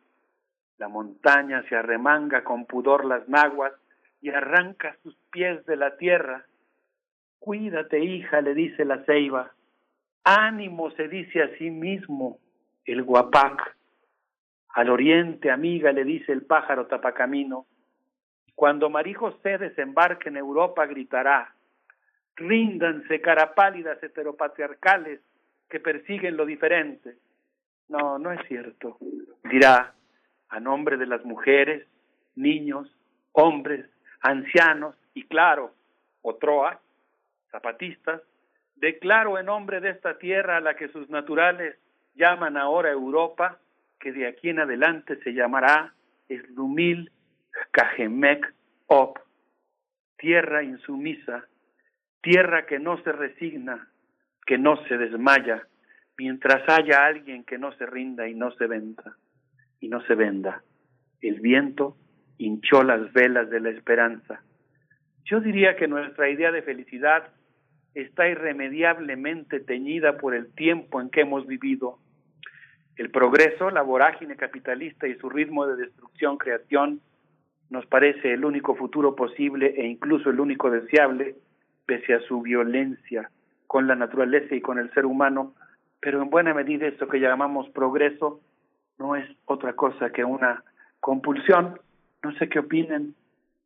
[0.79, 3.73] la montaña se arremanga con pudor las naguas
[4.21, 6.47] y arranca sus pies de la tierra
[7.45, 9.53] Cuídate, hija, le dice la ceiba.
[10.25, 12.39] Ánimo, se dice a sí mismo
[12.87, 13.77] el guapac.
[14.71, 17.67] Al oriente, amiga, le dice el pájaro tapacamino.
[18.55, 21.55] Cuando María José desembarque en Europa, gritará:
[22.35, 25.21] Ríndanse, carapálidas heteropatriarcales
[25.69, 27.19] que persiguen lo diferente.
[27.91, 28.97] No, no es cierto.
[29.51, 29.93] Dirá,
[30.49, 31.87] a nombre de las mujeres,
[32.37, 32.91] niños,
[33.33, 33.85] hombres,
[34.23, 35.75] ancianos y, claro,
[36.23, 36.81] otroa,
[37.55, 38.21] zapatistas,
[38.75, 41.77] declaro en nombre de esta tierra a la que sus naturales
[42.17, 43.61] llaman ahora Europa,
[44.01, 45.95] que de aquí en adelante se llamará
[46.29, 47.13] Eslumil
[47.71, 48.53] Cajemek
[48.87, 49.19] Op,
[50.19, 51.47] tierra insumisa,
[52.23, 53.89] tierra que no se resigna,
[54.47, 55.69] que no se desmaya,
[56.19, 59.17] mientras haya alguien que no se rinda y no se venda,
[59.81, 60.63] y no se venda.
[61.21, 61.97] El viento
[62.37, 64.43] hinchó las velas de la esperanza.
[65.25, 67.33] Yo diría que nuestra idea de felicidad
[67.95, 71.99] está irremediablemente teñida por el tiempo en que hemos vivido.
[72.97, 77.01] El progreso, la vorágine capitalista y su ritmo de destrucción-creación
[77.71, 81.35] nos parece el único futuro posible e incluso el único deseable,
[81.87, 83.31] pese a su violencia
[83.67, 85.55] con la naturaleza y con el ser humano,
[86.01, 88.41] pero en buena medida esto que llamamos progreso
[88.99, 90.63] no es otra cosa que una
[91.01, 91.81] compulsión.
[92.23, 93.15] No sé qué opinen,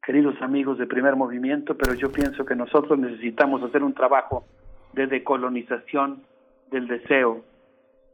[0.09, 4.47] queridos amigos de primer movimiento, pero yo pienso que nosotros necesitamos hacer un trabajo
[4.95, 6.23] de decolonización
[6.71, 7.45] del deseo,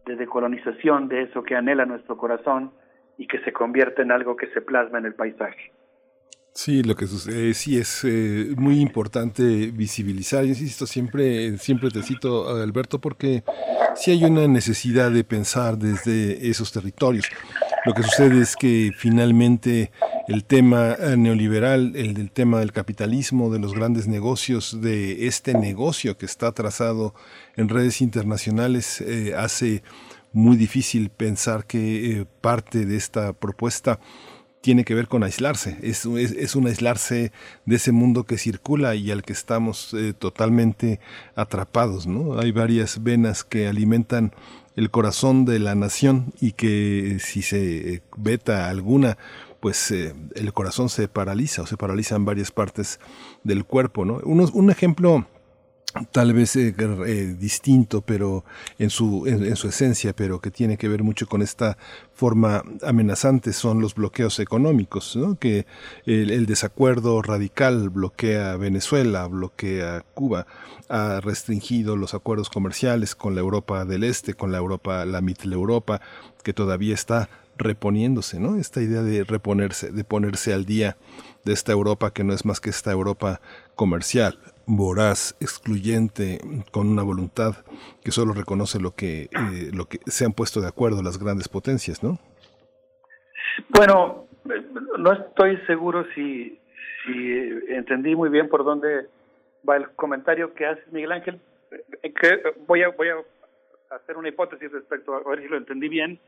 [0.04, 2.72] de decolonización de eso que anhela nuestro corazón
[3.16, 5.70] y que se convierte en algo que se plasma en el paisaje.
[6.52, 10.44] Sí, lo que sucede, sí es eh, muy importante visibilizar.
[10.44, 13.44] Insisto, siempre, siempre te cito, Alberto, porque
[13.94, 17.30] sí hay una necesidad de pensar desde esos territorios.
[17.84, 19.92] Lo que sucede es que finalmente
[20.26, 25.52] el tema eh, neoliberal, el del tema del capitalismo, de los grandes negocios, de este
[25.52, 27.14] negocio que está trazado
[27.56, 29.82] en redes internacionales, eh, hace
[30.32, 34.00] muy difícil pensar que eh, parte de esta propuesta
[34.62, 37.32] tiene que ver con aislarse, es, es, es, un aislarse
[37.66, 41.00] de ese mundo que circula y al que estamos totalmente
[41.34, 42.38] atrapados, ¿no?
[42.38, 44.32] Hay varias venas que alimentan
[44.76, 49.18] el corazón de la nación y que si se veta alguna,
[49.60, 53.00] pues eh, el corazón se paraliza o se paraliza en varias partes
[53.44, 54.20] del cuerpo, ¿no?
[54.24, 55.26] Uno, un ejemplo
[56.10, 58.44] tal vez eh, eh, distinto, pero
[58.78, 61.78] en su, en, su esencia, pero que tiene que ver mucho con esta
[62.14, 65.38] forma amenazante son los bloqueos económicos, ¿no?
[65.38, 65.66] que
[66.04, 70.46] el, el, desacuerdo radical bloquea Venezuela, bloquea Cuba,
[70.88, 76.00] ha restringido los acuerdos comerciales con la Europa del Este, con la Europa, la Mitteleuropa,
[76.42, 78.56] que todavía está reponiéndose, ¿no?
[78.56, 80.96] Esta idea de reponerse, de ponerse al día
[81.44, 83.40] de esta Europa que no es más que esta Europa
[83.76, 86.38] comercial, voraz, excluyente,
[86.70, 87.54] con una voluntad
[88.02, 91.48] que solo reconoce lo que, eh, lo que se han puesto de acuerdo las grandes
[91.48, 92.18] potencias, ¿no?
[93.68, 94.26] Bueno,
[94.98, 96.58] no estoy seguro si,
[97.04, 97.32] si
[97.68, 99.06] entendí muy bien por dónde
[99.68, 101.40] va el comentario que hace Miguel Ángel.
[102.02, 106.18] Que voy, a, voy a hacer una hipótesis respecto a ver si lo entendí bien.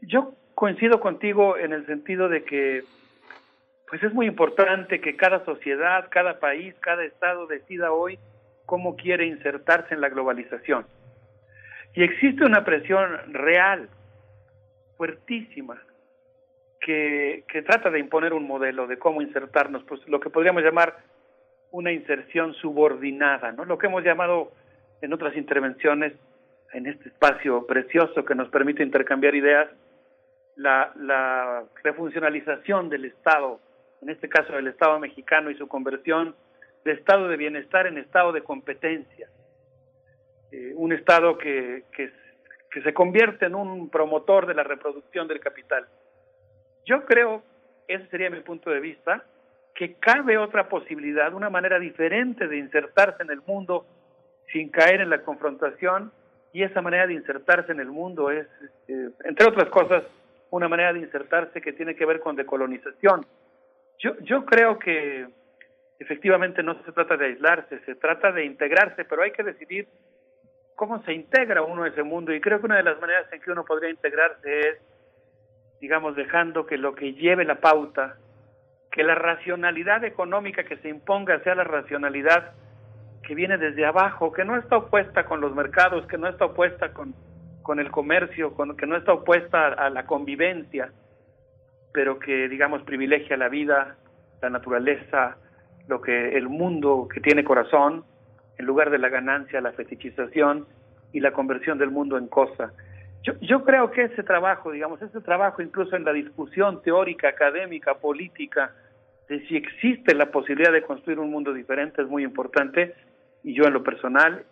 [0.00, 2.84] Yo coincido contigo en el sentido de que
[3.92, 8.18] pues es muy importante que cada sociedad, cada país, cada estado decida hoy
[8.64, 10.86] cómo quiere insertarse en la globalización.
[11.92, 13.90] Y existe una presión real,
[14.96, 15.78] fuertísima,
[16.80, 20.96] que, que trata de imponer un modelo de cómo insertarnos, pues lo que podríamos llamar
[21.70, 23.66] una inserción subordinada, ¿no?
[23.66, 24.52] Lo que hemos llamado
[25.02, 26.14] en otras intervenciones,
[26.72, 29.68] en este espacio precioso que nos permite intercambiar ideas,
[30.56, 33.60] la, la refuncionalización del Estado
[34.02, 36.34] en este caso del Estado mexicano y su conversión
[36.84, 39.28] de estado de bienestar en estado de competencia.
[40.50, 42.10] Eh, un estado que, que,
[42.82, 45.86] se convierte en un promotor de la reproducción del capital.
[46.84, 47.42] Yo creo,
[47.86, 49.24] ese sería mi punto de vista,
[49.74, 53.86] que cabe otra posibilidad, una manera diferente de insertarse en el mundo
[54.52, 56.12] sin caer en la confrontación
[56.52, 58.46] y esa manera de insertarse en el mundo es,
[58.88, 60.02] eh, entre otras cosas,
[60.50, 63.24] una manera de insertarse que tiene que ver con decolonización.
[63.98, 65.26] Yo, yo creo que
[65.98, 69.88] efectivamente no se trata de aislarse, se trata de integrarse, pero hay que decidir
[70.74, 72.32] cómo se integra uno a ese mundo.
[72.32, 74.78] Y creo que una de las maneras en que uno podría integrarse es,
[75.80, 78.16] digamos, dejando que lo que lleve la pauta,
[78.90, 82.52] que la racionalidad económica que se imponga sea la racionalidad
[83.22, 86.92] que viene desde abajo, que no está opuesta con los mercados, que no está opuesta
[86.92, 87.14] con,
[87.62, 90.92] con el comercio, con, que no está opuesta a, a la convivencia,
[91.92, 93.96] pero que, digamos, privilegia la vida,
[94.40, 95.36] la naturaleza,
[95.88, 98.04] lo que el mundo que tiene corazón,
[98.58, 100.66] en lugar de la ganancia, la fetichización
[101.12, 102.72] y la conversión del mundo en cosa.
[103.22, 107.94] Yo, yo creo que ese trabajo, digamos, ese trabajo incluso en la discusión teórica, académica,
[107.94, 108.72] política,
[109.28, 112.94] de si existe la posibilidad de construir un mundo diferente es muy importante
[113.42, 114.44] y yo en lo personal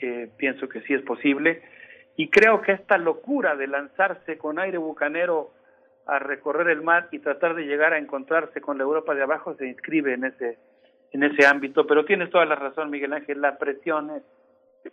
[0.00, 1.62] eh, pienso que sí es posible
[2.16, 5.52] y creo que esta locura de lanzarse con aire bucanero
[6.08, 9.54] a recorrer el mar y tratar de llegar a encontrarse con la Europa de abajo
[9.54, 10.58] se inscribe en ese
[11.12, 14.22] en ese ámbito, pero tienes toda la razón, Miguel Ángel, la presión es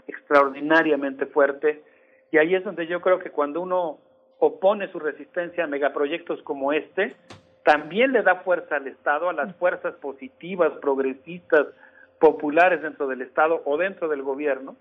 [0.07, 1.83] extraordinariamente fuerte.
[2.31, 3.99] Y ahí es donde yo creo que cuando uno
[4.39, 7.15] opone su resistencia a megaproyectos como este,
[7.63, 11.67] también le da fuerza al Estado, a las fuerzas positivas, progresistas,
[12.19, 14.75] populares dentro del Estado o dentro del gobierno,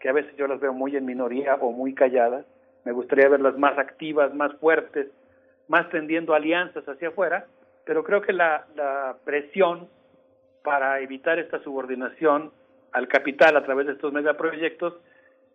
[0.00, 2.44] que a veces yo las veo muy en minoría o muy calladas,
[2.84, 5.08] me gustaría verlas más activas, más fuertes,
[5.68, 7.46] más tendiendo alianzas hacia afuera,
[7.84, 9.88] pero creo que la, la presión
[10.62, 12.52] para evitar esta subordinación
[12.92, 14.94] al capital a través de estos megaproyectos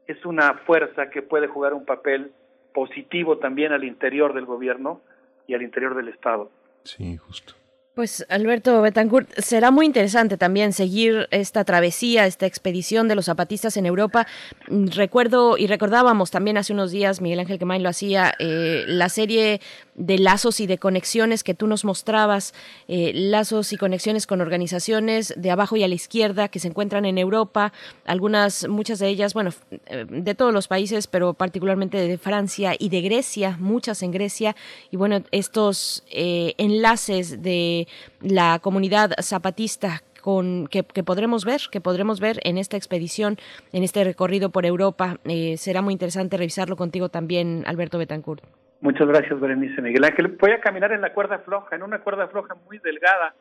[0.08, 2.32] es una fuerza que puede jugar un papel
[2.74, 5.02] positivo también al interior del gobierno
[5.48, 6.52] y al interior del Estado.
[6.84, 7.54] Sí, justo.
[8.00, 13.76] Pues Alberto Betancourt, será muy interesante también seguir esta travesía, esta expedición de los zapatistas
[13.76, 14.26] en Europa.
[14.68, 19.60] Recuerdo y recordábamos también hace unos días, Miguel Ángel Quemain lo hacía, eh, la serie
[19.96, 22.54] de lazos y de conexiones que tú nos mostrabas,
[22.88, 27.04] eh, lazos y conexiones con organizaciones de abajo y a la izquierda que se encuentran
[27.04, 27.74] en Europa,
[28.06, 29.52] algunas, muchas de ellas, bueno,
[29.88, 34.56] eh, de todos los países, pero particularmente de Francia y de Grecia, muchas en Grecia,
[34.90, 37.89] y bueno, estos enlaces de
[38.22, 43.38] la comunidad zapatista con, que, podremos ver, que podremos ver en esta expedición,
[43.74, 45.18] en este recorrido por Europa.
[45.26, 48.44] Eh, será muy interesante revisarlo contigo también, Alberto Betancourt.
[48.82, 50.28] Muchas gracias, Berenice Miguel Ángel.
[50.40, 53.34] Voy a caminar en la cuerda floja, en una cuerda floja muy delgada,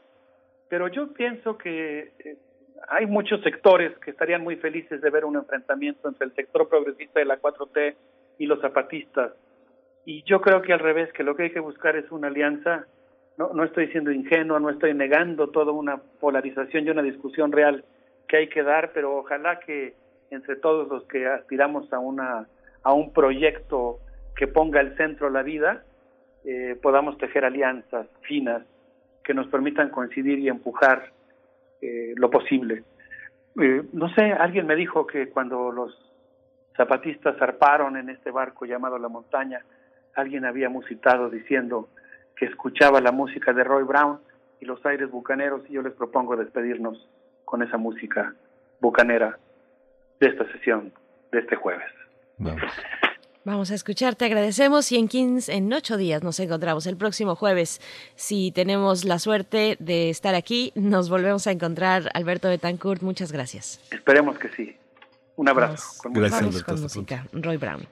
[0.69, 2.37] pero yo pienso que eh,
[2.89, 7.21] hay muchos sectores que estarían muy felices de ver un enfrentamiento entre el sector progresista
[7.21, 7.95] de la 4T
[8.39, 9.33] y los zapatistas.
[10.05, 12.87] Y yo creo que al revés, que lo que hay que buscar es una alianza.
[13.39, 17.85] No, no estoy siendo ingenuo, no estoy negando toda una polarización y una discusión real
[18.27, 19.95] que hay que dar, pero ojalá que
[20.31, 22.49] entre todos los que aspiramos a una
[22.83, 24.01] a un proyecto
[24.37, 25.85] que ponga al centro la vida,
[26.45, 28.63] eh, podamos tejer alianzas finas
[29.25, 31.13] que nos permitan coincidir y empujar
[31.81, 32.85] eh, lo posible.
[33.61, 35.97] Eh, no sé, alguien me dijo que cuando los
[36.77, 39.65] zapatistas zarparon en este barco llamado La Montaña,
[40.15, 41.89] alguien había musitado diciendo
[42.39, 44.21] que escuchaba la música de Roy Brown
[44.61, 47.09] y los aires bucaneros y yo les propongo despedirnos
[47.45, 48.35] con esa música
[48.81, 49.39] bucanera
[50.21, 50.93] de esta sesión
[51.33, 51.91] de este jueves.
[53.45, 57.35] Vamos a escuchar, te agradecemos y en 15, en ocho días nos encontramos el próximo
[57.35, 57.81] jueves.
[58.15, 62.11] Si tenemos la suerte de estar aquí, nos volvemos a encontrar.
[62.15, 63.81] Alberto Betancourt, muchas gracias.
[63.91, 64.77] Esperemos que sí.
[65.37, 66.03] Un abrazo.
[66.03, 67.27] Con Gracias, Vamos con música.
[67.33, 67.87] Roy Brown.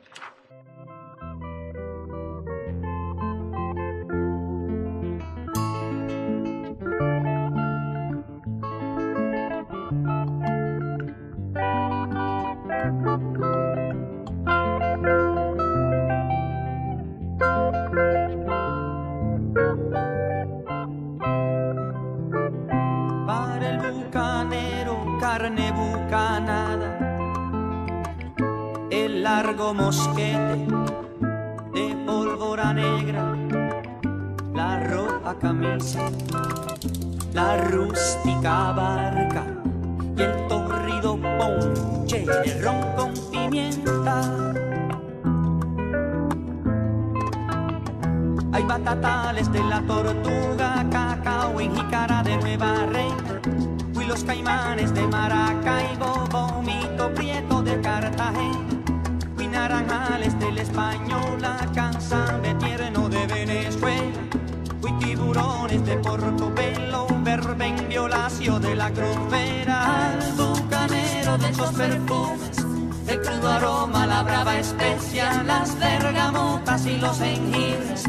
[75.67, 78.05] Las bergamotas y los jengibres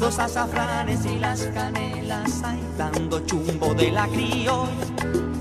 [0.00, 4.66] los azafranes y las canelas, ay, dando chumbo de la criolla,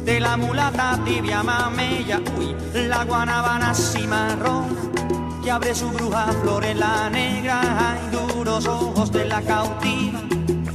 [0.05, 4.67] de la mulata tibia mamella, uy, la guanabana cimarrona,
[5.43, 10.19] que abre su bruja flor en la negra, ay, duros ojos de la cautiva,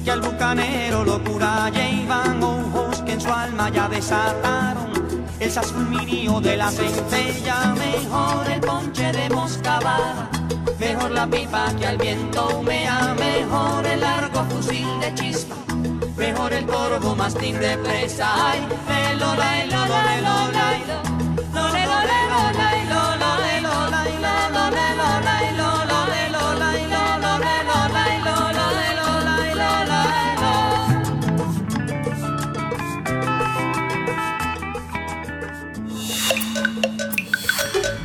[0.05, 4.91] que al bucanero locura llevan, ojos que en su alma ya desataron,
[5.39, 10.28] el fulminio de la centella, mejor el ponche de moscabada
[10.79, 15.57] Mejor la pipa que al viento humea, mejor el largo fusil de chispa,
[16.17, 18.29] mejor el corvo mastín de presa.
[18.51, 20.99] Ay, le lo la y lo lo le lo la y lo,
[21.55, 24.63] lo le lo le lo la y lo lo le lo la y lo lo
[24.77, 28.05] le lo la y lo lo le lo la y lo lo le lo la
[28.13, 30.55] y lo lo le lo la y lo lo le lo.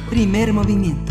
[0.10, 1.11] Primer movimiento.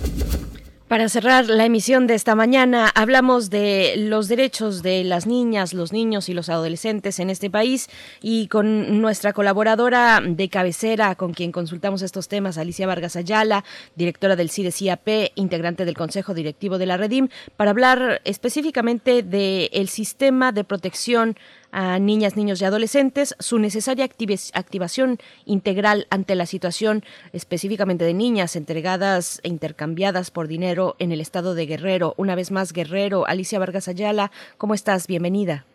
[0.91, 5.93] Para cerrar la emisión de esta mañana, hablamos de los derechos de las niñas, los
[5.93, 7.87] niños y los adolescentes en este país
[8.21, 13.63] y con nuestra colaboradora de cabecera, con quien consultamos estos temas, Alicia Vargas Ayala,
[13.95, 20.51] directora del CIDE-CIAP, integrante del Consejo Directivo de la Redim, para hablar específicamente del sistema
[20.51, 21.37] de protección
[21.71, 27.01] a niñas, niños y adolescentes, su necesaria activación integral ante la situación
[27.33, 32.13] específicamente de niñas entregadas e intercambiadas por dinero en el estado de Guerrero.
[32.17, 35.07] Una vez más, Guerrero, Alicia Vargas Ayala, ¿cómo estás?
[35.07, 35.65] Bienvenida.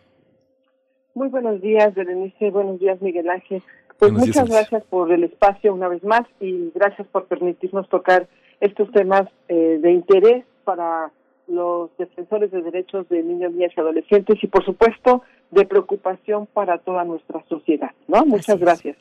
[1.14, 2.50] Muy buenos días, Berenice.
[2.50, 3.62] Buenos días, Miguel Ángel.
[3.98, 8.28] Pues Buenos muchas gracias por el espacio una vez más y gracias por permitirnos tocar
[8.60, 11.10] estos temas eh, de interés para
[11.48, 16.78] los defensores de derechos de niños, niñas y adolescentes y, por supuesto, de preocupación para
[16.78, 17.90] toda nuestra sociedad.
[18.08, 18.24] ¿no?
[18.26, 18.96] Muchas gracias.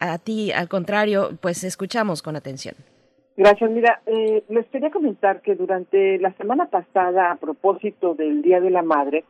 [0.00, 2.74] A, a ti, al contrario, pues escuchamos con atención.
[3.38, 3.70] Gracias.
[3.70, 8.70] Mira, eh, les quería comentar que durante la semana pasada, a propósito del Día de
[8.70, 9.24] la Madre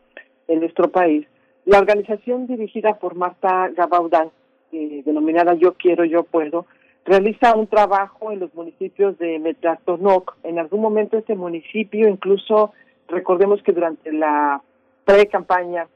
[0.49, 1.27] en nuestro país,
[1.67, 4.31] la organización dirigida por Marta Gabaudán,
[4.73, 6.65] eh, denominada Yo Quiero, Yo Puedo,
[7.05, 10.37] realiza un trabajo en los municipios de Metlatonoc.
[10.43, 12.73] En algún momento este municipio, incluso
[13.09, 14.63] recordemos que durante la
[15.05, 15.87] pre-campaña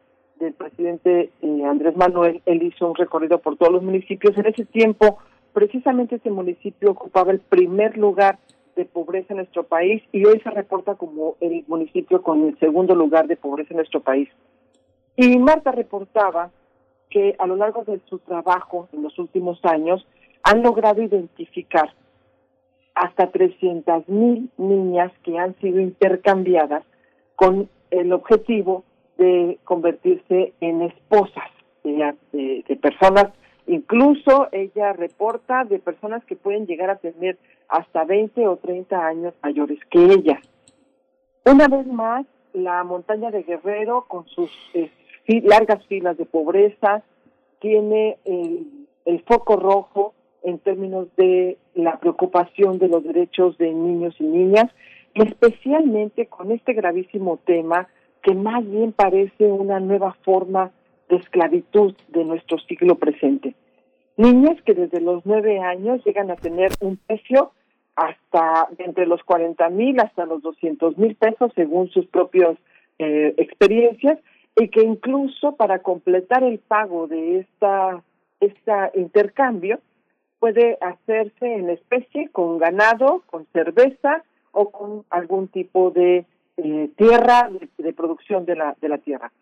[0.43, 4.37] del presidente eh, Andrés Manuel, él hizo un recorrido por todos los municipios.
[4.37, 5.19] En ese tiempo,
[5.53, 8.39] precisamente este municipio ocupaba el primer lugar
[8.75, 12.95] de pobreza en nuestro país y hoy se reporta como el municipio con el segundo
[12.97, 14.29] lugar de pobreza en nuestro país.
[15.17, 16.51] Y Marta reportaba
[17.09, 20.05] que a lo largo de su trabajo en los últimos años
[20.43, 21.95] han logrado identificar
[22.95, 26.83] hasta 300 mil niñas que han sido intercambiadas
[27.37, 28.85] con el objetivo
[29.19, 31.49] de convertirse en esposas
[31.85, 33.27] de, de- personas,
[33.67, 39.35] incluso ella reporta de personas que pueden llegar a tener hasta 20 o 30 años
[39.43, 40.41] mayores que ella.
[41.45, 44.91] Una vez más, la montaña de Guerrero, con sus eh,
[45.27, 47.03] largas filas de pobreza,
[47.61, 54.15] tiene el, el foco rojo en términos de la preocupación de los derechos de niños
[54.19, 54.67] y niñas,
[55.15, 57.89] especialmente con este gravísimo tema
[58.23, 60.71] que más bien parece una nueva forma
[61.09, 63.55] de esclavitud de nuestro siglo presente.
[64.17, 67.53] Niñas que desde los nueve años llegan a tener un precio
[67.97, 72.57] hasta entre los 40 mil hasta los 200 mil pesos según sus propias
[72.99, 74.19] eh, experiencias
[74.57, 78.03] y que incluso para completar el pago de esta
[78.41, 79.79] este intercambio
[80.39, 86.27] puede hacerse en especie con ganado, con cerveza o con algún tipo de
[86.57, 89.33] eh, tierra de, producción de la de la tierra.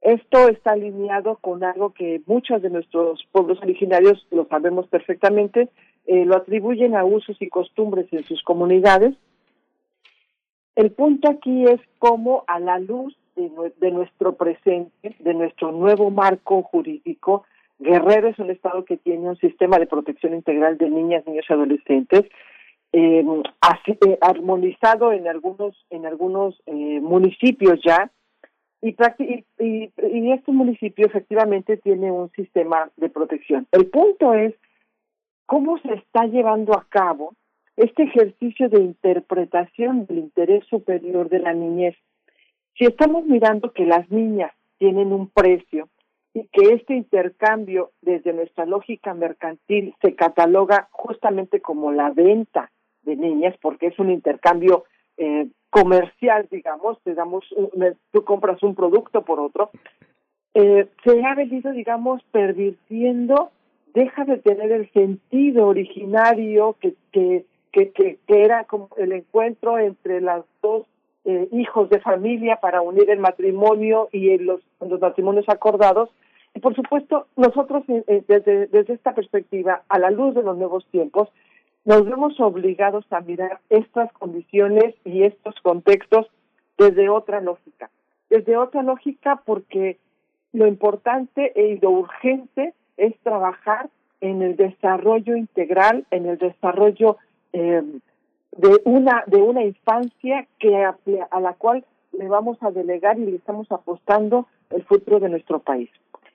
[0.00, 5.70] Esto está alineado con algo que muchos de nuestros pueblos originarios lo sabemos perfectamente,
[6.06, 9.14] eh, lo atribuyen a usos y costumbres en sus comunidades.
[10.76, 13.50] El punto aquí es cómo a la luz de,
[13.80, 17.44] de nuestro presente, de nuestro nuevo marco jurídico,
[17.78, 21.52] Guerrero es un estado que tiene un sistema de protección integral de niñas, niños y
[21.52, 22.24] adolescentes,
[23.60, 28.10] así- eh, armonizado en algunos en algunos eh, municipios ya
[28.80, 28.94] y,
[29.58, 33.66] y, y este municipio efectivamente tiene un sistema de protección.
[33.72, 34.54] El punto es
[35.46, 37.32] cómo se está llevando a cabo
[37.76, 41.96] este ejercicio de interpretación del interés superior de la niñez.
[42.78, 45.88] Si estamos mirando que las niñas tienen un precio
[46.34, 52.70] y que este intercambio desde nuestra lógica mercantil se cataloga justamente como la venta
[53.04, 54.84] de niñas, porque es un intercambio
[55.16, 57.44] eh, comercial, digamos, te damos,
[58.12, 59.70] tú compras un producto por otro,
[60.54, 63.50] eh, se ha venido, digamos, pervirtiendo,
[63.92, 70.20] deja de tener el sentido originario que, que, que, que, era como el encuentro entre
[70.20, 70.86] las dos
[71.24, 76.10] eh, hijos de familia para unir el matrimonio y los, los matrimonios acordados.
[76.54, 80.56] Y por supuesto, nosotros eh, eh, desde, desde esta perspectiva, a la luz de los
[80.56, 81.28] nuevos tiempos,
[81.84, 86.26] nos vemos obligados a mirar estas condiciones y estos contextos
[86.78, 87.90] desde otra lógica.
[88.30, 89.98] Desde otra lógica porque
[90.52, 93.90] lo importante y lo urgente es trabajar
[94.20, 97.18] en el desarrollo integral, en el desarrollo
[97.52, 97.82] eh,
[98.56, 100.96] de una de una infancia que a,
[101.30, 105.58] a la cual le vamos a delegar y le estamos apostando el futuro de nuestro
[105.58, 105.90] país.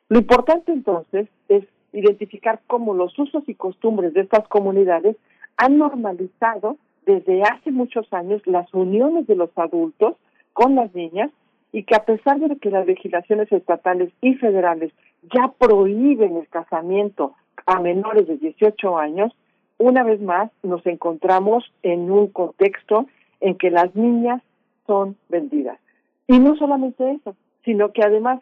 [0.10, 1.64] Lo importante entonces es
[1.94, 5.16] identificar cómo los usos y costumbres de estas comunidades
[5.60, 10.16] han normalizado desde hace muchos años las uniones de los adultos
[10.54, 11.32] con las niñas
[11.74, 14.94] y que a pesar de que las legislaciones estatales y federales
[15.36, 17.34] ya prohíben el casamiento
[17.66, 19.34] a menores de 18 años,
[19.78, 23.08] una vez más nos encontramos en un contexto
[23.42, 24.42] en que las niñas
[24.88, 25.78] son vendidas.
[26.28, 28.42] Y no solamente eso, sino que además,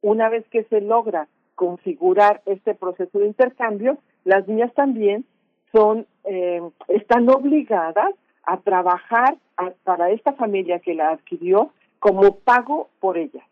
[0.00, 5.26] una vez que se logra configurar este proceso de intercambio, las niñas también
[5.72, 8.14] son eh, están obligadas
[8.44, 9.36] a trabajar
[9.84, 13.44] para esta familia que la adquirió como pago por ella.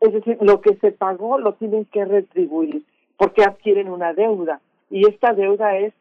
[0.00, 2.84] Es decir, lo que se pagó lo tienen que retribuir
[3.16, 5.92] porque adquieren una deuda y esta deuda es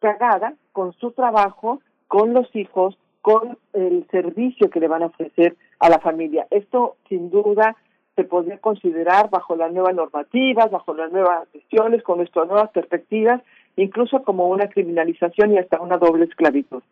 [0.00, 5.56] pagada con su trabajo, con los hijos, con el servicio que le van a ofrecer
[5.78, 6.46] a la familia.
[6.50, 7.76] Esto sin duda
[8.14, 13.42] se podría considerar bajo las nuevas normativas, bajo las nuevas decisiones, con nuestras nuevas perspectivas,
[13.76, 16.82] incluso como una criminalización y hasta una doble esclavitud.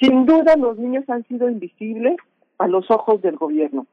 [0.00, 2.16] Sin duda los niños han sido invisibles
[2.58, 3.86] a los ojos del gobierno.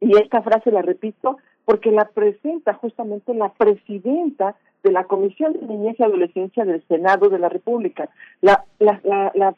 [0.00, 5.66] Y esta frase la repito porque la presenta justamente la presidenta de la Comisión de
[5.66, 8.08] Niñez y Adolescencia del Senado de la República,
[8.40, 8.64] la,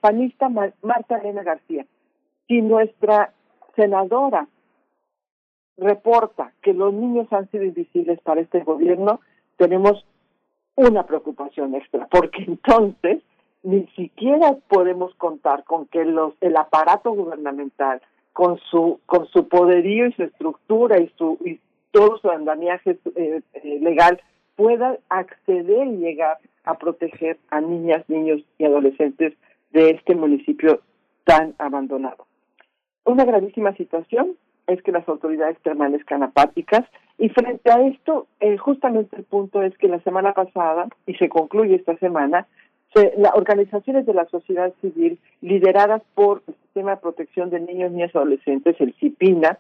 [0.01, 1.87] panista Ma- Marta Elena García.
[2.49, 3.33] Si nuestra
[3.77, 4.49] senadora
[5.77, 9.21] reporta que los niños han sido invisibles para este gobierno,
[9.57, 10.05] tenemos
[10.81, 13.23] una preocupación extra, porque entonces
[13.63, 18.01] ni siquiera podemos contar con que los el aparato gubernamental
[18.33, 21.61] con su con su poderío y su estructura y su y
[21.91, 24.21] todo su andamiaje eh, eh, legal
[24.57, 29.35] pueda acceder y llegar a proteger a niñas, niños y adolescentes
[29.73, 30.81] de este municipio
[31.25, 32.27] tan abandonado.
[33.05, 34.37] Una gravísima situación
[34.71, 36.85] es que las autoridades permanezcan apáticas.
[37.19, 41.29] Y frente a esto, eh, justamente el punto es que la semana pasada, y se
[41.29, 42.47] concluye esta semana,
[42.95, 47.93] se, las organizaciones de la sociedad civil lideradas por el Sistema de Protección de Niños,
[47.93, 49.59] Niñas y Adolescentes, el CIPINA,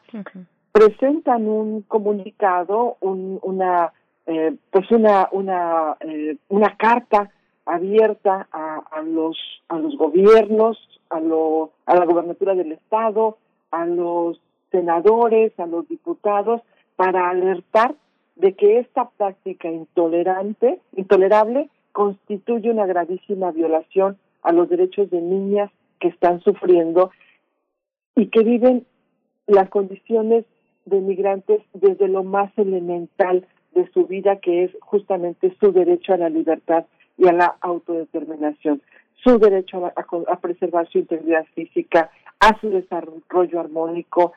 [0.72, 3.92] presentan un comunicado, un, una
[4.26, 7.30] eh, pues una una eh, una carta
[7.66, 9.36] abierta a, a los
[9.68, 13.38] a los gobiernos, a lo a la gobernatura del estado,
[13.70, 16.62] a los senadores, a los diputados
[16.96, 17.94] para alertar
[18.36, 25.70] de que esta práctica intolerante, intolerable constituye una gravísima violación a los derechos de niñas
[25.98, 27.10] que están sufriendo
[28.16, 28.86] y que viven
[29.46, 30.44] las condiciones
[30.86, 36.18] de migrantes desde lo más elemental de su vida, que es justamente su derecho a
[36.18, 38.82] la libertad y a la autodeterminación,
[39.22, 44.32] su derecho a, a, preservar su integridad física, a su desarrollo armónico.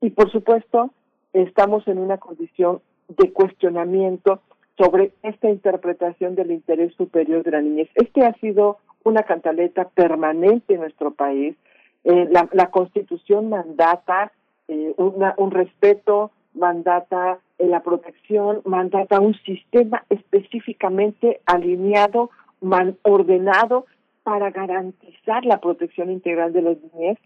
[0.00, 0.90] Y por supuesto,
[1.32, 4.40] estamos en una condición de cuestionamiento
[4.76, 7.88] sobre esta interpretación del interés superior de la niñez.
[7.94, 11.56] Este ha sido una cantaleta permanente en nuestro país.
[12.04, 14.32] Eh, la, Constitución mandata
[14.68, 22.30] eh, un respeto, mandata eh, la protección, mandata un sistema específicamente alineado,
[23.02, 23.86] ordenado
[24.22, 27.18] para garantizar la protección integral de los niñez.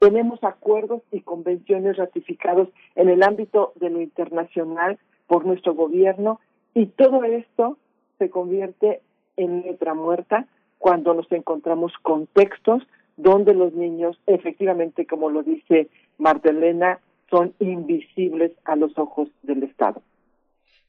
[0.00, 6.40] Tenemos acuerdos y convenciones ratificados en el ámbito de lo internacional por nuestro gobierno
[6.74, 7.76] y todo esto
[8.18, 9.02] se convierte
[9.36, 10.46] en letra muerta
[10.78, 12.82] cuando nos encontramos con textos
[13.18, 20.00] donde los niños, efectivamente, como lo dice Martelena, son invisibles a los ojos del Estado.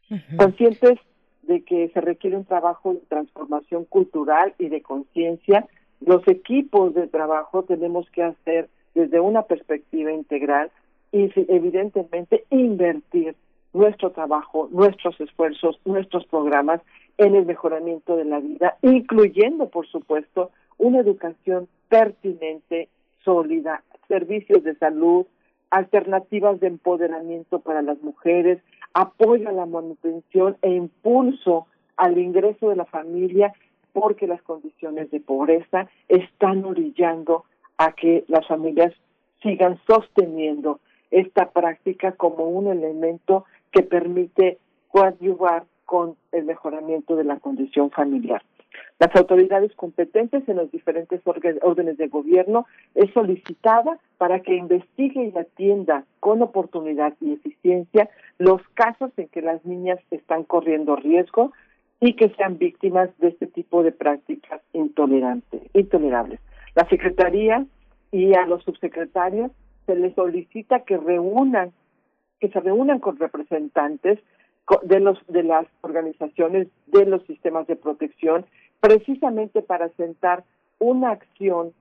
[0.09, 0.37] Uh -huh.
[0.37, 0.97] Conscientes
[1.41, 5.67] de que se requiere un trabajo de transformación cultural y de conciencia,
[5.99, 10.71] los equipos de trabajo tenemos que hacer desde una perspectiva integral
[11.11, 13.35] y evidentemente invertir
[13.73, 16.81] nuestro trabajo, nuestros esfuerzos, nuestros programas
[17.17, 22.89] en el mejoramiento de la vida, incluyendo, por supuesto, una educación pertinente,
[23.23, 25.25] sólida, servicios de salud,
[25.69, 28.59] alternativas de empoderamiento para las mujeres,
[28.93, 33.53] apoyo a la manutención e impulso al ingreso de la familia,
[33.93, 37.45] porque las condiciones de pobreza están orillando
[37.77, 38.93] a que las familias
[39.41, 44.59] sigan sosteniendo esta práctica como un elemento que permite
[44.89, 48.41] coadyuvar con el mejoramiento de la condición familiar.
[48.99, 55.37] Las autoridades competentes en los diferentes órdenes de gobierno es solicitada para que investigue y
[55.37, 61.51] atienda con oportunidad y eficiencia los casos en que las niñas están corriendo riesgo
[61.99, 66.39] y que sean víctimas de este tipo de prácticas intolerantes, intolerables.
[66.75, 67.65] La Secretaría
[68.11, 69.51] y a los subsecretarios
[69.85, 71.71] se les solicita que reúnan,
[72.39, 74.19] que se reúnan con representantes
[74.83, 78.45] de los de las organizaciones de los sistemas de protección
[78.79, 80.43] precisamente para sentar
[80.79, 81.73] una acción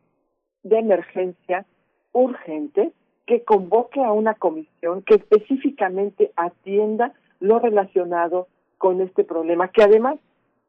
[0.63, 1.67] de emergencia
[2.13, 2.93] urgente
[3.27, 10.19] que convoque a una comisión que específicamente atienda lo relacionado con este problema, que además,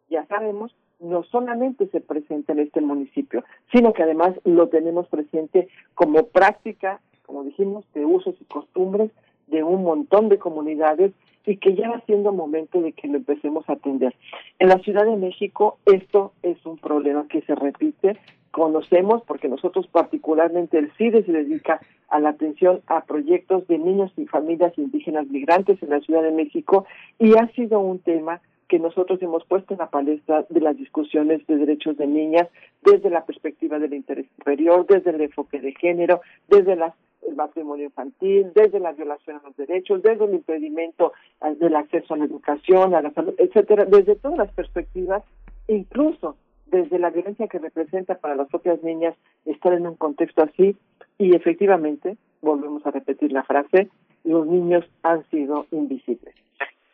[0.09, 5.67] ya sabemos, no solamente se presenta en este municipio, sino que además lo tenemos presente
[5.95, 9.11] como práctica, como dijimos, de usos y costumbres
[9.47, 11.11] de un montón de comunidades
[11.45, 14.15] y que ya va siendo momento de que lo empecemos a atender.
[14.59, 18.17] En la Ciudad de México esto es un problema que se repite,
[18.51, 24.11] conocemos porque nosotros particularmente el CIDE se dedica a la atención a proyectos de niños
[24.17, 26.85] y familias indígenas migrantes en la Ciudad de México
[27.17, 28.41] y ha sido un tema
[28.71, 32.47] que nosotros hemos puesto en la palestra de las discusiones de derechos de niñas
[32.81, 36.93] desde la perspectiva del interés superior, desde el enfoque de género, desde las
[37.27, 41.11] el matrimonio infantil, desde la violación a los derechos, desde el impedimento
[41.59, 45.21] del acceso a la educación, a la salud, etcétera, desde todas las perspectivas,
[45.67, 50.77] incluso desde la violencia que representa para las propias niñas estar en un contexto así,
[51.19, 53.89] y efectivamente, volvemos a repetir la frase,
[54.23, 56.33] los niños han sido invisibles.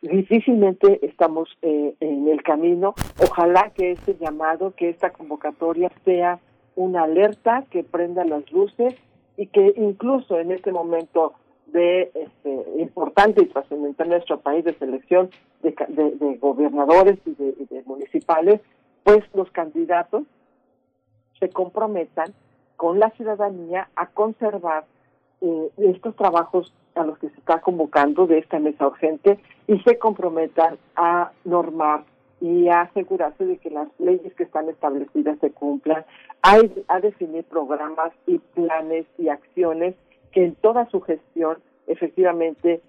[0.02, 2.94] Difícilmente estamos eh, en el camino.
[3.20, 6.40] Ojalá que este llamado, que esta convocatoria sea
[6.76, 8.96] una alerta que prenda las luces
[9.38, 11.34] y que incluso en este momento
[11.68, 15.30] de este, importante y trascendental en nuestro país de selección
[15.62, 18.62] de, de, de gobernadores y de, de, municipales,
[19.04, 20.24] pues los candidatos
[21.40, 22.34] se comprometan
[22.78, 24.86] con la ciudadanía a conservar
[25.42, 29.98] eh, estos trabajos a los que se está convocando de esta mesa urgente y se
[29.98, 32.04] comprometan a normar
[32.40, 36.06] y a asegurarse de que las leyes que están establecidas se cumplan,
[36.44, 39.96] a, a definir programas y planes y acciones
[40.32, 42.82] que en toda su gestión efectivamente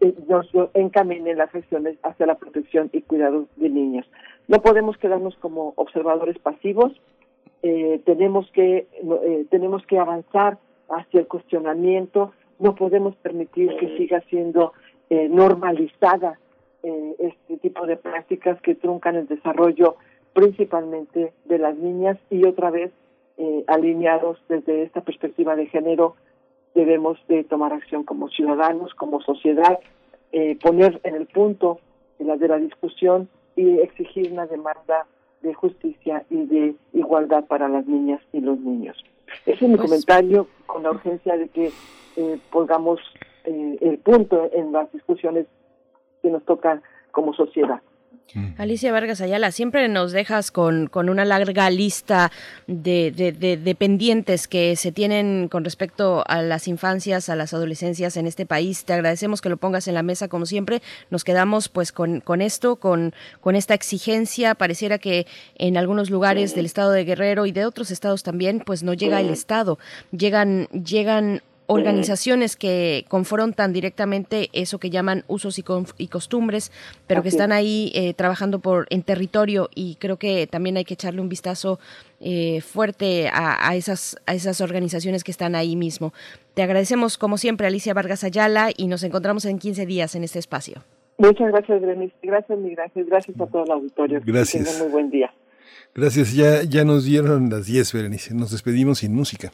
[0.00, 4.06] eh, nos encaminen las gestiones hacia la protección y cuidado de niños.
[4.48, 6.92] No podemos quedarnos como observadores pasivos,
[7.62, 14.20] eh, tenemos que eh, tenemos que avanzar hacia el cuestionamiento, no podemos permitir que siga
[14.28, 14.72] siendo
[15.10, 16.38] eh, normalizada
[16.82, 19.96] eh, este tipo de prácticas que truncan el desarrollo
[20.32, 22.90] principalmente de las niñas y otra vez
[23.38, 26.16] eh, alineados desde esta perspectiva de género
[26.74, 29.78] debemos de tomar acción como ciudadanos, como sociedad,
[30.32, 31.80] eh, poner en el punto
[32.18, 35.06] de la, de la discusión y exigir una demanda
[35.42, 38.96] de justicia y de igualdad para las niñas y los niños.
[39.46, 41.72] Ese es mi Pues- comentario con la urgencia de que
[42.16, 43.00] eh, pongamos
[43.44, 45.46] eh, el punto en las discusiones
[46.22, 47.80] que nos tocan como sociedad.
[48.56, 52.32] Alicia Vargas Ayala, siempre nos dejas con, con una larga lista
[52.66, 58.16] de, de- de- pendientes que se tienen con respecto a las infancias, a las adolescencias
[58.16, 58.86] en este país.
[58.86, 60.80] Te agradecemos que lo pongas en la mesa como siempre.
[61.10, 64.54] Nos quedamos pues con, con esto, con, con esta exigencia.
[64.54, 65.26] Pareciera que
[65.56, 69.20] en algunos lugares del estado de Guerrero y de otros estados también pues no llega
[69.20, 69.78] el Estado.
[70.10, 71.42] Llegan, llegan
[71.72, 76.72] organizaciones que confrontan directamente eso que llaman usos y, conf- y costumbres,
[77.06, 80.84] pero que Así están ahí eh, trabajando por en territorio y creo que también hay
[80.84, 81.78] que echarle un vistazo
[82.20, 86.12] eh, fuerte a, a esas a esas organizaciones que están ahí mismo.
[86.54, 90.38] Te agradecemos como siempre Alicia Vargas Ayala y nos encontramos en 15 días en este
[90.38, 90.84] espacio.
[91.18, 92.14] Muchas gracias, Berenice.
[92.22, 93.04] Gracias, Miguel Ángel.
[93.06, 94.20] Gracias a todo el auditorio.
[94.22, 94.64] Que Gracias.
[94.64, 95.32] tengan muy buen día.
[95.94, 98.34] Gracias, ya, ya nos dieron las 10, Berenice.
[98.34, 99.52] Nos despedimos sin música.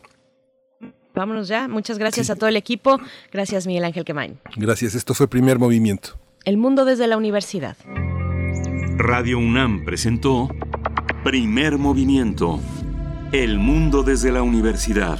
[1.18, 1.66] Vámonos ya.
[1.66, 3.00] Muchas gracias a todo el equipo.
[3.32, 4.38] Gracias Miguel Ángel Quemain.
[4.54, 6.10] Gracias, esto fue Primer Movimiento.
[6.44, 7.76] El mundo desde la universidad.
[8.96, 10.48] Radio UNAM presentó
[11.24, 12.60] Primer Movimiento.
[13.32, 15.18] El mundo desde la universidad.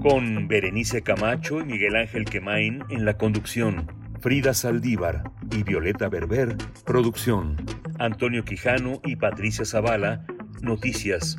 [0.00, 3.90] Con Berenice Camacho y Miguel Ángel Quemain en la conducción.
[4.20, 7.56] Frida Saldívar y Violeta Berber, producción.
[7.98, 10.24] Antonio Quijano y Patricia Zavala,
[10.60, 11.38] noticias.